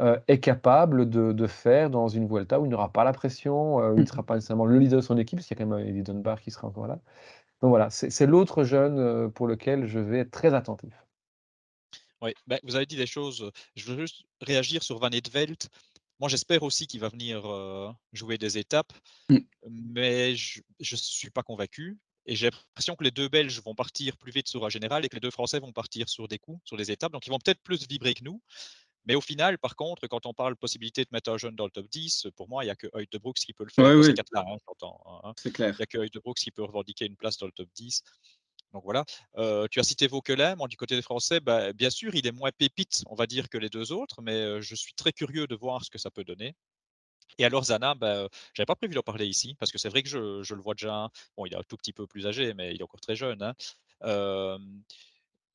heu, 0.00 0.18
est 0.28 0.40
capable 0.40 1.08
de 1.10 1.32
de 1.32 1.46
faire 1.48 1.90
dans 1.90 2.08
une 2.08 2.28
Vuelta 2.28 2.60
où 2.60 2.66
il 2.66 2.70
n'aura 2.70 2.92
pas 2.92 3.04
la 3.04 3.12
pression, 3.12 3.80
heu, 3.82 3.94
il 3.96 4.00
ne 4.02 4.06
Mmh. 4.06 4.06
sera 4.06 4.24
pas 4.24 4.36
nécessairement 4.36 4.66
le 4.66 4.78
leader 4.78 5.00
de 5.00 5.04
son 5.04 5.18
équipe, 5.18 5.38
parce 5.38 5.48
qu'il 5.48 5.58
y 5.58 5.62
a 5.62 5.64
quand 5.66 5.70
même 5.76 5.86
Eddie 5.88 6.02
Dunbar 6.04 6.40
qui 6.40 6.50
sera 6.52 6.68
encore 6.68 6.86
là. 6.88 7.00
Donc 7.62 7.70
voilà, 7.70 7.90
c'est 7.90 8.26
l'autre 8.26 8.64
jeune, 8.64 9.30
pour 9.32 9.46
lequel 9.48 9.86
je 9.86 9.98
vais 10.00 10.20
être 10.20 10.30
très 10.32 10.54
attentif. 10.54 11.04
Oui, 12.20 12.32
bah, 12.48 12.58
vous 12.64 12.74
avez 12.74 12.86
dit 12.86 12.96
des 12.96 13.06
choses, 13.06 13.50
je 13.76 13.84
veux 13.92 13.96
juste 14.00 14.22
réagir 14.40 14.82
sur 14.82 14.98
Van 14.98 15.10
Eetvelt. 15.10 15.68
Moi, 16.20 16.28
j'espère 16.28 16.62
aussi 16.64 16.87
qu'il 16.87 17.00
va 17.00 17.08
venir, 17.08 17.42
jouer 18.12 18.38
des 18.38 18.58
étapes, 18.58 18.92
Mmh. 19.30 19.38
mais 19.70 20.34
je 20.37 20.60
je 20.80 20.96
suis 20.96 21.30
pas 21.30 21.42
convaincu 21.42 21.98
et 22.26 22.37
j'ai 22.37 22.50
l'impression 22.50 22.96
que 22.96 23.04
les 23.04 23.10
2 23.12 23.28
Belges 23.28 23.60
vont 23.62 23.75
partir 23.75 24.16
plus 24.18 24.32
vite 24.32 24.48
sur 24.48 24.64
un 24.66 24.68
général 24.70 25.04
et 25.04 25.08
que 25.08 25.16
les 25.16 25.20
2 25.20 25.30
Français 25.30 25.60
vont 25.60 25.72
partir 25.72 26.08
sur 26.08 26.28
des 26.28 26.38
coups, 26.38 26.60
sur 26.64 26.76
des 26.76 26.90
étapes, 26.90 27.12
donc 27.12 27.26
ils 27.26 27.30
vont 27.30 27.38
peut-être 27.38 27.62
plus 27.62 27.87
vibrer 27.88 28.14
que 28.14 28.25
nous. 28.25 28.42
Mais 29.06 29.14
au 29.16 29.20
final, 29.22 29.58
par 29.58 29.76
contre, 29.76 30.06
quand 30.08 30.26
on 30.26 30.34
parle 30.34 30.56
possibilité 30.56 31.02
de 31.04 31.08
mettre 31.12 31.30
un 31.32 31.38
jeune 31.38 31.56
dans 31.56 31.64
le 31.66 31.70
top 31.72 31.88
10, 31.88 32.28
pour 32.37 32.48
moi, 32.48 32.64
il 32.64 32.68
y 32.68 32.70
a 32.70 32.76
que 32.76 32.88
Brooks 33.18 33.38
qui 33.38 33.54
peut 33.54 33.64
le 33.64 33.70
faire 33.72 33.84
Ouais, 33.84 33.94
de 34.02 34.12
4-là, 34.12 34.44
hein, 34.46 34.58
hein. 35.25 35.34
c'est 35.37 35.52
Il 35.78 35.82
y 35.82 35.82
clair. 35.82 35.82
a 35.84 35.87
que 35.87 36.18
Brooks 36.20 36.38
qui 36.38 36.50
peut 36.52 36.64
revendiquer 36.64 37.06
une 37.06 37.16
place 37.16 37.38
dans 37.38 37.46
le 37.46 37.52
top 37.52 37.68
10. 37.75 38.02
Donc 38.72 38.84
voilà. 38.84 39.04
Tu 39.70 39.80
as 39.80 39.82
cité 39.82 40.06
Vauquelin, 40.06 40.56
du 40.68 40.76
côté 40.76 40.96
des 40.96 41.02
Français, 41.02 41.40
bah, 41.40 41.72
bien 41.72 41.90
sûr, 41.90 42.14
il 42.14 42.26
est 42.26 42.32
moins 42.32 42.50
pépite, 42.56 43.02
on 43.06 43.14
va 43.14 43.26
dire, 43.26 43.48
que 43.48 43.58
les 43.58 43.68
2 43.68 43.92
autres, 43.92 44.20
mais 44.22 44.60
je 44.62 44.75
suis 44.75 44.92
très 44.94 45.12
curieux 45.12 45.46
de 45.46 45.54
voir 45.56 45.84
ce 45.84 45.90
que 45.90 45.98
ça 45.98 46.10
peut 46.10 46.25
donner. 46.25 46.54
Et 47.38 47.44
alors 47.44 47.64
Zana, 47.64 47.94
heu, 48.02 48.28
j'avais 48.54 48.66
pas 48.66 48.76
prévu 48.76 48.94
d'en 48.94 49.02
parler 49.02 49.26
ici, 49.26 49.56
parce 49.60 49.72
que 49.72 49.78
c'est 49.78 49.88
vrai 49.90 50.02
que 50.02 50.08
je 50.08 50.54
le 50.54 50.62
vois 50.62 50.75
déjà 50.75 51.08
bon, 51.37 51.46
il 51.46 51.54
est 51.54 51.56
un 51.56 51.62
tout 51.68 51.76
petit 51.76 51.92
peu 51.92 52.06
plus 52.06 52.26
âgé, 52.26 52.54
mais 52.54 52.75
il 52.75 52.80
est 52.80 52.84
encore 52.84 53.00
très 53.00 53.16
jeune, 53.16 53.42
hein. 53.42 53.54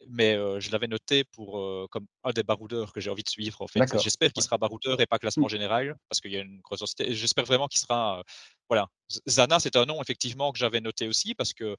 Mais 0.09 0.35
je 0.59 0.71
l'avais 0.71 0.87
noté 0.87 1.23
pour, 1.23 1.89
comme 1.89 2.05
un 2.23 2.31
des 2.31 2.43
baroudeurs 2.43 2.93
que 2.93 3.01
j'ai 3.01 3.09
envie 3.09 3.23
de 3.23 3.29
suivre, 3.29 3.61
en 3.61 3.67
fait. 3.67 3.81
J'espère 3.99 4.31
qu'il 4.31 4.43
sera 4.43 4.57
baroudeur 4.57 5.01
et 5.01 5.05
pas 5.05 5.15
Mmh. 5.15 5.19
classement 5.19 5.47
général, 5.47 5.95
parce 6.09 6.19
qu'il 6.19 6.31
y 6.31 6.37
a 6.37 6.41
une 6.41 6.59
grosse 6.59 6.79
densité 6.79 7.13
j'espère 7.13 7.45
vraiment 7.45 7.67
qu'il 7.67 7.79
sera, 7.79 8.23
voilà. 8.69 8.87
Zana, 9.27 9.59
c'est 9.59 9.75
un 9.75 9.85
nom 9.85 10.01
effectivement 10.01 10.51
que 10.51 10.59
j'avais 10.59 10.81
noté 10.81 11.07
aussi 11.07 11.33
parce 11.33 11.53
que, 11.53 11.77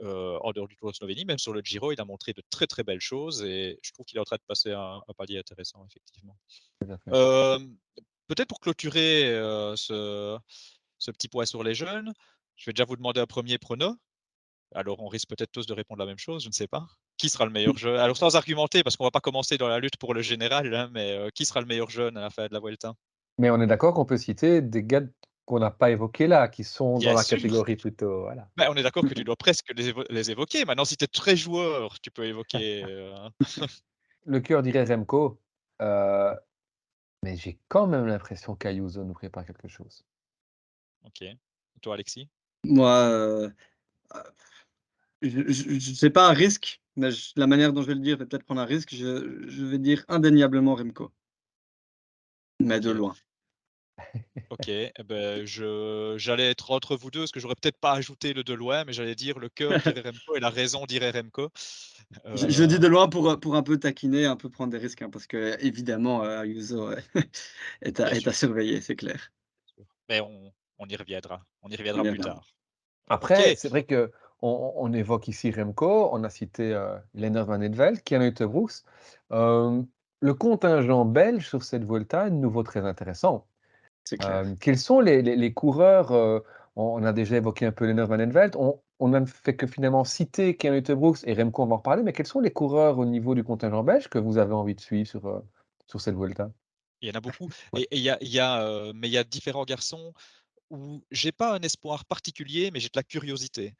en 0.00 0.52
dehors 0.52 0.68
du 0.68 0.76
Tour 0.76 0.90
de 0.90 0.96
Slovénie, 0.96 1.24
même 1.24 1.38
sur 1.38 1.52
le 1.52 1.60
Giro, 1.60 1.92
il 1.92 2.00
a 2.00 2.04
montré 2.04 2.32
de 2.32 2.42
très, 2.50 2.66
très 2.66 2.84
belles 2.84 3.00
choses 3.00 3.42
et 3.42 3.78
je 3.82 3.90
trouve 3.92 4.06
qu'il 4.06 4.16
est 4.18 4.20
en 4.20 4.24
train 4.24 4.36
de 4.36 4.44
passer 4.46 4.72
un 4.72 5.00
un 5.06 5.12
palier 5.16 5.38
intéressant, 5.38 5.84
effectivement. 5.86 6.36
Peut-être 8.26 8.48
pour 8.48 8.60
clôturer, 8.60 9.24
ce 9.76 10.38
petit 11.10 11.28
point 11.28 11.46
sur 11.46 11.62
les 11.62 11.74
jeunes, 11.74 12.12
je 12.56 12.66
vais 12.66 12.72
déjà 12.72 12.84
vous 12.84 12.96
demander 12.96 13.20
un 13.20 13.26
premier 13.26 13.58
prono. 13.58 13.96
Alors 14.74 15.00
on 15.00 15.08
risque 15.08 15.28
peut-être 15.28 15.52
tous 15.52 15.66
de 15.66 15.72
répondre 15.72 15.98
la 16.00 16.06
même 16.06 16.18
chose, 16.18 16.42
je 16.44 16.48
ne 16.48 16.52
sais 16.52 16.68
pas. 16.68 16.86
Qui 17.16 17.28
sera 17.28 17.44
le 17.44 17.50
meilleur 17.50 17.76
jeune? 17.78 17.98
Alors 17.98 18.16
sans 18.16 18.36
argumenter, 18.36 18.82
parce 18.82 18.96
qu'on 18.96 19.04
va 19.04 19.10
pas 19.10 19.20
commencer 19.20 19.56
dans 19.56 19.68
la 19.68 19.78
lutte 19.78 19.96
pour 19.96 20.14
le 20.14 20.22
général, 20.22 20.74
hein, 20.74 20.90
mais 20.92 21.16
heu, 21.16 21.30
qui 21.30 21.44
sera 21.44 21.60
le 21.60 21.66
meilleur 21.66 21.90
jeune 21.90 22.16
à 22.16 22.20
la 22.20 22.30
fin 22.30 22.46
de 22.46 22.52
la 22.52 22.60
Vuelta? 22.60 22.94
Mais 23.38 23.50
on 23.50 23.60
est 23.60 23.66
d'accord 23.66 23.94
qu'on 23.94 24.04
peut 24.04 24.16
citer 24.16 24.62
des 24.62 24.82
gars 24.82 25.02
qu'on 25.44 25.58
n'a 25.58 25.70
pas 25.70 25.90
évoqués 25.90 26.26
là, 26.26 26.48
qui 26.48 26.64
sont 26.64 26.98
dans 26.98 27.12
la 27.12 27.24
catégorie 27.24 27.76
plutôt 27.76 28.22
voilà. 28.22 28.48
Bah, 28.56 28.66
on 28.70 28.76
est 28.76 28.82
d'accord 28.82 29.04
que 29.04 29.14
tu 29.14 29.24
dois 29.24 29.36
presque 29.36 29.72
les 29.76 29.88
évo 29.88 30.04
les 30.10 30.30
évoquer. 30.30 30.64
Maintenant 30.64 30.84
si 30.84 30.96
tu 30.96 31.04
es 31.04 31.08
très 31.08 31.36
joueur, 31.36 32.00
tu 32.00 32.10
peux 32.10 32.24
évoquer, 32.24 32.82
hein. 32.82 33.30
Le 34.26 34.40
cœur 34.40 34.62
dirait 34.62 34.84
Remco, 34.84 35.38
heu, 35.82 36.34
mais 37.22 37.36
j'ai 37.36 37.58
quand 37.68 37.86
même 37.86 38.06
l'impression 38.06 38.56
qu'Ayuso 38.56 39.04
nous 39.04 39.12
prépare 39.12 39.44
quelque 39.44 39.68
chose. 39.68 40.02
OK. 41.04 41.22
Et 41.22 41.36
toi, 41.82 41.94
Alexis? 41.94 42.28
Moi, 42.64 43.50
je 45.28 45.52
je 45.52 45.78
je 45.80 45.94
c'est 45.94 46.10
pas 46.10 46.28
un 46.28 46.32
risque, 46.32 46.82
mais 46.96 47.10
la 47.36 47.46
manière 47.46 47.72
dont 47.72 47.82
je 47.82 47.88
vais 47.88 47.94
le 47.94 48.00
dire 48.00 48.16
va 48.18 48.26
peut-être 48.26 48.44
prendre 48.44 48.60
un 48.60 48.64
risque. 48.64 48.94
Je 48.94 49.48
je 49.48 49.64
vais 49.64 49.78
dire 49.78 50.04
indéniablement 50.08 50.74
Remco. 50.74 51.12
Mais 52.58 52.80
de 52.80 52.90
loin. 52.90 53.14
OK, 54.50 54.70
beh, 55.04 55.46
je 55.46 56.14
j'allais 56.18 56.50
être 56.50 56.70
entre 56.70 56.96
vous 56.96 57.10
2 57.10 57.20
parce 57.20 57.32
que 57.32 57.40
j'aurais 57.40 57.54
peut-être 57.60 57.78
pas 57.78 57.92
ajouté 57.94 58.34
le 58.34 58.44
de 58.44 58.52
loin, 58.54 58.84
mais 58.84 58.92
j'allais 58.92 59.14
dire 59.14 59.38
le 59.38 59.48
cœur 59.48 59.78
dirait 59.80 60.00
Remco 60.04 60.36
et 60.36 60.40
la 60.40 60.50
raison 60.50 60.84
dirait 60.86 61.10
Remco. 61.10 61.48
Je 62.32 62.48
je 62.50 62.64
dis 62.64 62.78
de 62.78 62.86
loin 62.86 63.08
pour, 63.08 63.38
pour 63.40 63.54
un 63.56 63.62
peu 63.62 63.78
taquiner, 63.78 64.26
un 64.26 64.36
peu 64.36 64.50
prendre 64.50 64.70
des 64.72 64.78
risques, 64.78 65.02
hein, 65.02 65.10
parce 65.10 65.26
qu'évidemment, 65.26 66.22
heu, 66.24 66.38
Ayuso, 66.40 66.90
heu, 66.90 66.96
est 67.82 68.00
à 68.00 68.14
est 68.14 68.30
surveiller, 68.32 68.80
c'est 68.80 68.96
clair. 68.96 69.30
mais 70.08 70.20
on 70.20 70.52
on 70.78 70.88
y 70.88 70.96
reviendra, 70.96 71.44
on 71.62 71.70
y 71.70 71.76
On 71.92 71.98
reviendra 72.00 72.04
plus 72.06 72.18
reviendra. 72.18 72.20
tard. 72.20 72.54
Après, 73.08 73.56
c'est 73.56 73.68
vrai 73.70 73.86
qu'on 73.86 74.08
on 74.42 74.72
on 74.76 74.92
évoque 74.92 75.28
ici 75.28 75.50
Remco, 75.50 76.10
on 76.12 76.24
a 76.24 76.30
cité, 76.30 76.72
heu, 76.74 76.98
Lennart 77.14 77.46
Van 77.46 77.60
Eetvelt, 77.60 78.02
Kian 78.04 78.20
Uijtenroets. 78.22 78.82
Hem, 79.30 79.86
le 80.20 80.34
contingent 80.34 81.04
belge 81.04 81.48
sur 81.48 81.62
cette 81.62 81.82
est 81.84 82.30
de 82.30 82.34
nouveau 82.36 82.62
très 82.62 82.80
intéressant. 82.84 83.46
Clair. 84.04 84.42
Hem, 84.42 84.56
quels 84.58 84.78
sont 84.78 85.00
les 85.00 85.22
les 85.22 85.36
les 85.36 85.54
coureurs, 85.54 86.12
heu, 86.12 86.44
on 86.76 86.84
on 87.02 87.04
a 87.04 87.12
déjà 87.12 87.36
évoqué 87.36 87.66
un 87.66 87.72
peu 87.72 87.86
Lennart 87.86 88.08
Van 88.08 88.18
Eetvelt, 88.20 88.56
on 88.56 88.82
on 89.00 89.08
n'a 89.08 89.26
fait 89.26 89.56
que 89.56 89.66
finalement 89.66 90.04
citer 90.04 90.56
Kian 90.56 90.74
Uijtenroets 90.74 91.18
et 91.24 91.34
Remco, 91.34 91.62
on 91.64 91.66
va 91.66 91.74
en 91.74 91.78
reparler, 91.78 92.02
mais 92.04 92.12
quels 92.12 92.26
sont 92.26 92.40
les 92.40 92.52
coureurs 92.52 92.98
au 92.98 93.04
niveau 93.06 93.34
du 93.34 93.44
contingent 93.44 93.82
belge 93.84 94.08
que 94.08 94.18
vous 94.18 94.38
avez 94.38 94.54
envie 94.54 94.74
de 94.76 94.80
suivre 94.80 95.08
sur, 95.08 95.26
heu, 95.28 95.42
sur 95.88 96.00
cette 96.00 96.16
Vuelta? 96.16 96.52
il 97.00 97.08
y 97.08 97.10
en 97.10 97.14
a 97.14 97.20
beaucoup 97.20 97.50
et 97.74 97.88
et 97.90 97.98
y 97.98 98.10
a 98.10 98.18
y 98.22 98.38
a, 98.38 98.92
mais 98.94 99.08
il 99.08 99.12
y 99.12 99.18
a 99.18 99.24
différents 99.24 99.64
garçons 99.64 100.12
où 100.70 101.04
j'ai 101.10 101.32
pas 101.32 101.54
un 101.54 101.60
espoir 101.62 102.04
particulier, 102.06 102.70
mais 102.72 102.80
j'ai 102.80 102.88
de 102.88 102.96
la 102.98 103.04
curiosité. 103.04 103.74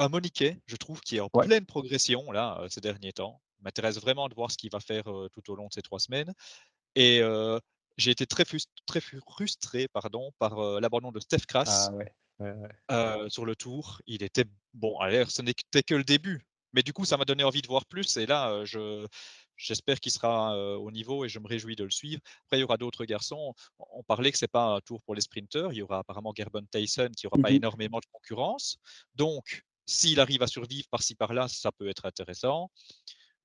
Un 0.00 0.08
Moniquet, 0.08 0.60
je 0.66 0.76
trouve, 0.76 1.00
qui 1.00 1.16
est 1.16 1.20
en 1.20 1.28
Ouais. 1.34 1.48
pleine 1.48 1.66
progression 1.66 2.30
là, 2.30 2.60
heu, 2.62 2.68
ces 2.68 2.80
derniers 2.80 3.12
temps. 3.12 3.42
M'intéresse 3.60 3.98
vraiment 4.00 4.28
de 4.28 4.34
voir 4.34 4.48
ce 4.52 4.56
qu'il 4.56 4.70
va 4.70 4.78
faire, 4.78 5.10
heu, 5.10 5.28
tout 5.32 5.50
au 5.50 5.56
long 5.56 5.66
de 5.66 5.72
ces 5.72 5.82
3 5.82 5.98
semaines 5.98 6.32
et 6.96 7.20
heu, 7.22 7.60
j'ai 7.98 8.12
été 8.12 8.26
très 8.26 8.44
frustré 8.46 9.88
pardon, 9.88 10.32
par, 10.38 10.60
l'abandon 10.80 11.12
de 11.12 11.20
Stef 11.20 11.46
Ah 11.64 11.88
Kras, 11.88 11.92
ouais. 11.92 12.12
Ouais, 12.40 13.28
sur 13.30 13.46
le 13.46 13.56
Tour. 13.56 14.02
Il 14.06 14.22
était 14.24 14.44
bon, 14.74 14.98
allez, 15.00 15.24
ce 15.28 15.42
n'était 15.42 15.82
que 15.84 15.94
le 15.96 16.04
début, 16.04 16.42
mais 16.74 16.82
du 16.82 16.92
coup, 16.94 17.04
ça 17.06 17.16
m'a 17.18 17.24
donné 17.26 17.44
envie 17.44 17.62
de 17.62 17.68
voir 17.68 17.86
plus 17.86 18.16
et 18.18 18.26
là, 18.26 18.64
je 18.66 19.06
j'espère 19.56 20.00
qu'il 20.00 20.12
sera, 20.12 20.56
au 20.78 20.90
niveau 20.92 21.24
et 21.24 21.30
je 21.30 21.38
me 21.40 21.48
réjouis 21.48 21.76
de 21.76 21.84
le 21.84 21.90
suivre. 21.90 22.20
Après, 22.46 22.58
il 22.58 22.60
y 22.62 22.64
aura 22.64 22.76
d'autres 22.78 23.04
garçons. 23.06 23.54
On 23.78 24.02
parlait 24.04 24.32
que 24.32 24.38
c'est 24.38 24.48
pas 24.48 24.66
un 24.76 24.80
Tour 24.80 25.02
pour 25.02 25.14
les 25.16 25.22
sprinteurs. 25.22 25.72
Il 25.72 25.78
y 25.78 25.82
aura 25.82 25.98
apparemment 26.00 26.32
Gerben 26.36 26.66
Tyson 26.68 27.10
qui 27.16 27.26
aura 27.28 27.36
Mmh 27.36 27.40
pas 27.40 27.52
mh. 27.52 27.68
énormément 27.68 28.00
de 28.00 28.06
concurrence. 28.12 28.78
Donc 29.16 29.64
s'il 29.88 30.20
arrive 30.20 30.42
à 30.44 30.48
survivre 30.48 30.88
par-ci 30.90 31.16
par-là, 31.16 31.48
ça 31.48 31.72
peut 31.72 31.88
être 31.88 32.06
intéressant. 32.06 32.70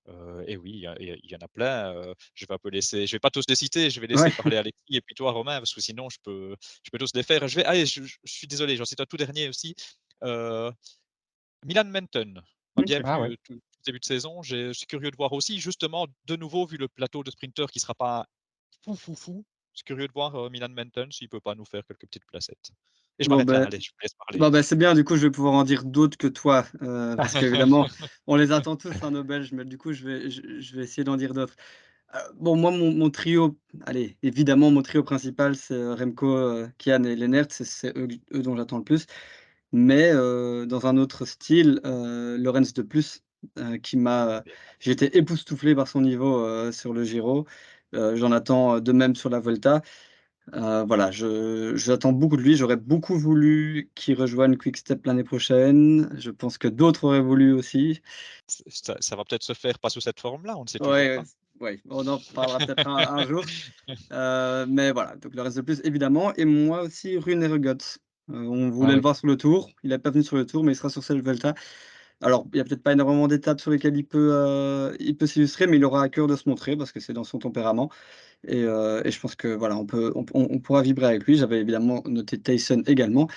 Heu 0.09 0.43
et 0.47 0.57
oui, 0.57 0.85
il 0.99 1.31
y 1.31 1.35
en 1.35 1.39
a 1.41 1.47
plein, 1.49 1.93
heu, 1.95 2.15
je 2.35 2.45
vais 2.47 2.53
un 2.55 2.59
peu 2.59 2.69
laisser 2.69 3.07
je 3.07 3.13
vais 3.15 3.19
pas 3.19 3.31
tous 3.31 3.45
les 3.49 3.55
citer, 3.55 3.89
je 3.91 4.01
vais 4.01 4.07
laisser 4.07 4.31
Ouais. 4.31 4.33
parler 4.33 4.57
Alexis 4.57 4.81
et 4.97 5.01
puis 5.01 5.15
toi 5.15 5.31
Romain, 5.33 5.59
parce 5.59 5.73
que 5.73 5.81
sinon 5.81 6.09
je 6.09 6.17
peux 6.23 6.55
je 6.83 6.91
peux 6.91 6.97
tous 6.99 7.11
les 7.15 7.23
faire. 7.23 7.47
Je 7.47 7.55
vais 7.57 7.65
allez, 7.65 7.85
je 7.87 8.03
suis 8.25 8.47
désolé, 8.47 8.77
j'en 8.77 8.85
cite 8.85 9.01
un 9.01 9.05
tout 9.07 9.17
dernier 9.17 9.49
aussi, 9.49 9.75
heu, 10.23 10.71
Milan 11.65 11.85
Menton 11.85 12.35
m'a 12.77 12.83
bien. 12.83 13.01
Ah 13.03 13.19
plu, 13.19 13.19
ouais. 13.19 13.33
heu, 13.33 13.37
tout 13.45 13.55
tout 13.55 13.61
début 13.87 13.99
de 13.99 14.05
saison. 14.05 14.43
Je 14.43 14.73
suis 14.73 14.87
curieux 14.87 15.11
de 15.11 15.17
voir 15.17 15.33
aussi 15.33 15.59
justement, 15.61 16.07
de 16.25 16.35
nouveau, 16.37 16.65
vu 16.67 16.77
le 16.77 16.87
plateau 16.89 17.23
de 17.23 17.31
sprinteurs 17.31 17.71
qui 17.71 17.79
sera 17.81 17.95
pas 17.95 18.27
fou, 18.83 18.95
fou, 18.95 19.15
fou, 19.15 19.45
je 19.73 19.79
suis 19.79 19.85
curieux 19.85 20.07
de 20.07 20.13
voir, 20.13 20.35
heu, 20.37 20.49
Milan 20.49 20.69
Menton 20.69 21.09
s'il 21.11 21.29
peut 21.29 21.41
pas 21.41 21.55
nous 21.55 21.65
faire 21.65 21.83
quelques 21.87 22.07
petites 22.07 22.25
placettes 22.27 22.71
et 23.19 23.23
je 23.23 23.29
Bon 23.29 23.29
m'arrête 23.29 23.51
là, 23.51 23.61
allez, 23.65 23.79
je 23.79 23.89
vous 23.91 23.97
laisse 24.01 24.13
parler. 24.15 24.39
bon 24.39 24.49
ben, 24.51 24.63
c'est 24.63 24.75
bien, 24.77 24.93
du 24.95 25.03
coup, 25.05 25.15
je 25.17 25.23
vais 25.27 25.31
pouvoir 25.31 25.53
en 25.55 25.63
dire 25.63 25.83
d'autres 25.85 26.17
que 26.17 26.27
toi, 26.27 26.65
heu, 26.81 27.17
parce 27.21 27.35
qu'évidemment, 27.35 27.87
on 28.27 28.35
les 28.35 28.51
attend 28.51 28.75
tous, 28.77 29.03
hein, 29.03 29.11
nos 29.11 29.23
Belges, 29.23 29.51
mais 29.53 29.65
du 29.65 29.77
coup, 29.77 29.93
je 29.93 30.05
vais 30.07 30.29
je 30.29 30.59
je 30.59 30.75
vais 30.75 30.83
essayer 30.83 31.03
d'en 31.05 31.17
dire 31.17 31.33
d'autres. 31.33 31.55
Heu, 32.15 32.19
bon, 32.35 32.55
moi, 32.57 32.71
mon 32.71 32.93
mon 32.93 33.09
trio, 33.11 33.59
allez, 33.85 34.17
évidemment, 34.23 34.71
mon 34.71 34.83
trio 34.83 35.03
principal, 35.03 35.55
c'est, 35.55 35.75
heu, 35.75 35.93
Remco, 35.93 36.67
Kian 36.79 37.03
et 37.05 37.15
Lennert, 37.15 37.47
c'est 37.51 37.97
eux 37.97 38.07
eux 38.33 38.41
dont 38.43 38.57
j'attends 38.57 38.79
le 38.79 38.85
plus. 38.85 39.05
Mais, 39.73 40.13
dans 40.13 40.87
un 40.87 40.97
autre 40.97 41.25
style, 41.25 41.81
Laurens 41.85 42.73
de 42.75 42.81
Plus, 42.83 43.23
qui 43.83 43.97
m'a 43.97 44.43
j'ai 44.79 44.91
été 44.91 45.17
époustouflé 45.17 45.75
par 45.75 45.87
son 45.87 46.01
niveau, 46.01 46.71
sur 46.71 46.93
le 46.93 47.03
Giro. 47.03 47.47
J'en 47.93 48.31
attends 48.31 48.79
de 48.81 48.91
même 48.93 49.15
sur 49.15 49.29
la 49.29 49.39
Volta. 49.39 49.81
Heu, 50.51 50.83
voilà, 50.85 51.09
j'attends 51.11 52.11
beaucoup 52.11 52.35
de 52.37 52.41
lui. 52.41 52.55
J'aurais 52.57 52.75
beaucoup 52.75 53.17
voulu 53.17 53.91
qu'il 53.95 54.15
rejoigne 54.19 54.57
Quick-Step 54.57 55.05
l'année 55.05 55.23
prochaine. 55.23 56.09
Je 56.17 56.31
pense 56.31 56.57
que 56.57 56.67
d'autres 56.67 57.05
auraient 57.05 57.21
voulu 57.21 57.53
aussi. 57.53 58.01
Ça 58.67 58.95
ça 58.99 59.15
va 59.15 59.23
peut-être 59.25 59.43
se 59.43 59.53
faire 59.53 59.79
pas 59.79 59.89
sous 59.89 60.01
cette 60.01 60.19
forme-là, 60.19 60.57
on 60.57 60.63
ne 60.63 60.69
sait 60.69 60.79
Ouais, 60.79 61.21
pas. 61.21 61.23
ouais, 61.59 61.81
on 61.89 62.07
en 62.07 62.19
parlera 62.19 62.61
peut-être 62.61 62.87
un 62.87 62.95
un 63.21 63.25
jour. 63.25 63.51
Heu, 64.13 64.65
mais 64.69 64.91
voilà, 64.91 65.15
donc 65.17 65.35
le 65.35 65.41
reste 65.43 65.57
de 65.57 65.61
plus, 65.63 65.81
évidemment 65.85 66.33
et 66.35 66.45
moi 66.45 66.83
aussi 66.83 67.17
Rune 67.17 67.43
Heregot. 67.43 67.77
Heu, 68.31 68.35
on 68.49 68.69
voulait 68.71 68.95
le 68.95 69.01
oui. 69.01 69.03
voir 69.03 69.15
sur 69.15 69.27
le 69.27 69.37
Tour. 69.37 69.71
Il 69.83 69.91
est 69.93 69.99
pas 69.99 70.11
venu 70.11 70.23
sur 70.23 70.37
le 70.37 70.45
Tour, 70.45 70.63
mais 70.63 70.73
il 70.73 70.75
sera 70.75 70.89
sur 70.89 71.03
cette 71.03 71.19
Vuelta. 71.25 71.55
Alors, 72.21 72.47
il 72.53 72.57
y 72.57 72.61
a 72.61 72.65
peut-être 72.65 72.83
pas 72.83 72.93
énormément 72.93 73.27
d'étapes 73.27 73.61
sur 73.61 73.71
lesquelles 73.71 73.97
il 73.97 74.05
peut, 74.07 74.31
heu, 74.33 74.95
il 74.99 75.17
peut 75.17 75.27
s'illustrer, 75.27 75.67
mais 75.67 75.77
il 75.77 75.85
aura 75.85 76.03
à 76.03 76.09
cœur 76.09 76.27
de 76.27 76.35
se 76.37 76.49
montrer 76.49 76.77
parce 76.77 76.91
que 76.93 76.99
c'est 77.01 77.13
dans 77.13 77.23
son 77.25 77.39
tempérament 77.39 77.89
et 78.47 78.63
heu 78.63 79.01
et 79.05 79.11
je 79.11 79.19
pense 79.19 79.35
que 79.35 79.47
voilà, 79.49 79.77
on 79.77 79.85
peut 79.85 80.11
on 80.15 80.25
on 80.33 80.59
pourra 80.59 80.81
vibrer 80.81 81.07
avec 81.07 81.25
lui. 81.25 81.37
J'avais 81.37 81.59
évidemment 81.61 82.01
noté 82.05 82.39
Tyson 82.41 82.83
également. 82.87 83.27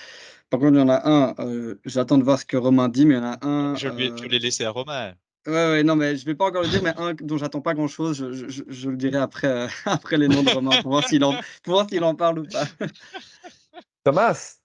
Par 0.49 0.59
contre, 0.61 0.73
il 0.75 0.79
y 0.79 0.81
en 0.83 0.89
a 0.89 1.01
un, 1.09 1.35
heu, 1.39 1.81
j'attends 1.85 2.17
de 2.19 2.23
voir 2.23 2.39
ce 2.39 2.45
que 2.45 2.57
Romain 2.57 2.89
dit, 2.89 3.05
mais 3.05 3.15
il 3.15 3.17
y 3.17 3.21
en 3.21 3.25
a 3.25 3.39
un, 3.47 3.81
Je 3.81 3.87
lui 3.87 4.07
ai 4.07 4.13
je 4.21 4.27
heu 4.27 4.29
l'ai 4.29 4.39
laissé 4.39 4.65
à 4.65 4.71
Romain. 4.71 5.15
Ouais, 5.45 5.53
ouais, 5.53 5.83
non, 5.83 5.95
mais 5.95 6.17
je 6.17 6.25
vais 6.25 6.35
pas 6.35 6.45
encore 6.47 6.61
le 6.63 6.67
dire, 6.67 6.81
mais 6.81 6.93
un 6.97 7.13
dont 7.13 7.37
j'attends 7.37 7.61
pas 7.61 7.73
grand-chose, 7.73 8.17
je 8.17 8.33
je 8.33 8.49
je 8.49 8.63
je 8.67 8.89
le 8.89 8.97
dirai 8.97 9.17
après, 9.17 9.47
heu, 9.47 9.67
après 9.85 10.17
les 10.17 10.27
noms 10.27 10.43
de 10.43 10.49
Romain 10.49 10.77
pour 10.77 10.91
voir 10.91 11.05
s'il 11.05 11.23
en 11.23 11.37
pour 11.63 11.73
voir 11.75 11.87
s'il 11.89 12.03
en 12.03 12.15
parle 12.15 12.39
ou 12.39 12.47
pas. 12.47 12.65
Thomas! 14.03 14.59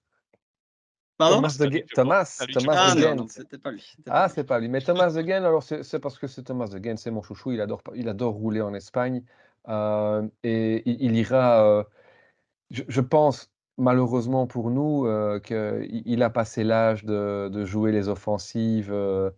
Pardon? 1.18 1.44
Thomas 1.44 1.56
de 1.58 1.66
Ghain 1.66 1.86
Thomas 1.94 2.46
Thomas 2.52 2.78
Ah 2.80 2.84
de 2.84 2.90
non, 2.94 3.14
Ghent. 3.14 3.16
non, 3.16 3.28
c'était 3.28 3.58
pas 3.58 3.70
lui, 3.70 3.82
c'était 3.96 4.12
Ah, 4.12 4.28
c'est 4.28 4.44
pas 4.44 4.60
lui. 4.60 4.68
Mais 4.68 4.82
Thomas 4.82 5.12
de 5.12 5.22
Ghent, 5.22 5.44
alors 5.44 5.62
c'est 5.62 5.82
c'est 5.84 6.00
parce 6.00 6.18
que 6.18 6.26
c'est 6.28 6.44
Thomas 6.44 6.68
de 6.68 6.78
Ghent, 6.78 6.96
c'est 6.98 7.10
mon 7.12 7.22
chouchou, 7.22 7.52
il 7.52 7.60
adore 7.60 7.82
il 7.94 8.08
adore 8.08 8.34
rouler 8.34 8.60
en 8.62 8.74
Espagne, 8.74 9.24
et 9.68 10.82
il 11.04 11.16
ira, 11.16 11.64
heu, 11.80 11.84
je 12.70 13.00
pense 13.02 13.50
malheureusement 13.78 14.46
pour 14.48 14.70
nous, 14.70 15.06
heu, 15.06 15.40
qu'il 15.44 16.02
il 16.06 16.22
a 16.24 16.30
passé 16.30 16.64
l'âge 16.64 17.04
de 17.04 17.64
jouer 17.66 17.92
les 17.92 18.08
offensives, 18.08 18.92
1 18.92 19.32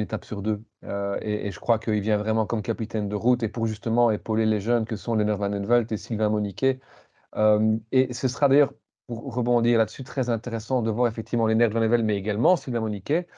étape 0.00 0.24
sur 0.26 0.42
2, 0.42 0.62
heu 0.84 1.18
et 1.22 1.50
je 1.52 1.60
crois 1.60 1.78
qu'il 1.80 2.00
vient 2.00 2.18
vraiment 2.18 2.46
comme 2.46 2.62
capitaine 2.62 3.08
de 3.08 3.16
route 3.16 3.42
et 3.44 3.48
pour 3.48 3.66
justement 3.66 4.10
épauler 4.12 4.46
les 4.46 4.60
jeunes 4.60 4.86
que 4.86 4.96
sont 4.96 5.14
Lennart 5.16 5.38
Van 5.38 5.50
den 5.50 5.66
Velt 5.66 5.92
et 5.92 5.98
Sylvain 5.98 6.30
Moniquet. 6.30 6.80
Et 7.92 8.12
ce 8.14 8.28
sera 8.28 8.48
d'ailleurs, 8.48 8.74
pour 9.08 9.34
rebondir 9.34 9.78
là-dessus, 9.78 10.04
très 10.04 10.30
intéressant 10.30 10.82
de 10.82 10.90
voir 10.90 11.08
effectivement 11.08 11.46
Lennart 11.48 11.70
Van 11.70 11.80
den 11.80 11.90
Velt, 11.90 12.04
mais 12.04 12.16
également 12.16 12.56
Sylvain 12.56 12.80
Moniquet, 12.80 13.28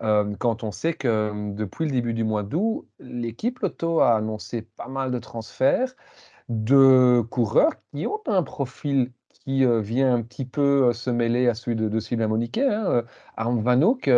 hem, 0.00 0.36
quand 0.36 0.64
on 0.64 0.72
sait 0.72 0.94
que, 0.94 1.30
mmh, 1.32 1.54
depuis 1.56 1.84
le 1.86 1.90
début 1.92 2.14
du 2.14 2.24
mois 2.24 2.42
d'août, 2.42 2.86
l'équipe 2.98 3.58
Lotto 3.60 4.00
a 4.00 4.16
annoncé 4.16 4.62
pas 4.62 4.88
mal 4.88 5.10
de 5.10 5.18
transferts 5.18 5.94
de 6.48 7.22
coureurs 7.30 7.72
qui 7.94 8.06
ont 8.06 8.20
un 8.26 8.42
profil 8.42 9.12
qui, 9.30 9.64
heu, 9.64 9.78
vient 9.80 10.14
un 10.14 10.22
petit 10.22 10.44
peu, 10.44 10.88
heu, 10.90 10.92
se 10.92 11.10
mêler 11.10 11.48
à 11.48 11.54
celui 11.54 11.76
de 11.76 12.00
Sylvain 12.00 12.28
Moniquet, 12.28 12.66
hein, 12.68 13.04
Harm 13.36 13.60
Vanhoek, 13.62 14.08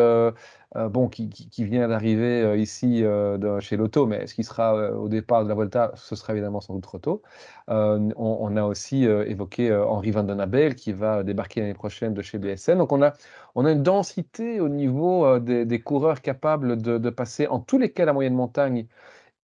heu, 0.76 0.88
bon 0.88 1.08
qui 1.08 1.28
qui 1.28 1.48
qui 1.48 1.64
vient 1.64 1.88
d'arriver, 1.88 2.42
heu, 2.42 2.58
ici, 2.58 3.02
heu, 3.04 3.38
de 3.38 3.60
chez 3.60 3.76
Lotto, 3.76 4.06
mais 4.06 4.16
est-ce 4.18 4.34
qu'il 4.34 4.44
sera, 4.44 4.92
au 4.92 5.08
départ 5.08 5.44
de 5.44 5.48
la 5.48 5.54
Vuelta? 5.54 5.92
Ce 5.96 6.16
sera 6.16 6.32
évidemment 6.32 6.60
sans 6.60 6.74
doute. 6.74 6.86
Heu, 7.06 7.20
on 7.68 8.38
on 8.40 8.56
a 8.56 8.64
aussi, 8.64 9.04
évoqué, 9.04 9.74
Henri 9.74 10.10
Van 10.10 10.24
den 10.24 10.40
Abel 10.40 10.74
qui 10.74 10.92
va 10.92 11.22
débarquer 11.22 11.60
l'année 11.60 11.74
prochaine 11.74 12.14
de 12.14 12.22
chez 12.22 12.38
BSN. 12.38 12.78
Donc 12.78 12.92
on 12.92 13.02
a 13.02 13.12
on 13.54 13.64
a 13.64 13.72
une 13.72 13.82
densité 13.82 14.60
au 14.60 14.68
niveau, 14.68 15.38
des 15.38 15.80
coureurs 15.82 16.20
capables 16.22 16.80
de 16.82 17.10
passer 17.10 17.46
en 17.46 17.60
tous 17.60 17.78
les 17.78 17.92
cas 17.92 18.04
la 18.04 18.12
moyenne 18.12 18.34
montagne 18.34 18.86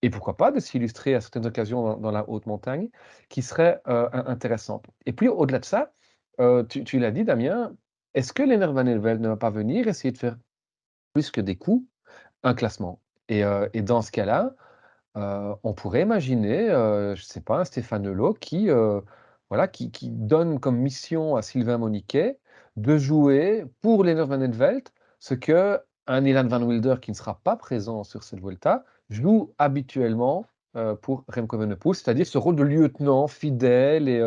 et 0.03 0.11
pourquoi 0.11 0.37
pas 0.37 0.53
de 0.53 0.61
s'illustrer 0.61 1.15
à 1.15 1.21
certaines 1.21 1.47
occasions 1.47 1.97
dans 1.99 2.11
la 2.13 2.29
haute 2.31 2.47
montagne, 2.47 2.91
qui 3.31 3.43
serait, 3.43 3.81
intéressante. 3.87 4.87
Et 5.07 5.13
puis 5.13 5.29
au-delà 5.29 5.59
de 5.61 5.65
ça, 5.67 5.93
tu 6.69 6.99
l'as 7.01 7.11
dit 7.13 7.25
Damien, 7.25 7.77
est-ce 8.15 8.33
que 8.33 8.43
Lennart 8.45 8.73
Van 8.73 8.85
ne 8.85 9.29
va 9.29 9.37
pas 9.37 9.51
venir 9.51 9.89
essayer 9.89 10.13
de 10.13 10.19
faire 10.19 10.37
plus 11.19 11.33
que 11.33 11.41
des 11.41 11.57
coups, 11.57 11.85
un 12.45 12.55
classement? 12.55 13.01
Et 13.29 13.43
et 13.75 13.83
dans 13.83 14.03
ce 14.03 14.13
cas-là, 14.13 14.55
heu, 15.17 15.55
on 15.65 15.75
pourrait 15.75 16.03
imaginer, 16.03 16.71
heu, 16.71 17.15
je 17.17 17.25
sais 17.25 17.41
pas, 17.41 17.59
un 17.61 17.65
Stéphane 17.65 18.07
Leleu 18.07 18.35
qui, 18.35 18.69
voilà, 19.51 19.67
qui 19.69 19.91
donne 20.11 20.61
comme 20.61 20.77
mission 20.79 21.35
à 21.37 21.43
Sylvain 21.43 21.79
Moniquet 21.79 22.39
de 22.77 22.97
jouer 22.99 23.65
pour 23.81 24.05
Lennart 24.05 24.29
Van 24.29 24.39
den 24.39 24.53
Velt 24.53 24.93
ce 25.19 25.35
qu'un 25.35 25.81
Ilan 26.09 26.47
Van 26.47 26.63
Wilder 26.63 26.97
qui 27.03 27.11
ne 27.11 27.17
sera 27.17 27.41
pas 27.43 27.57
présent 27.57 28.05
sur 28.05 28.23
cette 28.23 28.41
Vuelta, 28.41 28.85
joue 29.11 29.53
habituellement, 29.59 30.47
heu, 30.77 30.97
pour 30.97 31.25
Remco 31.29 31.57
Evenepoel, 31.57 31.95
c'est-à-dire 31.97 32.27
ce 32.27 32.39
rôle 32.39 32.57
de 32.57 32.63
lieutenant 32.63 33.27
fidèle 33.29 34.09
et 34.09 34.21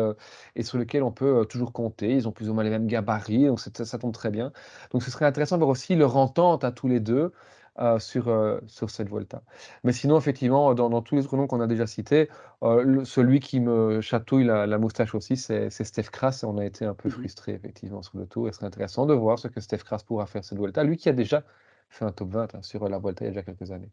et 0.56 0.62
sur 0.62 0.78
lequel 0.78 1.02
on 1.02 1.12
peut, 1.12 1.40
heu, 1.42 1.44
toujours 1.46 1.72
compter. 1.72 2.14
Ils 2.14 2.28
ont 2.28 2.32
plus 2.32 2.48
ou 2.50 2.54
moins 2.54 2.64
les 2.64 2.70
mêmes 2.70 2.86
gabarits, 2.86 3.46
donc 3.46 3.60
ça 3.60 3.98
tombe 3.98 4.12
très 4.14 4.30
bien. 4.30 4.52
Donc 4.92 5.02
ce 5.02 5.10
serait 5.10 5.24
intéressant 5.26 5.56
de 5.56 5.60
voir 5.60 5.70
aussi 5.70 5.94
leur 5.94 6.16
entente 6.16 6.64
à 6.64 6.72
tous 6.72 6.88
les 6.88 7.00
2, 7.00 7.32
heu, 7.80 7.98
sur, 7.98 8.28
sur 8.66 8.90
cette 8.90 9.08
Vuelta. 9.08 9.42
Mais 9.84 9.92
sinon 9.92 10.18
effectivement, 10.18 10.74
dans 10.74 10.90
dans 10.90 11.02
tous 11.02 11.14
les 11.16 11.24
autres 11.24 11.36
noms 11.36 11.46
qu'on 11.46 11.60
a 11.60 11.66
déjà 11.66 11.86
cités, 11.86 12.28
le 12.62 13.04
celui 13.04 13.40
qui 13.40 13.60
me 13.60 14.00
chatouille 14.00 14.44
la 14.44 14.66
la 14.66 14.78
moustache 14.78 15.14
aussi, 15.14 15.36
c'est 15.36 15.70
Stef 15.70 16.10
Kras 16.10 16.40
et 16.42 16.46
on 16.46 16.58
a 16.58 16.64
été 16.64 16.84
un 16.84 16.94
peu 16.94 17.08
Mmh 17.08 17.12
mh. 17.18 17.32
frustrés 17.32 17.52
effectivement 17.54 18.02
sur 18.02 18.18
le 18.18 18.26
Tour 18.26 18.48
et 18.48 18.52
ce 18.52 18.58
serait 18.58 18.66
intéressant 18.66 19.06
de 19.06 19.14
voir 19.14 19.38
ce 19.38 19.48
que 19.48 19.60
Stef 19.60 19.84
Kras 19.84 20.02
pourra 20.06 20.26
faire 20.26 20.44
cette 20.44 20.58
Vuelta. 20.58 20.84
Lui 20.84 20.96
qui 20.96 21.08
a 21.08 21.12
déjà 21.12 21.44
fait 21.88 22.04
un 22.04 22.12
top 22.12 22.30
20, 22.32 22.54
hein, 22.54 22.62
sur, 22.62 22.88
la 22.88 22.98
Vuelta 22.98 23.24
il 23.24 23.28
y 23.28 23.30
a 23.30 23.30
déjà 23.32 23.42
quelques 23.42 23.70
années. 23.72 23.92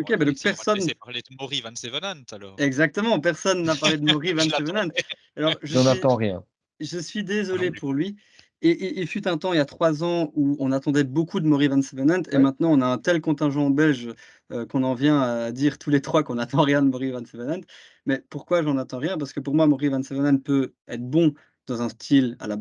OK, 0.00 0.16
bah, 0.16 0.24
donc 0.24 0.38
personne 0.42 0.78
laisser 0.78 0.94
parler 0.94 1.20
de 1.20 1.36
Maury 1.40 1.60
Van 1.60 1.74
Zevenant 1.74 2.22
alors. 2.32 2.56
Exactement, 2.58 3.20
personne 3.20 3.64
n'a 3.64 3.74
parlé 3.76 3.98
de 3.98 4.04
Maury 4.06 4.32
Van 4.32 4.44
l'attendais. 4.44 4.92
Alors 5.36 5.58
je 5.62 5.74
J'en 5.74 5.86
suis 5.86 5.86
attends 5.86 6.16
rien. 6.16 6.44
je 6.80 6.98
suis 6.98 7.24
désolé 7.24 7.70
pour 7.70 7.92
lui 7.94 8.16
et 8.60 9.00
il 9.00 9.06
fut 9.06 9.28
un 9.28 9.38
temps, 9.38 9.52
il 9.52 9.56
y 9.56 9.60
a 9.60 9.64
3 9.64 10.02
ans, 10.02 10.32
où 10.34 10.56
on 10.58 10.72
attendait 10.72 11.04
beaucoup 11.04 11.38
de 11.38 11.46
Maury 11.46 11.68
Van 11.68 11.80
Zevenant 11.80 12.22
et 12.32 12.36
Ouais. 12.36 12.42
maintenant 12.42 12.70
on 12.72 12.80
a 12.80 12.86
un 12.86 12.98
tel 12.98 13.20
contingent 13.20 13.70
belge, 13.70 14.08
heu, 14.52 14.66
qu'on 14.66 14.82
en 14.82 14.94
vient 14.94 15.20
à 15.20 15.52
dire 15.52 15.78
tous 15.78 15.90
les 15.90 16.00
3 16.00 16.24
qu'on 16.24 16.38
attend 16.38 16.62
rien 16.62 16.82
de 16.82 16.88
Maury 16.88 17.12
Van 17.12 17.24
Zevenant. 17.24 17.60
Mais 18.06 18.22
pourquoi 18.30 18.62
j'en 18.62 18.76
attends 18.78 18.98
rien? 18.98 19.16
Parce 19.16 19.32
que 19.32 19.40
pour 19.40 19.54
moi, 19.54 19.66
Maury 19.68 19.88
Van 19.88 20.02
Zevenant 20.02 20.38
peut 20.38 20.74
être 20.88 21.08
bon 21.08 21.34
dans 21.68 21.82
un 21.82 21.88
style 21.88 22.36
à 22.40 22.46
la 22.48 22.56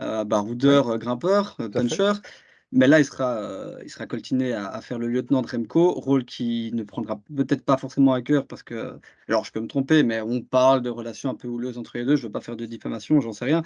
heu, 0.00 0.24
Oui, 0.24 0.24
baroudeur, 0.24 0.98
grimpeur, 0.98 1.56
fait. 1.56 1.72
puncher. 1.72 2.12
Mais 2.72 2.88
là, 2.88 2.98
il 2.98 3.04
sera, 3.04 3.40
heu, 3.42 3.78
il 3.84 3.90
sera 3.90 4.06
coltiné 4.06 4.52
à 4.52 4.66
à 4.68 4.80
faire 4.80 4.98
le 4.98 5.06
lieutenant 5.06 5.40
de 5.42 5.46
Remco, 5.48 5.92
rôle 5.92 6.24
qu'il 6.24 6.74
ne 6.74 6.82
prendra 6.82 7.20
peut-être 7.36 7.64
pas 7.64 7.76
forcément 7.76 8.12
à 8.12 8.22
cœur 8.22 8.46
parce 8.46 8.62
que 8.64 8.98
alors 9.28 9.44
je 9.44 9.52
peux 9.52 9.60
me 9.60 9.68
tromper, 9.68 10.02
mais 10.02 10.20
on 10.20 10.42
parle 10.42 10.82
de 10.82 10.90
relations 10.90 11.30
un 11.30 11.34
peu 11.36 11.46
houleuses 11.48 11.78
entre 11.78 11.96
les 11.96 12.04
2. 12.04 12.16
Je 12.16 12.22
veux 12.26 12.32
pas 12.32 12.40
faire 12.40 12.56
de 12.56 12.66
diffamation, 12.66 13.20
j'en 13.20 13.32
sais 13.32 13.44
rien. 13.44 13.62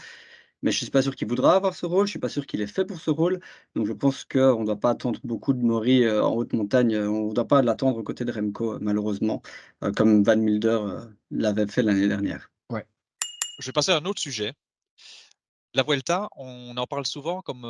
Mais 0.62 0.72
je 0.72 0.78
suis 0.78 0.90
pas 0.90 1.02
sûr 1.02 1.16
qu'il 1.16 1.28
voudra 1.28 1.56
avoir 1.56 1.74
ce 1.74 1.86
rôle, 1.86 2.06
je 2.06 2.10
suis 2.12 2.18
pas 2.20 2.28
sûr 2.30 2.46
qu'il 2.46 2.60
est 2.62 2.66
fait 2.68 2.84
pour 2.86 3.00
ce 3.00 3.10
rôle. 3.10 3.40
Donc 3.76 3.86
je 3.86 3.92
pense 3.94 4.24
qu'on 4.24 4.64
doit 4.64 4.80
pas 4.80 4.90
attendre 4.90 5.20
beaucoup 5.24 5.52
de 5.54 5.60
Maury, 5.62 6.04
heu, 6.04 6.22
en 6.22 6.34
haute 6.34 6.52
montagne, 6.54 6.94
heu, 6.96 7.08
on 7.10 7.32
doit 7.32 7.48
pas 7.48 7.62
l'attendre 7.62 7.98
aux 7.98 8.02
côtés 8.04 8.24
de 8.26 8.32
Remco, 8.32 8.74
heu, 8.74 8.78
malheureusement, 8.82 9.42
heu, 9.84 9.92
comme 9.92 10.22
Van 10.24 10.38
Wilder, 10.38 10.78
heu, 10.82 10.98
l'avait 11.32 11.66
fait 11.68 11.82
l'année 11.82 12.08
dernière. 12.08 12.50
Ouais. 12.70 12.86
Je 13.60 13.66
vais 13.66 13.72
passer 13.72 13.92
à 13.92 13.96
un 13.98 14.04
autre 14.06 14.20
sujet. 14.22 14.54
La 15.74 15.84
Vuelta, 15.84 16.28
on 16.36 16.76
en 16.76 16.86
parle 16.86 17.06
souvent 17.06 17.42
comme, 17.42 17.64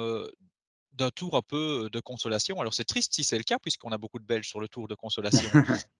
d'un 0.93 1.11
tour 1.11 1.37
un 1.37 1.43
peu, 1.43 1.89
de 1.91 2.01
consolation. 2.01 2.61
Alors 2.61 2.75
c'est 2.75 2.85
triste 2.85 3.15
si 3.15 3.25
c'est 3.25 3.39
le 3.39 3.45
cas 3.45 3.59
puisqu'on 3.59 3.93
a 3.93 3.99
beaucoup 3.99 4.19
de 4.19 4.25
Belges 4.25 4.49
sur 4.49 4.61
le 4.61 4.69
tour 4.69 4.89
de 4.89 4.95
consolation. 4.95 5.49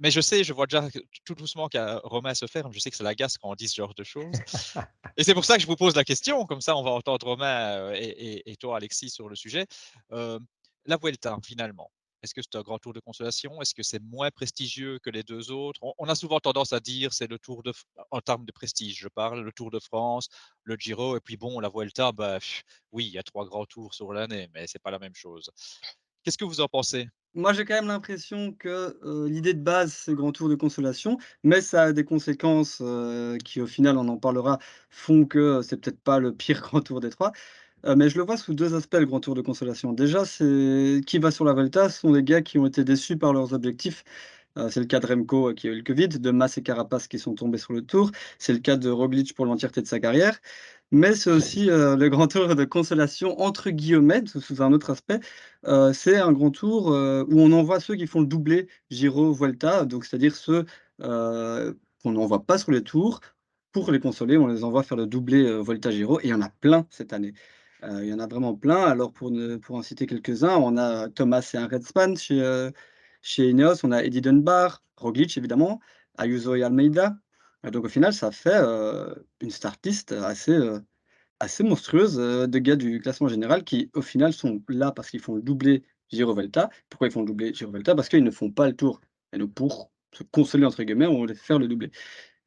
Mais 0.00 0.12
je 0.12 0.20
sais, 0.20 0.44
je 0.44 0.52
vois 0.52 0.66
déjà 0.66 0.88
tout 1.24 1.34
doucement 1.34 1.68
qu'à 1.68 1.98
Romain 2.04 2.32
se 2.32 2.46
ferme, 2.46 2.72
je 2.72 2.78
sais 2.78 2.88
que 2.88 2.96
ça 2.96 3.02
l'agace 3.02 3.36
quand 3.36 3.50
on 3.50 3.56
dit 3.56 3.66
ce 3.66 3.74
genre 3.74 3.94
de 3.94 4.04
choses. 4.04 4.36
Et 5.16 5.24
c'est 5.24 5.34
pour 5.34 5.44
ça 5.44 5.56
que 5.56 5.62
je 5.62 5.66
vous 5.66 5.74
pose 5.74 5.96
la 5.96 6.04
question, 6.04 6.46
comme 6.46 6.60
ça 6.60 6.76
on 6.76 6.84
va 6.84 6.92
entendre 6.92 7.26
Romain, 7.26 7.92
et 7.94 8.04
et 8.04 8.50
et 8.52 8.56
toi 8.56 8.76
Alexis 8.76 9.10
sur 9.10 9.28
le 9.28 9.34
sujet. 9.34 9.66
La 10.10 10.96
Vuelta 11.02 11.36
finalement, 11.44 11.90
est-ce 12.22 12.34
que 12.34 12.40
c'est 12.42 12.56
un 12.56 12.62
grand 12.62 12.78
tour 12.78 12.92
de 12.92 13.00
consolation? 13.00 13.60
Est-ce 13.62 13.74
que 13.74 13.82
c'est 13.82 14.02
moins 14.02 14.30
prestigieux 14.30 14.98
que 15.00 15.10
les 15.10 15.22
2 15.22 15.50
autres? 15.50 15.80
On 15.98 16.08
a 16.08 16.14
souvent 16.14 16.40
tendance 16.40 16.72
à 16.72 16.80
dire 16.80 17.12
c'est 17.12 17.28
le 17.30 17.38
Tour 17.38 17.62
de 17.62 17.72
en 18.10 18.20
termes 18.20 18.44
de 18.44 18.52
prestige, 18.52 18.98
je 18.98 19.08
parle, 19.08 19.42
le 19.42 19.52
Tour 19.52 19.70
de 19.70 19.78
France, 19.78 20.28
le 20.64 20.76
Giro 20.78 21.16
et 21.16 21.20
puis 21.20 21.36
bon 21.36 21.60
la 21.60 21.68
Vuelta, 21.68 22.12
bah, 22.12 22.38
oui, 22.92 23.06
il 23.06 23.12
y 23.12 23.18
a 23.18 23.22
3 23.22 23.46
grands 23.46 23.66
tours 23.66 23.94
sur 23.94 24.12
l'année, 24.12 24.48
mais 24.54 24.66
c'est 24.66 24.78
pas 24.82 24.90
la 24.90 24.98
même 24.98 25.14
chose. 25.14 25.50
Qu'est-ce 26.24 26.38
que 26.38 26.44
vous 26.44 26.60
en 26.60 26.68
pensez? 26.68 27.08
Moi, 27.34 27.52
j'ai 27.52 27.64
quand 27.64 27.74
même 27.74 27.86
l'impression 27.88 28.52
que, 28.52 28.98
heu, 29.04 29.26
l'idée 29.28 29.54
de 29.54 29.60
base, 29.62 29.92
c'est 29.92 30.14
grand 30.14 30.32
tour 30.32 30.48
de 30.48 30.54
consolation, 30.56 31.18
mais 31.44 31.60
ça 31.60 31.84
a 31.84 31.92
des 31.92 32.04
conséquences, 32.04 32.80
heu, 32.80 33.36
qui 33.44 33.60
au 33.60 33.66
final, 33.66 33.96
on 33.98 34.08
en 34.08 34.16
parlera, 34.16 34.58
font 34.90 35.24
que, 35.26 35.38
heu, 35.60 35.62
c'est 35.62 35.76
peut-être 35.80 36.00
pas 36.00 36.18
le 36.20 36.34
pire 36.34 36.60
grand 36.62 36.80
tour 36.80 37.00
des 37.00 37.10
3. 37.10 37.32
Heu, 37.84 37.94
mais 37.96 38.08
je 38.08 38.18
le 38.18 38.24
vois 38.24 38.36
sous 38.36 38.54
2 38.54 38.74
aspects, 38.74 38.96
le 38.98 39.06
grand 39.06 39.20
tour 39.20 39.34
de 39.34 39.40
consolation. 39.40 39.92
Déjà, 39.92 40.24
c'est 40.24 41.00
qui 41.06 41.18
va 41.18 41.30
sur 41.30 41.44
la 41.44 41.52
Vuelta, 41.54 41.88
ce 41.88 42.00
sont 42.00 42.12
des 42.12 42.22
gars 42.24 42.42
qui 42.42 42.58
ont 42.58 42.66
été 42.66 42.82
déçus 42.84 43.16
par 43.16 43.32
leurs 43.32 43.52
objectifs. 43.52 44.04
Heu, 44.58 44.68
c'est 44.70 44.80
le 44.80 44.86
cas 44.86 45.00
de 45.00 45.06
Remco, 45.06 45.50
heu, 45.50 45.54
qui 45.54 45.68
a 45.68 45.72
eu 45.72 45.76
le 45.76 45.82
covid, 45.84 46.08
de 46.08 46.30
Mas 46.32 46.58
et 46.58 46.62
Carapaz 46.62 47.08
qui 47.08 47.18
sont 47.18 47.34
tombés 47.34 47.58
sur 47.58 47.72
le 47.74 47.82
tour. 47.82 48.10
C'est 48.38 48.52
le 48.52 48.60
cas 48.60 48.76
de 48.76 48.90
Roglic 48.90 49.34
pour 49.34 49.46
l'entièreté 49.46 49.82
de 49.82 49.86
sa 49.86 50.00
carrière. 50.00 50.38
Mais 50.92 51.14
c'est 51.16 51.30
aussi, 51.32 51.66
le 51.66 52.08
grand 52.08 52.28
tour 52.28 52.54
de 52.56 52.64
«consolation» 52.64 53.40
entre 53.40 53.70
guillemets, 53.70 54.24
sous 54.26 54.62
un 54.62 54.72
autre 54.72 54.90
aspect. 54.90 55.20
C'est 55.94 56.16
un 56.18 56.32
grand 56.32 56.50
tour, 56.50 56.88
où 56.88 57.40
on 57.42 57.52
envoie 57.52 57.80
ceux 57.80 57.94
qui 57.96 58.06
font 58.08 58.20
le 58.22 58.26
doublé 58.26 58.68
Giro-Vuelta, 58.90 59.84
donc 59.86 60.04
c'est-à-dire 60.06 60.34
ceux, 60.36 60.64
qu'on 61.00 62.12
n'envoie 62.12 62.44
pas 62.46 62.58
sur 62.58 62.72
les 62.72 62.82
tours. 62.84 63.20
Pour 63.72 63.92
les 63.92 64.00
consoler, 64.00 64.38
on 64.38 64.48
les 64.48 64.64
envoie 64.64 64.82
faire 64.82 64.96
le 64.96 65.06
doublé, 65.06 65.42
heu, 65.44 65.60
Vuelta-Giro 65.62 66.20
et 66.20 66.24
il 66.24 66.30
y 66.30 66.34
en 66.34 66.40
a 66.42 66.48
plein 66.50 66.86
cette 66.90 67.12
année. 67.12 67.34
Heu, 67.82 68.02
il 68.04 68.08
y 68.08 68.12
en 68.14 68.18
a 68.18 68.26
vraiment 68.26 68.54
plein. 68.54 68.84
Alors 68.86 69.12
pour 69.12 69.30
pour 69.62 69.76
en 69.76 69.82
citer 69.82 70.06
quelques-uns, 70.06 70.56
on 70.56 70.76
a 70.76 71.08
Thomas 71.10 71.48
et 71.54 71.56
Arensman 71.58 72.16
chez, 72.16 72.40
heu, 72.40 72.72
chez 73.22 73.50
Ineos, 73.50 73.84
on 73.84 73.92
a 73.92 74.02
Eddie 74.02 74.20
Dunbar, 74.20 74.82
Roglic 74.96 75.36
évidemment, 75.38 75.80
Ayuso 76.18 76.54
et 76.56 76.62
Almeida. 76.64 77.16
Heu, 77.64 77.70
donc 77.70 77.84
au 77.84 77.88
final, 77.88 78.12
ça 78.12 78.30
fait, 78.32 78.58
heu, 78.60 79.26
une 79.40 79.50
start 79.50 79.84
list 79.86 80.12
assez, 80.12 80.58
assez 81.40 81.64
monstrueuse, 81.64 82.16
de 82.16 82.58
gars 82.60 82.76
du 82.76 83.00
classement 83.00 83.28
général 83.28 83.64
qui, 83.64 83.90
au 83.94 84.02
final, 84.02 84.32
sont 84.32 84.62
là 84.68 84.92
parce 84.92 85.10
qu'ils 85.10 85.20
font 85.20 85.34
le 85.36 85.42
doublé 85.42 85.84
Giro-Vuelta. 86.10 86.70
Pourquoi 86.90 87.08
ils 87.08 87.12
font 87.12 87.20
le 87.22 87.26
doublé 87.26 87.54
Giro-Vuelta? 87.54 87.94
Parce 87.96 88.08
qu'ils 88.10 88.24
ne 88.24 88.30
font 88.32 88.50
pas 88.52 88.68
le 88.68 88.76
Tour 88.76 89.00
et 89.34 89.38
donc 89.38 89.54
pour 89.54 89.92
se 90.14 90.22
«consoler» 90.24 90.64
entre 90.66 90.82
guillemets, 90.84 91.06
on 91.06 91.18
voulait 91.18 91.34
faire 91.34 91.58
le 91.58 91.68
doublé. 91.68 91.90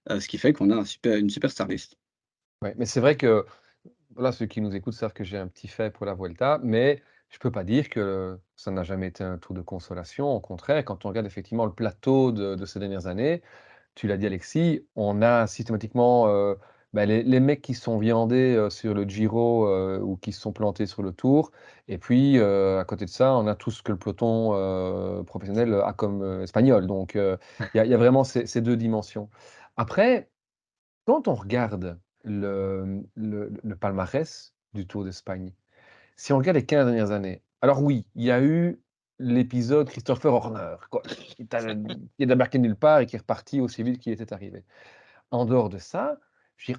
Ce 0.10 0.28
qui 0.28 0.38
fait 0.39 0.54
qu'on 0.54 0.72
a 0.72 0.78
un 0.78 0.86
une 1.20 1.30
super 1.30 1.52
star 1.52 1.67
list. 1.67 1.98
Ouais, 2.62 2.76
mais 2.78 2.86
c'est 2.86 3.00
vrai 3.00 3.17
que, 3.17 3.46
voilà, 4.15 4.32
ceux 4.32 4.45
qui 4.45 4.62
nous 4.62 4.76
écoutent 4.76 4.93
savent 4.93 5.13
que 5.13 5.24
j'ai 5.24 5.38
un 5.38 5.47
petit 5.47 5.67
fait 5.67 5.91
pour 5.91 6.06
la 6.06 6.13
Vuelta, 6.13 6.60
mais 6.63 7.02
je 7.30 7.39
peux 7.39 7.52
pas 7.52 7.63
dire 7.63 7.89
que 7.89 8.39
ça 8.56 8.71
n'a 8.71 8.84
jamais 8.84 9.08
été 9.08 9.24
un 9.24 9.38
tour 9.38 9.56
de 9.56 9.62
consolation. 9.62 10.30
Au 10.30 10.39
contraire, 10.41 10.84
quand 10.86 11.06
on 11.06 11.10
regarde 11.10 11.26
effectivement 11.28 11.65
le 11.65 11.74
plateau 11.74 12.32
de 12.32 12.65
ces 12.65 12.80
dernières 12.80 13.08
années, 13.08 13.41
tu 13.95 14.08
l'as 14.08 14.17
dit 14.17 14.26
Alexis, 14.28 14.88
on 14.95 15.21
a 15.21 15.47
systématiquement, 15.47 16.28
heu, 16.30 16.58
bah, 16.93 17.06
les 17.06 17.39
mecs 17.41 17.62
qui 17.62 17.74
sont 17.76 18.00
viandés, 18.00 18.56
heu, 18.56 18.69
sur 18.69 18.93
le 18.95 19.04
Giro, 19.06 19.67
heu, 19.67 20.02
ou 20.04 20.17
qui 20.17 20.32
se 20.34 20.41
sont 20.41 20.54
plantés 20.54 20.86
sur 20.88 21.04
le 21.04 21.13
Tour 21.13 21.52
et 21.89 21.97
puis, 22.00 22.39
à 22.39 22.86
côté 22.88 23.06
de 23.06 23.10
ça, 23.12 23.34
on 23.36 23.47
a 23.47 23.56
tout 23.56 23.71
ce 23.71 23.84
que 23.84 23.91
le 23.93 24.00
peloton, 24.00 25.24
professionnel 25.26 25.74
a 25.76 25.93
comme, 25.93 26.41
espagnol 26.43 26.88
donc 26.88 27.15
il 27.15 27.38
y 27.76 27.93
a 27.93 27.97
vraiment 27.97 28.24
ces 28.26 28.62
2 28.62 28.78
dimensions. 28.78 29.30
Après, 29.78 30.32
quand 31.06 31.28
on 31.30 31.36
regarde 31.36 32.00
le, 32.24 33.04
palmarès 33.80 34.54
du 34.74 34.88
Tour 34.88 35.04
d'Espagne, 35.04 35.54
si 36.16 36.34
on 36.34 36.38
regarde 36.38 36.58
les 36.58 36.66
15 36.66 36.86
dernières 36.86 37.12
années, 37.12 37.42
alors 37.62 37.84
oui, 37.84 38.06
il 38.16 38.24
y 38.24 38.32
a 38.32 38.42
eu 38.42 38.82
l'épisode 39.20 39.90
Christopher 39.90 40.34
Horner, 40.34 40.76
qui 41.36 41.48
est 42.20 42.26
débarqué 42.26 42.60
nulle 42.60 42.76
part 42.76 43.00
et 43.00 43.06
qui 43.06 43.16
est 43.16 43.20
reparti 43.20 43.62
aussi 43.62 43.84
vite 43.84 44.00
qu'il 44.00 44.14
était 44.14 44.34
arrivé. 44.34 44.66
En 45.30 45.46
dehors 45.46 45.70
de 45.70 45.78
ça, 45.78 46.20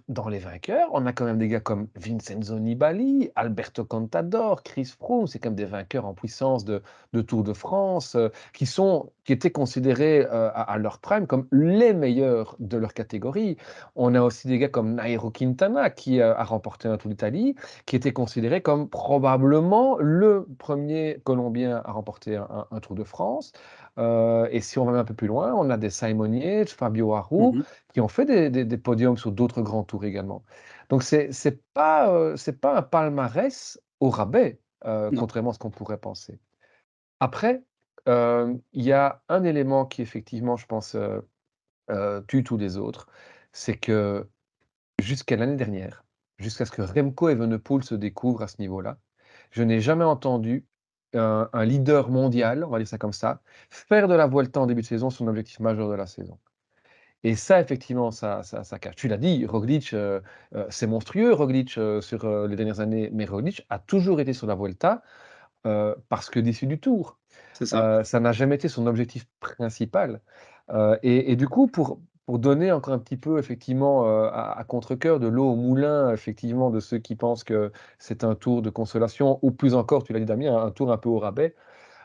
dans 0.08 0.28
les 0.28 0.38
vainqueurs, 0.38 0.88
on 0.92 1.06
a 1.06 1.12
quand 1.12 1.24
même 1.24 1.38
des 1.38 1.48
gars 1.48 1.60
comme 1.60 1.88
Vincenzo 1.96 2.58
Nibali, 2.58 3.30
Alberto 3.34 3.84
Contador, 3.84 4.62
Chris 4.62 4.84
Froome, 4.98 5.26
c'est 5.26 5.38
quand 5.38 5.50
même 5.50 5.56
des 5.56 5.64
vainqueurs 5.64 6.06
en 6.06 6.14
puissance 6.14 6.64
de, 6.64 6.82
Tour 7.26 7.42
de 7.42 7.52
France, 7.52 8.14
euh, 8.14 8.28
qui, 8.52 8.66
sont, 8.66 9.10
qui 9.24 9.32
étaient 9.32 9.50
considérés 9.50 10.24
euh, 10.24 10.50
à, 10.54 10.78
leur 10.78 10.98
prime 10.98 11.26
comme 11.26 11.46
les 11.52 11.92
meilleurs 11.92 12.56
de 12.58 12.76
leur 12.76 12.94
catégorie. 12.94 13.56
On 13.96 14.14
a 14.14 14.22
aussi 14.22 14.48
des 14.48 14.58
gars 14.58 14.68
comme 14.68 14.94
Nairo 14.94 15.30
Quintana, 15.30 15.90
qui 15.90 16.20
euh, 16.20 16.34
a 16.34 16.44
remporté 16.44 16.88
un 16.88 16.96
Tour 16.96 17.10
d'Italie, 17.10 17.54
qui 17.86 17.96
était 17.96 18.12
considéré 18.12 18.62
comme 18.62 18.88
probablement 18.88 19.98
le 19.98 20.46
premier 20.58 21.20
Colombien 21.24 21.82
à 21.84 21.92
remporter 21.92 22.36
un 22.36 22.80
Tour 22.80 22.96
de 22.96 23.04
France. 23.04 23.52
Euh, 23.98 24.48
et 24.50 24.60
si 24.60 24.78
on 24.78 24.86
va 24.86 24.98
un 24.98 25.04
peu 25.04 25.14
plus 25.14 25.26
loin, 25.28 25.54
on 25.54 25.68
a 25.70 25.76
des 25.76 25.90
Simon 25.90 26.32
Yates, 26.32 26.70
Fabio 26.70 27.12
Aru, 27.14 27.52
Mmh 27.52 27.62
qui 27.92 28.00
ont 28.00 28.08
fait 28.08 28.24
des, 28.24 28.50
des- 28.50 28.64
des 28.64 28.78
podiums 28.78 29.16
sur 29.18 29.32
d'autres 29.32 29.62
grands 29.62 29.84
tours 29.84 30.04
également. 30.04 30.44
Donc 30.88 31.02
c'est 31.02 31.32
c'est 31.32 31.62
pas 31.74 32.10
euh, 32.14 32.36
pas 32.60 32.76
un 32.78 32.82
palmarès 32.82 33.80
au 34.00 34.10
rabais, 34.10 34.60
euh, 34.86 35.12
contrairement 35.12 35.50
à 35.50 35.54
ce 35.54 35.58
qu'on 35.58 35.70
pourrait 35.70 35.98
penser. 35.98 36.40
Après, 37.20 37.64
euh, 38.08 38.54
il 38.72 38.84
y 38.84 38.92
a 38.92 39.22
un 39.28 39.44
élément 39.44 39.86
qui 39.86 40.02
effectivement, 40.02 40.56
je 40.56 40.66
pense, 40.66 40.96
tue 42.28 42.44
tous 42.44 42.56
les 42.56 42.76
autres, 42.78 43.06
c'est 43.52 43.76
que 43.78 44.28
jusqu'à 45.00 45.36
l'année 45.36 45.56
dernière, 45.56 46.04
jusqu'à 46.38 46.66
ce 46.66 46.72
que 46.72 46.82
Remco 46.82 47.28
Evenepoel 47.30 47.84
se 47.84 47.94
découvre 47.96 48.42
à 48.42 48.48
ce 48.48 48.58
niveau-là, 48.60 48.98
je 49.52 49.62
n'ai 49.64 49.80
jamais 49.80 50.04
entendu 50.04 50.66
un, 51.14 51.48
un 51.52 51.64
leader 51.64 52.10
mondial, 52.10 52.64
on 52.64 52.70
va 52.70 52.78
dire 52.78 52.88
ça 52.88 52.98
comme 52.98 53.12
ça, 53.12 53.40
faire 53.70 54.08
de 54.08 54.14
la 54.14 54.26
Vuelta 54.26 54.60
en 54.60 54.66
début 54.66 54.82
de 54.82 54.86
saison 54.86 55.10
son 55.10 55.26
objectif 55.28 55.60
majeur 55.60 55.88
de 55.88 55.94
la 55.94 56.06
saison. 56.06 56.38
Et 57.24 57.36
ça, 57.36 57.60
effectivement, 57.60 58.10
ça 58.10 58.42
ça 58.42 58.64
ça 58.64 58.78
cache. 58.78 58.96
Tu 58.96 59.08
l'as 59.08 59.16
dit, 59.16 59.46
Roglic, 59.46 59.94
heu 59.94 60.22
heu, 60.54 60.66
c'est 60.70 60.86
monstrueux, 60.88 61.32
Roglic, 61.32 61.78
heu, 61.78 62.00
sur, 62.00 62.26
les 62.48 62.56
dernières 62.56 62.80
années, 62.80 63.10
mais 63.12 63.26
Roglic 63.26 63.64
a 63.70 63.78
toujours 63.78 64.20
été 64.20 64.32
sur 64.32 64.46
la 64.46 64.54
Vuelta, 64.56 65.02
parce 66.08 66.30
que 66.30 66.40
d'issue 66.40 66.66
du 66.66 66.80
Tour. 66.80 67.18
Ça. 67.52 68.02
N'a 68.20 68.32
jamais 68.32 68.56
été 68.56 68.68
son 68.68 68.86
objectif 68.88 69.26
principal, 69.38 70.20
et 71.02 71.36
du 71.36 71.48
coup, 71.48 71.68
pour 71.68 72.00
pour 72.32 72.38
donner 72.38 72.72
encore 72.72 72.94
un 72.94 72.98
petit 72.98 73.18
peu 73.18 73.38
effectivement, 73.38 74.06
heu, 74.06 74.30
à 74.32 74.64
contrecœur 74.66 75.20
de 75.20 75.26
l'eau 75.26 75.50
au 75.50 75.54
moulin, 75.54 76.10
effectivement, 76.14 76.70
de 76.70 76.80
ceux 76.80 76.96
qui 76.96 77.14
pensent 77.14 77.44
que 77.44 77.70
c'est 77.98 78.24
un 78.24 78.34
tour 78.34 78.62
de 78.62 78.70
consolation 78.70 79.38
ou 79.42 79.50
plus 79.50 79.74
encore, 79.74 80.02
tu 80.02 80.14
l'as 80.14 80.18
dit 80.18 80.24
Damien, 80.24 80.56
un 80.56 80.70
tour 80.70 80.90
un 80.90 80.96
peu 80.96 81.10
au 81.10 81.18
rabais. 81.18 81.54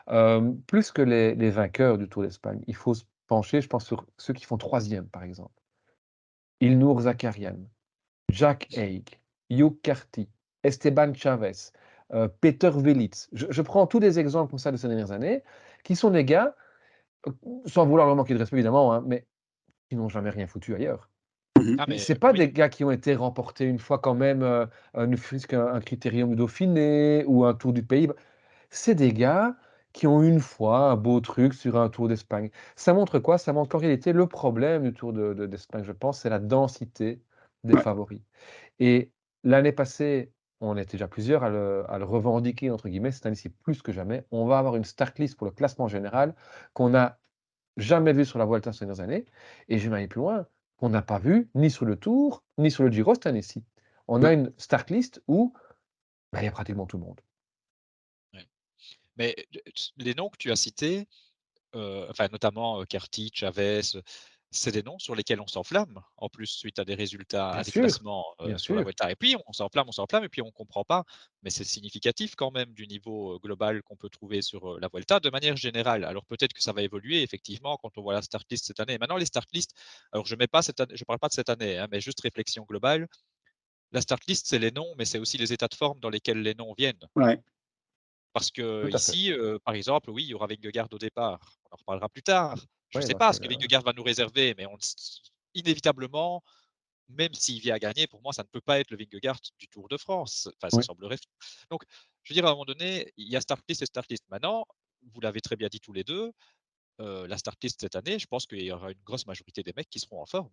Hem, 0.08 0.60
plus 0.66 0.92
que 0.92 1.00
les 1.00 1.50
vainqueurs 1.50 1.96
du 1.96 2.10
Tour 2.10 2.24
d'Espagne, 2.24 2.60
il 2.66 2.76
faut 2.76 2.92
se 2.92 3.04
pencher, 3.26 3.62
je 3.62 3.68
pense, 3.68 3.86
sur 3.86 4.04
ceux 4.18 4.34
qui 4.34 4.44
font 4.44 4.58
troisième, 4.58 5.06
par 5.08 5.22
exemple. 5.22 5.54
Ilnur 6.60 7.00
Zakarian, 7.00 7.56
Jack 8.30 8.68
Haig, 8.76 9.08
Hugh 9.48 9.80
Carty, 9.80 10.28
Esteban 10.62 11.14
Chavez, 11.14 11.72
heu, 12.12 12.28
Peter 12.42 12.70
Velits. 12.74 13.28
Je 13.32 13.62
prends 13.62 13.86
tous 13.86 14.00
des 14.00 14.18
exemples 14.18 14.50
comme 14.50 14.58
ça 14.58 14.72
de 14.72 14.76
ces 14.76 14.88
dernières 14.88 15.12
années, 15.12 15.42
qui 15.84 15.96
sont 15.96 16.10
des 16.10 16.26
gars, 16.26 16.54
sans 17.64 17.86
vouloir 17.86 18.06
leur 18.06 18.16
manquer 18.16 18.34
de 18.34 18.38
respect 18.38 18.56
évidemment, 18.56 18.92
hein, 18.92 19.02
mais 19.06 19.26
qui 19.88 19.96
n'ont 19.96 20.08
jamais 20.08 20.30
rien 20.30 20.46
foutu 20.46 20.74
ailleurs. 20.74 21.10
Ah 21.76 21.86
c'est 21.96 22.18
pas 22.18 22.32
oui, 22.32 22.38
des 22.38 22.50
gars 22.52 22.68
qui 22.68 22.84
ont 22.84 22.90
été 22.90 23.14
remportés 23.14 23.64
une 23.64 23.78
fois 23.78 23.98
quand 23.98 24.14
même, 24.14 24.42
heu 24.42 24.66
heu, 24.96 25.06
ne 25.06 25.16
fût-ce 25.16 25.46
qu'un 25.46 25.66
un 25.68 25.80
Critérium 25.80 26.30
du 26.30 26.36
Dauphiné 26.36 27.24
ou 27.26 27.44
un 27.44 27.54
Tour 27.54 27.72
du 27.72 27.84
Pays 27.84 28.08
c'est 28.70 28.94
des 28.96 29.12
gars 29.12 29.56
qui 29.92 30.06
ont 30.08 30.22
une 30.22 30.40
fois 30.40 30.90
un 30.92 30.96
beau 30.96 31.20
truc 31.20 31.54
sur 31.54 31.76
un 31.78 31.88
Tour 31.90 32.08
d'Espagne. 32.08 32.50
Ça 32.76 32.94
montre 32.94 33.18
quoi? 33.20 33.38
Ça 33.38 33.52
montre 33.52 33.70
qu'en 33.70 33.78
réalité, 33.78 34.12
le 34.14 34.26
problème 34.28 34.84
du 34.84 34.94
Tour 34.94 35.12
de 35.14 35.34
de 35.34 35.46
d'Espagne, 35.46 35.84
je 35.84 35.92
pense, 35.92 36.20
c'est 36.20 36.30
la 36.30 36.38
densité 36.40 37.22
des 37.64 37.76
Ouais, 37.76 37.80
favoris 37.80 38.22
et 38.78 39.12
l'année 39.44 39.72
passée, 39.72 40.32
on 40.60 40.76
était 40.76 40.92
déjà 40.92 41.08
plusieurs 41.08 41.44
à 41.44 41.50
le 41.50 41.84
à 41.90 41.98
le 41.98 42.04
«revendiquer» 42.04 42.70
entre 42.70 42.88
guillemets, 42.88 43.12
cette 43.12 43.26
année-ci 43.26 43.48
plus 43.50 43.82
que 43.82 43.92
jamais, 43.92 44.26
on 44.30 44.46
va 44.46 44.58
avoir 44.58 44.76
une 44.76 44.84
start 44.84 45.18
list 45.18 45.36
pour 45.36 45.46
le 45.46 45.52
classement 45.52 45.88
général 45.88 46.34
qu'on 46.74 46.90
n'a 46.90 47.18
jamais 47.78 48.12
vu 48.12 48.24
sur 48.24 48.38
la 48.38 48.46
Vuelta 48.46 48.72
ces 48.72 48.86
dernières 48.86 49.04
années 49.04 49.24
et 49.68 49.78
je 49.78 49.88
vais 49.90 49.96
aller 49.96 50.08
plus 50.08 50.20
loin, 50.20 50.46
qu'on 50.76 50.90
n'a 50.90 51.02
pas 51.02 51.18
vu 51.18 51.50
ni 51.54 51.70
sur 51.70 51.86
le 51.86 51.96
Tour, 51.96 52.44
ni 52.58 52.70
sur 52.70 52.84
le 52.84 52.90
Giro 52.92 53.14
cette 53.14 53.26
année-ci. 53.26 53.64
On 54.08 54.22
a 54.24 54.32
une 54.32 54.52
start 54.58 54.90
list 54.90 55.22
où, 55.28 55.54
bah, 56.32 56.40
il 56.42 56.46
y 56.46 56.48
a 56.48 56.52
pratiquement 56.52 56.86
tout 56.86 56.98
le 56.98 57.04
monde. 57.04 57.20
ouais. 58.34 58.46
Mais, 59.16 59.36
heu, 59.56 59.60
les 59.98 60.14
noms 60.14 60.30
que 60.30 60.38
tu 60.38 60.52
as 60.52 60.56
cités, 60.56 61.08
Heu, 61.76 62.06
enfin 62.10 62.28
notamment, 62.32 62.80
heu, 62.82 62.86
Carty, 62.86 63.30
Chavez, 63.34 63.82
c'est 64.50 64.72
des 64.72 64.82
noms 64.82 64.98
sur 64.98 65.14
lesquels 65.14 65.40
on 65.40 65.46
s'enflamme, 65.46 66.00
en 66.16 66.28
plus 66.28 66.46
suite 66.46 66.78
à 66.78 66.84
des 66.84 66.94
résultats, 66.94 67.50
Bien 67.50 67.60
à 67.60 67.64
des 67.64 67.70
sûr, 67.70 67.80
classements, 67.80 68.24
bien 68.42 68.58
sur 68.58 68.74
la. 68.74 68.82
Vuelta 68.82 69.10
et 69.10 69.16
puis 69.16 69.36
on 69.46 69.52
s'enflamme, 69.52 69.88
on 69.88 69.92
s'enflamme 69.92 70.24
et 70.24 70.28
puis 70.28 70.42
on 70.42 70.50
comprend 70.50 70.84
pas, 70.84 71.04
mais 71.42 71.50
c'est 71.50 71.64
significatif 71.64 72.34
quand 72.34 72.50
même 72.50 72.72
du 72.72 72.86
niveau, 72.86 73.38
global 73.40 73.82
qu'on 73.82 73.96
peut 73.96 74.08
trouver 74.08 74.40
sur, 74.42 74.78
la 74.80 74.88
Vuelta 74.92 75.20
de 75.20 75.30
manière 75.30 75.56
générale. 75.56 76.04
Alors 76.04 76.24
peut-être 76.26 76.52
que 76.54 76.62
ça 76.62 76.72
va 76.72 76.82
évoluer 76.82 77.22
effectivement 77.22 77.76
quand 77.76 77.96
on 77.98 78.02
voit 78.02 78.14
la 78.14 78.22
start 78.22 78.46
list 78.50 78.66
cette 78.66 78.80
année. 78.80 78.96
Maintenant 78.98 79.16
les 79.16 79.26
start 79.26 79.48
list, 79.52 79.74
alors 80.12 80.26
je 80.26 80.34
je 80.34 81.04
parle 81.04 81.18
pas 81.18 81.28
de 81.28 81.32
cette 81.34 81.48
année, 81.50 81.78
hein, 81.78 81.88
mais 81.90 82.00
juste 82.00 82.20
réflexion 82.20 82.64
globale. 82.64 83.06
La 83.92 84.00
start 84.00 84.22
list, 84.28 84.46
c'est 84.48 84.58
les 84.58 84.70
noms, 84.70 84.94
mais 84.98 85.04
c'est 85.04 85.18
aussi 85.18 85.36
les 85.38 85.52
états 85.52 85.68
de 85.68 85.74
forme 85.74 86.00
dans 86.00 86.10
lesquels 86.10 86.40
les 86.42 86.54
noms 86.54 86.74
viennent. 86.76 87.08
ouais, 87.16 87.42
Parce 88.32 88.50
qu'ici, 88.50 89.32
heu, 89.32 89.58
par 89.64 89.74
exemple, 89.74 90.10
oui, 90.10 90.24
il 90.24 90.28
y 90.28 90.34
aura 90.34 90.46
Vingegaard 90.46 90.88
au 90.92 90.98
départ. 90.98 91.58
On 91.70 91.74
en 91.74 91.76
reparlera 91.78 92.08
plus 92.08 92.22
tard. 92.22 92.56
Je 92.90 92.98
ne 93.00 93.04
sais 93.04 93.14
pas 93.14 93.32
ce 93.32 93.40
que 93.40 93.48
Vingegaard 93.48 93.82
va 93.82 93.92
nous 93.92 94.02
réserver, 94.02 94.54
mais 94.56 94.66
on 94.66 94.76
inévitablement, 95.54 96.42
même 97.08 97.34
s'il 97.34 97.60
vient 97.60 97.74
à 97.74 97.78
gagner, 97.78 98.06
pour 98.06 98.22
moi, 98.22 98.32
ça 98.32 98.42
ne 98.42 98.48
peut 98.48 98.60
pas 98.60 98.80
être 98.80 98.90
le 98.90 98.98
Vingegaard 98.98 99.40
du 99.58 99.68
Tour 99.68 99.88
de 99.88 99.96
France. 99.96 100.48
Enfin, 100.56 100.70
ça 100.70 100.82
oui, 100.82 100.82
semblerait. 100.82 101.18
Donc, 101.70 101.82
je 102.24 102.32
veux 102.32 102.34
dire, 102.34 102.46
à 102.46 102.50
un 102.50 102.52
moment 102.52 102.64
donné, 102.66 103.12
il 103.16 103.28
y 103.30 103.36
a 103.36 103.40
start 103.40 103.62
list 103.68 103.82
et 103.82 103.86
start 103.86 104.10
list. 104.10 104.24
Maintenant, 104.30 104.66
vous 105.14 105.20
l'avez 105.20 105.40
très 105.40 105.56
bien 105.56 105.68
dit 105.70 105.80
tous 105.80 105.92
les 105.92 106.04
2, 106.04 106.32
heu, 107.00 107.26
la 107.26 107.38
start 107.38 107.62
list 107.64 107.80
cette 107.82 107.96
année, 107.96 108.18
je 108.18 108.26
pense 108.26 108.46
qu'il 108.46 108.62
y 108.62 108.72
aura 108.72 108.92
une 108.92 109.02
grosse 109.04 109.26
majorité 109.26 109.62
des 109.62 109.72
mecs 109.76 109.90
qui 109.90 110.00
seront 110.00 110.22
en 110.22 110.26
forme. 110.26 110.50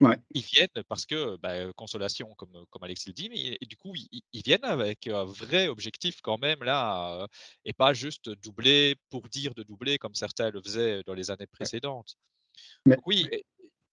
Ouais, 0.00 0.18
Ils 0.36 0.42
viennent 0.42 0.68
parce 0.88 1.06
que, 1.06 1.36
bah, 1.36 1.72
consolation 1.74 2.34
comme, 2.34 2.64
comme 2.70 2.82
Alexis 2.82 3.08
le 3.08 3.12
dit, 3.14 3.28
mais 3.28 3.56
et 3.60 3.66
du 3.66 3.76
coup, 3.76 3.94
ils 3.94 4.42
viennent 4.44 4.64
avec 4.64 5.06
un 5.06 5.24
vrai 5.24 5.68
objectif 5.68 6.20
quand 6.22 6.38
même 6.38 6.62
là, 6.64 7.24
heu 7.24 7.28
et 7.64 7.72
pas 7.72 7.94
juste 7.94 8.28
doubler 8.30 8.96
pour 9.10 9.28
dire 9.28 9.54
de 9.54 9.62
doubler 9.62 9.96
comme 9.98 10.14
certains 10.14 10.50
le 10.50 10.60
faisaient 10.60 11.02
dans 11.04 11.14
les 11.14 11.30
années 11.30 11.46
précédentes. 11.46 12.16
mais 12.86 12.96
Donc 12.96 13.06
oui, 13.06 13.30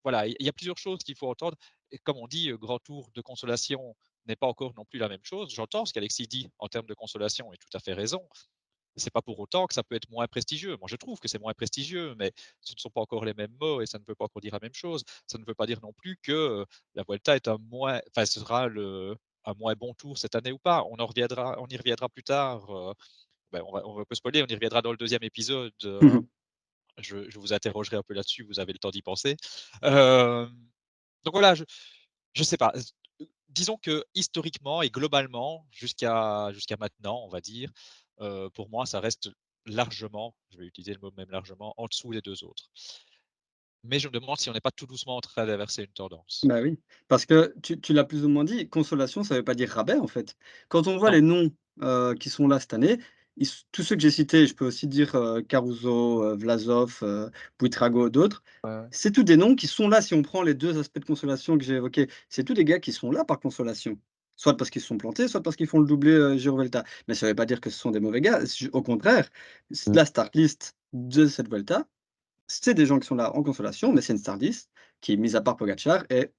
voilà, 0.04 0.28
il 0.28 0.36
y 0.40 0.50
a 0.50 0.54
plusieurs 0.54 0.78
choses 0.80 1.00
qu'il 1.04 1.16
faut 1.18 1.30
entendre 1.30 1.58
comme 2.04 2.18
on 2.18 2.28
dit, 2.28 2.50
heu, 2.52 2.58
grand 2.58 2.80
tour 2.80 3.10
de 3.16 3.22
consolation 3.22 3.96
n'est 4.28 4.36
pas 4.38 4.48
encore 4.48 4.74
non 4.76 4.86
plus 4.86 5.00
la 5.00 5.10
même 5.10 5.24
chose. 5.24 5.54
J'entends 5.54 5.86
ce 5.86 5.94
qu'Alexis 5.94 6.28
dit 6.28 6.50
en 6.60 6.68
termes 6.70 6.88
de 6.88 6.94
consolation 6.96 7.54
et 7.54 7.58
tout 7.58 7.70
à 7.78 7.80
fait 7.80 7.94
raison. 7.94 8.28
C'est 8.96 9.12
pas 9.12 9.22
pour 9.22 9.40
autant 9.40 9.68
que 9.68 9.74
ça 9.74 9.84
peut 9.84 9.96
être 9.96 10.10
moins 10.10 10.28
prestigieux. 10.28 10.76
Moi, 10.78 10.88
je 10.90 10.96
trouve 10.98 11.20
que 11.20 11.28
c'est 11.28 11.40
moins 11.40 11.54
prestigieux, 11.54 12.16
mais 12.18 12.32
ce 12.62 12.74
ne 12.74 12.80
sont 12.80 12.90
pas 12.90 13.02
encore 13.02 13.26
les 13.26 13.34
mêmes 13.34 13.56
mots 13.60 13.82
et 13.82 13.86
ça 13.86 14.00
ne 14.00 14.04
veut 14.08 14.16
pas 14.16 14.26
encore 14.26 14.42
dire 14.42 14.54
la 14.54 14.60
même 14.62 14.74
chose. 14.74 15.04
Ça 15.28 15.38
ne 15.38 15.46
veut 15.46 15.54
pas 15.56 15.66
dire 15.66 15.80
non 15.82 15.94
plus 15.94 16.18
que 16.22 16.66
la 16.96 17.04
Vuelta 17.08 17.36
est 17.36 17.48
un 17.48 17.58
moins, 17.58 18.02
enfin, 18.10 18.26
sera 18.26 18.68
le, 18.68 19.16
un 19.46 19.54
moins 19.56 19.74
bon 19.76 19.94
tour 19.94 20.18
cette 20.18 20.36
année 20.36 20.52
ou 20.52 20.60
pas. 20.60 20.84
On 20.92 20.98
en 20.98 21.06
reviendra, 21.06 21.56
on 21.60 21.68
y 21.68 21.78
reviendra 21.78 22.10
plus 22.10 22.24
tard. 22.24 22.70
euh, 22.76 22.94
ben, 23.52 23.64
on 23.68 23.72
va, 23.74 23.88
on 23.88 24.04
pas 24.06 24.16
spoiler, 24.16 24.44
on 24.44 24.48
y 24.48 24.54
reviendra 24.56 24.82
dans 24.82 24.92
le 24.92 24.98
deuxième 24.98 25.24
épisode. 25.24 25.74
euh, 25.86 26.00
mmh 26.02 26.28
je, 27.00 27.30
je 27.30 27.40
vous 27.40 27.54
interrogerai 27.54 27.98
un 27.98 28.04
peu 28.04 28.14
là-dessus. 28.14 28.44
Vous 28.44 28.60
avez 28.60 28.74
le 28.74 28.80
temps 28.80 28.92
d'y 28.92 29.02
penser. 29.02 29.38
Euh, 29.84 30.48
donc 31.24 31.34
voilà, 31.34 31.56
je, 31.56 31.64
je 32.34 32.44
sais 32.44 32.58
pas. 32.58 32.74
Disons 33.50 33.78
que 33.78 34.06
historiquement 34.14 34.82
et 34.82 34.90
globalement, 34.90 35.66
jusqu'à 35.72 36.52
jusqu'à 36.54 36.78
maintenant, 36.80 37.24
on 37.26 37.30
va 37.30 37.42
dire, 37.42 37.70
pour 38.54 38.70
moi, 38.70 38.86
ça 38.86 39.00
reste 39.00 39.30
largement, 39.66 40.36
je 40.50 40.58
vais 40.58 40.66
utiliser 40.66 40.94
le 40.94 41.00
mot 41.02 41.12
même 41.18 41.30
largement, 41.32 41.74
en 41.78 41.86
dessous 41.86 42.12
des 42.14 42.22
2 42.22 42.44
autres. 42.44 42.70
mais 43.84 44.00
je 44.00 44.08
me 44.08 44.14
demande 44.14 44.38
si 44.38 44.50
on 44.50 44.54
n'est 44.54 44.62
pas 44.62 44.72
tout 44.72 44.86
doucement 44.88 45.18
en 45.18 45.22
train 45.22 45.46
d'inverser 45.46 45.84
une 45.84 45.94
tendance. 45.94 46.42
Bah 46.44 46.60
oui, 46.62 46.80
parce 47.08 47.26
que 47.28 47.54
tu 47.62 47.80
tu 47.80 47.94
l'as 47.94 48.04
plus 48.04 48.26
ou 48.26 48.30
moins 48.30 48.44
dit, 48.44 48.68
consolation, 48.68 49.24
ça 49.24 49.36
veut 49.36 49.44
pas 49.44 49.54
dire 49.54 49.70
rabais, 49.70 49.98
en 49.98 50.08
fait. 50.08 50.36
Quand 50.70 50.88
on 50.88 50.98
voit 50.98 51.12
Non. 51.12 51.16
les 51.16 51.22
noms, 51.22 51.52
qui 52.20 52.30
sont 52.30 52.48
là 52.48 52.60
cette 52.60 52.74
année, 52.74 53.00
ils 53.38 53.48
tous 53.72 53.84
ceux 53.84 53.96
que 53.96 54.02
j'ai 54.02 54.12
cités, 54.12 54.48
je 54.48 54.56
peux 54.56 54.66
aussi 54.66 54.88
dire, 54.88 55.16
Caruso, 55.48 56.24
heu, 56.24 56.36
Vlasov, 56.36 57.04
Buitrago, 57.60 58.10
d'autres. 58.10 58.44
Ouais. 58.64 58.92
C'est 58.92 59.12
tous 59.12 59.24
des 59.24 59.38
noms 59.38 59.56
qui 59.56 59.68
sont 59.68 59.88
là 59.88 60.02
si 60.02 60.14
on 60.16 60.22
prend 60.24 60.42
les 60.44 60.54
2 60.56 60.78
aspects 60.80 61.00
de 61.00 61.06
consolation 61.06 61.58
que 61.58 61.64
j'ai 61.64 61.76
évoqués. 61.76 62.08
C'est 62.30 62.44
tous 62.44 62.54
des 62.56 62.66
gars 62.66 62.80
qui 62.80 62.92
sont 62.92 63.12
là 63.12 63.24
par 63.26 63.40
consolation. 63.40 63.98
Soit 64.36 64.58
parce 64.58 64.70
qu'ils 64.70 64.82
se 64.82 64.88
sont 64.88 64.98
plantés, 64.98 65.28
soit 65.28 65.41
parce 65.44 65.56
qu'ils 65.56 65.67
font 65.67 65.80
le 65.80 65.86
doublé, 65.86 66.12
heu, 66.12 66.38
Giro-Vuelta. 66.38 66.84
Mais 67.08 67.13
ça 67.15 67.28
veut 67.28 67.36
pas 67.36 67.46
dire 67.46 67.62
que 67.62 67.70
ce 67.70 67.78
sont 67.80 67.91
des 67.91 68.00
mauvais 68.00 68.22
gars, 68.22 68.39
au 68.74 68.82
contraire, 68.84 69.30
Mmh. 69.86 69.94
la 69.94 70.06
start 70.06 70.36
list 70.36 70.76
de 70.94 71.28
cette 71.28 71.50
Vuelta, 71.50 71.88
c'est 72.48 72.74
des 72.76 72.86
gens 72.86 73.00
qui 73.00 73.08
sont 73.08 73.15
là 73.15 73.36
en 73.36 73.44
consolation, 73.44 73.94
mais 73.94 74.02
c'est 74.02 74.13
une 74.13 74.20
start 74.20 74.41
list 74.41 74.72
qui, 75.02 75.17
mis 75.17 75.36
à 75.36 75.41
part 75.41 75.58
Pogačar, 75.58 76.06
est 76.10 76.34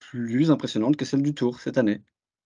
plus 0.00 0.50
impressionnante 0.50 0.96
que 0.96 1.04
celle 1.06 1.22
du 1.22 1.34
Tour 1.34 1.60
cette 1.60 1.78
année. 1.78 2.02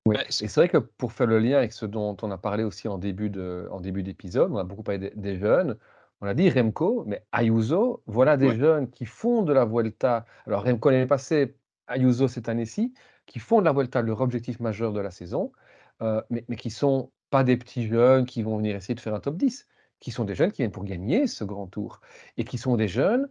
Oui 0.06 0.16
et 0.28 0.30
c'est 0.30 0.54
vrai 0.54 0.68
que 0.68 0.78
pour 0.78 1.12
faire 1.12 1.26
le 1.26 1.38
lien 1.40 1.58
avec 1.58 1.72
ce 1.72 1.84
dont 1.84 2.16
on 2.22 2.30
a 2.30 2.38
parlé 2.38 2.62
aussi 2.62 2.86
en 2.86 2.96
début 2.98 3.28
de 3.28 3.66
en 3.72 3.80
début 3.80 4.02
d'épisode, 4.04 4.52
on 4.52 4.56
a 4.56 4.64
beaucoup 4.64 4.84
parlé 4.84 4.98
des 4.98 5.10
des 5.16 5.36
jeunes. 5.38 5.76
On 6.20 6.26
a 6.26 6.34
dit 6.34 6.48
Remco, 6.48 7.04
mais 7.06 7.26
Ayuso, 7.32 8.02
voilà 8.06 8.36
des 8.36 8.50
Ouais. 8.50 8.56
jeunes 8.56 8.88
qui 8.90 9.04
font 9.04 9.42
de 9.42 9.52
la 9.52 9.64
Vuelta 9.64 10.24
alors 10.46 10.64
Remco 10.64 10.90
l'année 10.90 11.06
passée, 11.06 11.56
Ayuso 11.88 12.28
cette 12.28 12.48
année-ci, 12.48 12.94
qui 13.26 13.38
font 13.40 13.60
de 13.60 13.64
la 13.66 13.72
Vuelta 13.72 14.02
leur 14.02 14.20
objectif 14.20 14.60
majeur 14.60 14.92
de 14.92 15.00
la 15.00 15.10
saison, 15.10 15.52
heu, 16.02 16.22
mais 16.30 16.44
mais 16.48 16.56
qui 16.56 16.70
sont 16.70 17.10
pas 17.30 17.44
des 17.44 17.56
petits 17.56 17.86
jeunes 17.88 18.24
qui 18.26 18.42
vont 18.42 18.56
venir 18.58 18.76
essayer 18.76 18.94
de 18.94 19.00
faire 19.00 19.14
un 19.14 19.20
top 19.20 19.36
10, 19.36 19.66
qui 20.00 20.10
sont 20.12 20.24
des 20.24 20.34
jeunes 20.34 20.52
qui 20.52 20.58
viennent 20.62 20.70
pour 20.72 20.84
gagner 20.84 21.26
ce 21.26 21.44
grand 21.44 21.66
tour 21.66 22.00
et 22.36 22.44
qui 22.44 22.58
sont 22.58 22.76
des 22.76 22.88
jeunes 22.88 23.28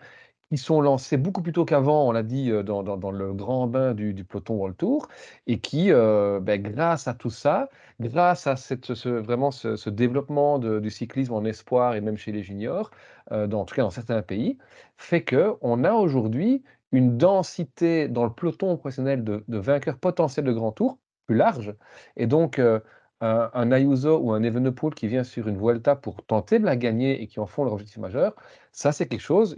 qui 0.52 0.58
sont 0.58 0.82
lancés 0.82 1.18
beaucoup 1.18 1.42
plus 1.42 1.54
tôt 1.54 1.66
qu'avant, 1.66 2.08
on 2.08 2.12
l'a 2.12 2.24
dit, 2.24 2.52
heu, 2.52 2.64
dans 2.64 2.84
dans 2.84 3.12
le 3.12 3.34
grand 3.34 3.68
bain 3.68 3.94
du 3.96 4.14
du 4.14 4.24
peloton 4.26 4.56
World 4.56 4.78
Tour 4.78 5.08
et 5.48 5.60
qui, 5.60 5.92
heu, 5.92 6.40
beh, 6.42 6.60
grâce 6.60 7.08
à 7.08 7.14
tout 7.16 7.32
ça, 7.32 7.70
grâce 8.00 8.48
à 8.48 8.56
cette 8.56 8.94
ce 8.94 9.10
vraiment 9.10 9.52
ce 9.52 9.90
développement 9.90 10.60
du 10.60 10.90
cyclisme 10.92 11.34
en 11.34 11.44
espoir 11.46 11.96
et 11.96 12.02
même 12.02 12.18
chez 12.18 12.32
les 12.32 12.44
juniors, 12.44 12.92
dans 13.32 13.62
en 13.62 13.66
tout 13.66 13.76
cas 13.76 13.82
dans 13.84 13.90
certains 13.92 14.22
pays, 14.22 14.58
fait 14.98 15.24
qu'on 15.26 15.84
a 15.84 15.94
aujourd'hui 15.94 16.64
une 16.92 17.18
densité 17.18 18.08
dans 18.08 18.24
le 18.26 18.34
peloton 18.34 18.78
professionnel 18.78 19.24
de 19.24 19.44
vainqueurs 19.58 19.98
potentiels 20.00 20.46
de 20.46 20.54
grands 20.54 20.72
tours 20.72 21.00
plus 21.26 21.36
large 21.36 21.76
et 22.16 22.28
donc 22.28 22.60
heu, 22.60 22.84
un 23.22 23.72
Ayuso 23.72 24.20
ou 24.20 24.32
un 24.34 24.44
Evenepoel 24.44 24.94
qui 24.94 25.08
vient 25.08 25.24
sur 25.24 25.48
une 25.48 25.58
Vuelta 25.58 25.96
pour 25.96 26.24
tenter 26.26 26.60
de 26.60 26.66
la 26.66 26.76
gagner 26.76 27.22
et 27.22 27.28
qui 27.28 27.40
en 27.40 27.48
font 27.48 27.64
leur 27.64 27.74
objectif 27.74 27.98
majeur, 27.98 28.36
ça 28.72 28.92
c'est 28.92 29.08
quelque 29.08 29.22
chose, 29.22 29.56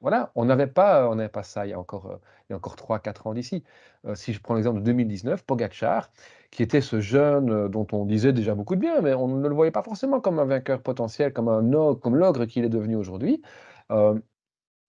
voilà, 0.00 0.30
on 0.34 0.44
n'avait 0.44 0.66
pas 0.66 1.08
on 1.10 1.14
n'avait 1.16 1.28
pas 1.28 1.42
ça 1.42 1.66
il 1.66 1.70
y 1.70 1.72
a 1.72 1.78
encore, 1.80 2.06
heu, 2.12 2.18
il 2.50 2.54
encore 2.54 2.76
3-4 2.76 3.26
ans 3.26 3.34
d'ici. 3.34 3.64
Si 4.14 4.32
je 4.32 4.40
prends 4.40 4.54
l'exemple 4.54 4.78
de 4.80 4.84
2019, 4.84 5.44
Pogačar, 5.44 6.10
qui 6.50 6.62
était 6.62 6.80
ce 6.80 7.00
jeune, 7.00 7.68
dont 7.68 7.86
on 7.92 8.04
disait 8.06 8.32
déjà 8.32 8.54
beaucoup 8.54 8.74
de 8.76 8.80
bien, 8.80 9.00
mais 9.00 9.14
on 9.14 9.28
ne 9.28 9.48
le 9.48 9.54
voyait 9.54 9.72
pas 9.72 9.82
forcément 9.82 10.20
comme 10.20 10.38
un 10.38 10.44
vainqueur 10.44 10.82
potentiel, 10.82 11.32
comme 11.32 11.48
un 11.48 11.94
comme 11.96 12.16
l'ogre 12.16 12.44
qu'il 12.46 12.64
est 12.64 12.68
devenu 12.68 12.96
aujourd'hui. 12.96 13.42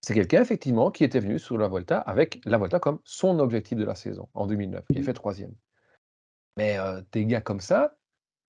C'est 0.02 0.14
quelqu'un 0.14 0.42
effectivement 0.42 0.92
qui 0.92 1.04
était 1.04 1.20
venu 1.20 1.40
sur 1.40 1.58
la 1.58 1.68
Vuelta 1.68 2.00
avec 2.00 2.42
la 2.46 2.58
Vuelta 2.58 2.80
comme 2.80 3.00
son 3.04 3.40
objectif 3.40 3.78
de 3.78 3.86
la 3.86 3.96
saison 3.96 4.30
en 4.34 4.48
2009, 4.48 4.86
qui 4.92 5.00
a 5.00 5.04
fait 5.04 5.14
3e. 5.14 5.56
Mais 6.58 6.78
heu, 6.80 7.06
des 7.12 7.26
gars 7.26 7.42
comme 7.42 7.60
ça, 7.62 7.98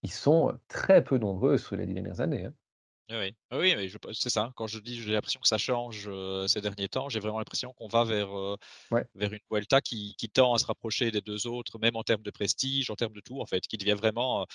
ils 0.04 0.12
sont, 0.12 0.52
heu, 0.52 0.60
très 0.68 1.04
peu 1.04 1.18
nombreux 1.18 1.58
sur 1.58 1.76
les 1.78 1.86
10 1.86 1.94
dernières 1.96 2.22
années, 2.22 2.46
hein. 2.46 2.54
Oui, 3.10 3.16
oui. 3.18 3.36
Oui, 3.52 3.76
mais 3.76 3.88
je 3.90 3.98
c'est 4.14 4.30
ça, 4.30 4.52
quand 4.56 4.68
je 4.68 4.78
dis 4.80 5.02
j'ai 5.02 5.12
l'impression 5.12 5.40
que 5.40 5.48
ça 5.48 5.58
change, 5.58 6.08
ces 6.48 6.62
derniers 6.62 6.88
temps, 6.90 7.10
j'ai 7.10 7.20
vraiment 7.20 7.40
l'impression 7.40 7.74
qu'on 7.74 7.88
va 7.88 8.04
vers, 8.04 8.30
heu, 8.38 8.56
Ouais. 8.92 9.10
vers 9.16 9.34
une 9.34 9.40
Vuelta 9.52 9.82
qui 9.82 10.16
qui 10.18 10.30
tend 10.30 10.54
à 10.54 10.60
se 10.60 10.66
rapprocher 10.68 11.12
des 11.12 11.22
2 11.22 11.48
autres, 11.48 11.80
même 11.80 11.96
en 11.96 12.04
termes 12.04 12.22
de 12.24 12.32
prestige, 12.32 12.92
en 12.92 12.96
termes 12.96 13.14
de 13.14 13.22
tout 13.22 13.42
en 13.42 13.48
fait, 13.48 13.62
qui 13.68 13.78
devient 13.78 13.96
vraiment, 13.96 14.46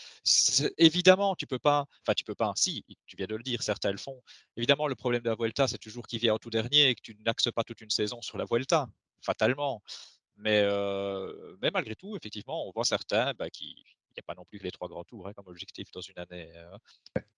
évidemment 0.79 1.35
tu 1.37 1.47
peux 1.49 1.59
pas 1.59 1.87
enfin 2.07 2.15
tu 2.17 2.25
peux 2.25 2.35
pas, 2.37 2.53
si, 2.57 2.85
tu 3.07 3.17
viens 3.17 3.27
de 3.27 3.37
le 3.37 3.43
dire, 3.43 3.63
certains 3.63 3.93
le 3.93 3.99
font. 3.99 4.23
Évidemment 4.57 4.89
le 4.89 4.95
problème 4.97 5.23
de 5.23 5.31
la 5.31 5.37
Vuelta, 5.37 5.67
c'est 5.69 5.79
toujours 5.79 6.07
qu'il 6.07 6.21
vient 6.21 6.35
en 6.35 6.39
tout 6.39 6.51
dernier 6.51 6.91
et 6.91 6.95
que 6.95 7.03
tu 7.03 7.17
n'axes 7.27 7.51
pas 7.53 7.65
toute 7.65 7.81
une 7.81 7.91
saison 7.91 8.23
sur 8.23 8.39
la 8.39 8.45
Vuelta, 8.51 8.87
fatalement. 9.23 9.83
Mais 10.37 10.63
mais 11.63 11.71
malgré 11.73 11.97
tout, 11.97 12.17
effectivement, 12.17 12.69
on 12.69 12.73
voit 12.73 12.85
certains, 12.85 13.33
bah, 13.35 13.51
qui 13.51 13.77
il 14.17 14.21
y 14.21 14.25
a 14.25 14.25
pas 14.27 14.35
non 14.35 14.45
plus 14.47 14.59
que 14.59 14.65
les 14.65 14.73
3 14.73 14.89
grands 14.89 15.05
tours, 15.05 15.29
hein, 15.29 15.33
comme 15.35 15.49
objectif 15.49 15.91
dans 15.93 16.01
une 16.03 16.19
année, 16.19 16.53
heu, 16.57 16.77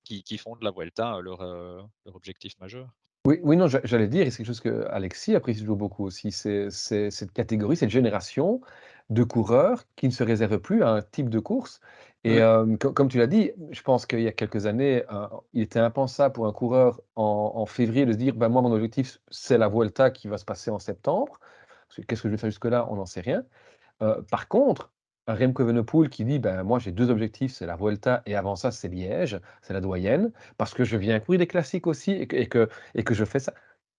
qui 0.05 0.23
qui 0.25 0.39
font 0.39 0.57
de 0.57 0.65
la 0.65 0.73
Vuelta 0.73 1.21
leur, 1.23 1.43
heu, 1.43 1.83
leur 2.07 2.17
objectif 2.17 2.59
majeur. 2.61 2.91
Oui, 3.27 3.41
oui, 3.43 3.57
non, 3.57 3.67
j'a 3.67 3.81
j'allais 3.83 4.07
dire 4.07 4.25
et 4.25 4.31
c'est 4.31 4.39
quelque 4.39 4.47
chose 4.47 4.61
qu'Alexis 4.61 5.35
apprécie 5.35 5.61
toujours 5.61 5.77
beaucoup 5.77 6.05
aussi, 6.05 6.31
c'est 6.31 6.71
cette 6.71 7.33
catégorie, 7.33 7.77
cette 7.77 7.91
génération 7.91 8.61
de 9.11 9.25
coureurs 9.25 9.83
qui 9.97 10.07
ne 10.07 10.13
se 10.13 10.23
réservent 10.23 10.59
plus 10.61 10.83
à 10.85 10.91
un 10.91 11.03
type 11.03 11.29
de 11.29 11.41
course 11.41 11.81
et 12.23 12.39
co 12.81 12.93
comme 12.93 13.09
tu 13.09 13.19
l'as 13.19 13.27
dit, 13.27 13.51
je 13.73 13.83
pense 13.83 14.07
qu'il 14.07 14.21
y 14.21 14.29
a 14.29 14.33
quelques 14.33 14.67
années, 14.67 15.03
il 15.53 15.63
était 15.63 15.81
impensable 15.81 16.35
pour 16.35 16.47
un 16.47 16.53
coureur 16.53 17.01
en 17.17 17.53
en 17.57 17.67
février 17.67 18.07
de 18.07 18.13
se 18.13 18.17
dire: 18.17 18.35
«Bah, 18.37 18.49
moi, 18.49 18.63
mon 18.63 18.73
objectif, 18.73 19.19
c'est 19.31 19.59
la 19.59 19.69
Vuelta 19.69 20.11
qui 20.13 20.29
va 20.29 20.39
se 20.39 20.45
passer 20.45 20.71
en 20.71 20.79
septembre, 20.79 21.39
que 21.97 22.03
qu'est-ce 22.03 22.23
que 22.23 22.29
je 22.29 22.33
vais 22.35 22.39
faire 22.39 22.51
jusque-là? 22.51 22.87
On 22.91 22.97
n'en 22.97 23.07
sait 23.07 23.21
rien». 23.23 23.45
Par 24.31 24.49
contre, 24.49 24.93
Remco 25.29 25.63
Evenepoel 25.65 26.09
qui 26.09 26.25
dit: 26.25 26.39
«Ben, 26.39 26.63
moi, 26.63 26.79
j'ai 26.79 26.93
2 26.93 27.11
objectifs, 27.11 27.53
c'est 27.53 27.67
la 27.67 27.77
Vuelta 27.77 28.23
et 28.27 28.37
avant 28.37 28.57
ça, 28.57 28.71
c'est 28.71 28.89
Liège, 28.89 29.41
c'est 29.63 29.73
la 29.73 29.81
doyenne, 29.81 30.33
parce 30.59 30.75
que 30.75 30.85
je 30.85 30.97
viens 30.97 31.19
courir 31.21 31.39
des 31.41 31.47
classiques 31.49 31.87
aussi 31.87 32.13
et 32.13 32.27
que 32.27 32.37
et 32.37 32.49
que 32.49 32.69
et 32.95 33.05
que 33.05 33.15
je 33.15 33.25
fais 33.25 33.39
ça». 33.41 33.53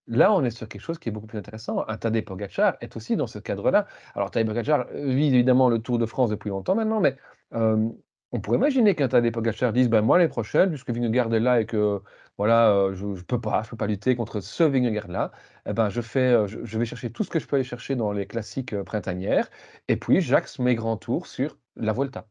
Là, 0.08 0.34
on 0.34 0.44
est 0.46 0.52
sur 0.52 0.70
quelque 0.70 0.82
chose 0.82 1.00
qui 1.00 1.10
est 1.10 1.12
beaucoup 1.12 1.28
plus 1.28 1.38
intéressant. 1.38 1.84
Un 1.88 1.98
Tadej 1.98 2.24
Pogacar 2.24 2.78
est 2.82 2.96
aussi 2.96 3.18
dans 3.18 3.28
ce 3.28 3.40
cadre-là. 3.40 3.88
Alors 4.16 4.32
Tadej 4.32 4.48
Pogacar 4.48 4.88
euh, 4.94 5.14
vit 5.14 5.28
évidemment 5.28 5.70
le 5.70 5.80
Tour 5.80 5.98
de 6.00 6.06
France 6.06 6.30
depuis 6.30 6.50
longtemps 6.50 6.76
maintenant, 6.76 7.02
mais 7.02 7.18
hem, 7.54 7.94
on 8.32 8.40
pourrait 8.42 8.58
imaginer 8.58 8.96
qu'un 8.96 9.08
Tadej 9.10 9.32
Pogacar 9.34 9.74
dise: 9.74 9.90
«Ben, 9.90 10.02
moi, 10.02 10.18
l'année 10.18 10.30
prochaine, 10.30 10.70
puisque 10.70 10.92
Vingegaard 10.92 11.34
est 11.34 11.40
là 11.42 11.60
et 11.62 11.66
que 11.66 12.02
voilà, 12.38 12.90
je 12.94 13.16
je 13.16 13.24
peux 13.24 13.40
pas 13.42 13.64
je 13.64 13.70
peux 13.70 13.78
pas 13.78 13.88
lutter 13.88 14.16
contre 14.16 14.42
ce 14.42 14.64
Vingegaard-là, 14.64 15.32
et 15.68 15.74
ben, 15.74 15.90
je 15.90 16.02
fais, 16.02 16.48
je 16.48 16.64
je 16.66 16.78
vais 16.80 16.86
chercher 16.86 17.12
tout 17.12 17.24
ce 17.24 17.30
que 17.30 17.40
je 17.40 17.48
peux 17.48 17.56
aller 17.58 17.66
chercher 17.66 17.96
dans 17.96 18.12
les 18.12 18.28
classiques, 18.28 18.76
printanières 18.84 19.50
et 19.88 19.98
puis 19.98 20.22
j'axe 20.22 20.60
mes 20.60 20.76
grands 20.76 20.98
tours 20.98 21.28
sur 21.28 21.58
la 21.76 21.94
Vuelta». 21.94 22.28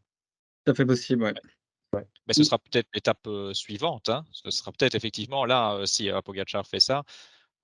tout 0.64 0.72
à 0.72 0.74
fait 0.74 0.84
possible, 0.86 1.22
ouais. 1.24 1.34
Ouais. 1.92 2.06
Mais 2.26 2.34
ce 2.34 2.44
sera 2.44 2.58
peut-être 2.58 2.88
l'étape, 2.94 3.28
suivante, 3.52 4.08
hein. 4.08 4.24
Ce 4.32 4.50
sera 4.50 4.72
peut-être 4.72 4.94
effectivement 4.96 5.44
là, 5.46 5.82
si, 5.86 6.08
heu, 6.10 6.20
Pogačar 6.22 6.66
fait 6.66 6.80
ça, 6.80 7.04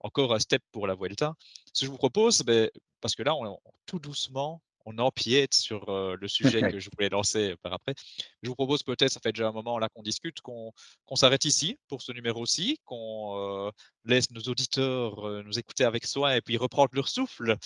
encore 0.01 0.35
un 0.35 0.39
step 0.41 0.63
pour 0.73 0.87
la 0.87 0.95
Vuelta. 0.95 1.35
Ce 1.75 1.81
que 1.83 1.87
je 1.87 1.91
vous 1.91 1.99
propose, 1.99 2.43
beh, 2.45 2.71
parce 3.01 3.17
que 3.17 3.23
là, 3.25 3.35
on 3.37 3.59
tout 3.87 3.99
doucement, 4.01 4.63
on 4.85 4.99
empiète 4.99 5.55
sur, 5.55 5.87
le 5.90 6.29
sujet 6.29 6.61
que 6.77 6.81
je 6.81 6.90
voulais 6.95 7.09
lancer 7.09 7.55
par 7.62 7.73
après. 7.73 7.95
Je 8.42 8.49
vous 8.49 8.55
propose 8.55 8.83
peut-être, 8.83 9.11
ça 9.11 9.21
fait 9.21 9.33
déjà 9.33 9.49
un 9.49 9.53
moment 9.53 9.79
là 9.79 9.88
qu'on 9.88 10.03
discute, 10.03 10.40
qu'on 10.40 10.73
s'arrête 11.14 11.45
ici 11.45 11.79
pour 11.88 12.03
ce 12.03 12.12
numéro-ci, 12.12 12.79
qu'on, 12.85 13.71
laisse 14.05 14.31
nos 14.31 14.42
auditeurs, 14.42 15.42
nous 15.45 15.59
écouter 15.59 15.85
avec 15.85 16.07
soin 16.07 16.35
et 16.35 16.40
puis 16.40 16.57
reprendre 16.57 16.90
leur 16.92 17.09
souffle 17.09 17.57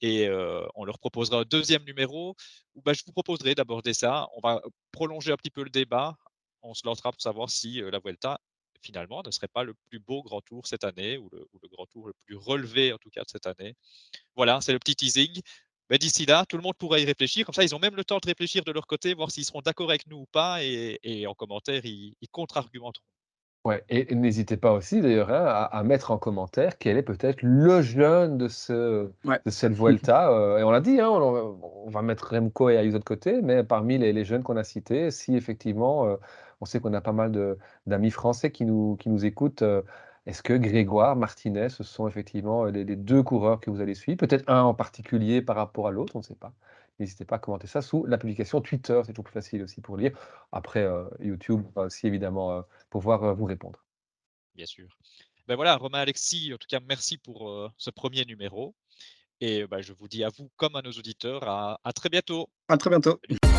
et 0.00 0.28
on 0.74 0.84
leur 0.84 0.98
proposera 0.98 1.40
un 1.40 1.44
deuxième 1.44 1.84
numéro 1.84 2.34
où, 2.74 2.82
bah, 2.82 2.92
je 2.92 3.02
vous 3.06 3.12
proposerai 3.12 3.54
d'aborder 3.54 3.94
ça. 3.94 4.28
On 4.36 4.40
va 4.40 4.62
prolonger 4.92 5.32
un 5.32 5.36
petit 5.36 5.50
peu 5.50 5.64
le 5.64 5.70
débat. 5.70 6.16
On 6.62 6.74
se 6.74 6.86
lancera 6.86 7.10
pour 7.10 7.22
savoir 7.22 7.50
si, 7.50 7.80
la 7.80 7.98
Vuelta 7.98 8.38
finalement, 8.82 9.22
ne 9.24 9.30
serait 9.30 9.48
pas 9.48 9.64
le 9.64 9.74
plus 9.88 9.98
beau 9.98 10.22
grand 10.22 10.40
tour 10.40 10.66
cette 10.66 10.84
année 10.84 11.18
ou 11.18 11.28
le, 11.32 11.46
ou 11.52 11.58
le 11.62 11.68
grand 11.68 11.86
tour 11.86 12.06
le 12.06 12.14
plus 12.24 12.36
relevé 12.36 12.92
en 12.92 12.98
tout 12.98 13.10
cas 13.10 13.22
de 13.22 13.28
cette 13.28 13.46
année. 13.46 13.74
Voilà, 14.36 14.60
c'est 14.60 14.72
le 14.72 14.78
petit 14.78 14.96
teasing. 14.96 15.40
Mais 15.90 15.98
d'ici 15.98 16.24
là, 16.26 16.44
tout 16.46 16.56
le 16.56 16.62
monde 16.62 16.76
pourra 16.78 16.98
y 17.00 17.04
réfléchir. 17.04 17.44
Comme 17.44 17.54
ça, 17.54 17.64
ils 17.64 17.74
ont 17.74 17.78
même 17.78 17.96
le 17.96 18.04
temps 18.04 18.18
de 18.22 18.26
réfléchir 18.26 18.64
de 18.64 18.72
leur 18.72 18.86
côté, 18.86 19.12
voir 19.14 19.30
s'ils 19.30 19.44
seront 19.44 19.60
d'accord 19.62 19.90
avec 19.90 20.06
nous 20.06 20.18
ou 20.18 20.26
pas. 20.26 20.62
Et, 20.64 20.98
et 21.02 21.26
en 21.26 21.34
commentaire, 21.34 21.84
ils, 21.84 22.14
ils 22.20 22.28
contre-argumenteront. 22.28 23.04
Ouais 23.64 23.84
et 23.90 24.10
et 24.12 24.14
n'hésitez 24.14 24.56
pas 24.56 24.72
aussi 24.72 25.02
d'ailleurs, 25.02 25.28
hein, 25.30 25.44
à 25.44 25.64
à 25.64 25.82
mettre 25.84 26.10
en 26.12 26.18
commentaire 26.18 26.78
quel 26.78 26.96
est 26.96 27.02
peut-être 27.02 27.42
le 27.42 27.82
jeune 27.82 28.38
de 28.38 28.48
ce 28.48 29.12
Ouais. 29.24 29.40
de 29.44 29.50
cette 29.50 29.72
Vuelta, 29.74 30.30
heu 30.32 30.58
et 30.60 30.62
on 30.64 30.70
l'a 30.70 30.80
dit, 30.80 30.98
hein, 30.98 31.08
on 31.10 31.58
on 31.86 31.90
va 31.90 32.00
mettre 32.00 32.28
Remco 32.34 32.70
et 32.70 32.76
Ayuso 32.78 32.98
de 32.98 33.04
côté, 33.04 33.42
mais 33.42 33.62
parmi 33.62 33.98
les 33.98 34.14
les 34.14 34.24
jeunes 34.24 34.42
qu'on 34.42 34.56
a 34.56 34.64
cités, 34.64 35.10
si 35.10 35.36
effectivement, 35.36 36.06
heu, 36.06 36.18
on 36.62 36.64
sait 36.64 36.80
qu'on 36.80 36.94
a 36.94 37.02
pas 37.02 37.12
mal 37.12 37.32
d'amis 37.86 38.10
français 38.10 38.50
qui 38.50 38.64
nous 38.64 38.96
qui 38.96 39.10
nous 39.10 39.26
écoutent, 39.26 39.60
heu, 39.62 39.84
est-ce 40.26 40.42
que 40.42 40.52
Grégoire, 40.54 41.16
Martinez, 41.16 41.68
ce 41.70 41.82
sont 41.82 42.06
effectivement, 42.08 42.66
heu, 42.66 42.70
les 42.70 42.84
les 42.84 42.96
2 42.96 43.22
coureurs 43.22 43.60
que 43.60 43.70
vous 43.70 43.80
allez 43.80 43.94
suivre? 43.94 44.18
Peut-être 44.18 44.48
un 44.48 44.62
en 44.62 44.74
particulier 44.74 45.42
par 45.42 45.56
rapport 45.56 45.88
à 45.88 45.90
l'autre, 45.90 46.16
on 46.16 46.20
ne 46.20 46.24
sait 46.24 46.34
pas. 46.34 46.52
N'hésitez 46.98 47.24
pas 47.24 47.36
à 47.36 47.38
commenter 47.38 47.66
ça 47.66 47.80
sous 47.82 48.04
la 48.06 48.18
publication 48.18 48.60
Twitter, 48.60 49.00
c'est 49.04 49.12
toujours 49.12 49.24
plus 49.24 49.32
facile 49.32 49.62
aussi 49.62 49.80
pour 49.80 49.96
lire. 49.96 50.12
Après, 50.52 50.82
heu, 50.84 51.08
YouTube, 51.20 51.62
on 51.74 51.80
va 51.80 51.86
aussi 51.86 52.06
évidemment, 52.06 52.58
heu, 52.58 52.62
pouvoir, 52.90 53.24
heu, 53.24 53.32
vous 53.32 53.46
répondre. 53.46 53.84
Bien 54.54 54.66
sûr. 54.66 54.88
Ben 55.48 55.56
voilà, 55.56 55.76
Romain 55.76 56.00
Alexis, 56.00 56.52
en 56.54 56.58
tout 56.58 56.68
cas, 56.68 56.80
merci 56.80 57.18
pour 57.18 57.48
euh, 57.48 57.70
ce 57.78 57.90
premier 57.90 58.24
numéro. 58.24 58.74
Et 59.40 59.66
bah, 59.66 59.80
je 59.80 59.92
vous 59.92 60.08
dis 60.08 60.22
à 60.24 60.28
vous 60.28 60.50
comme 60.56 60.76
à 60.76 60.82
nos 60.82 60.92
auditeurs, 60.92 61.48
à 61.48 61.80
à 61.84 61.92
très 61.92 62.10
bientôt. 62.10 62.50
À 62.68 62.76
très 62.76 62.90
bientôt. 62.90 63.20
Salut. 63.28 63.49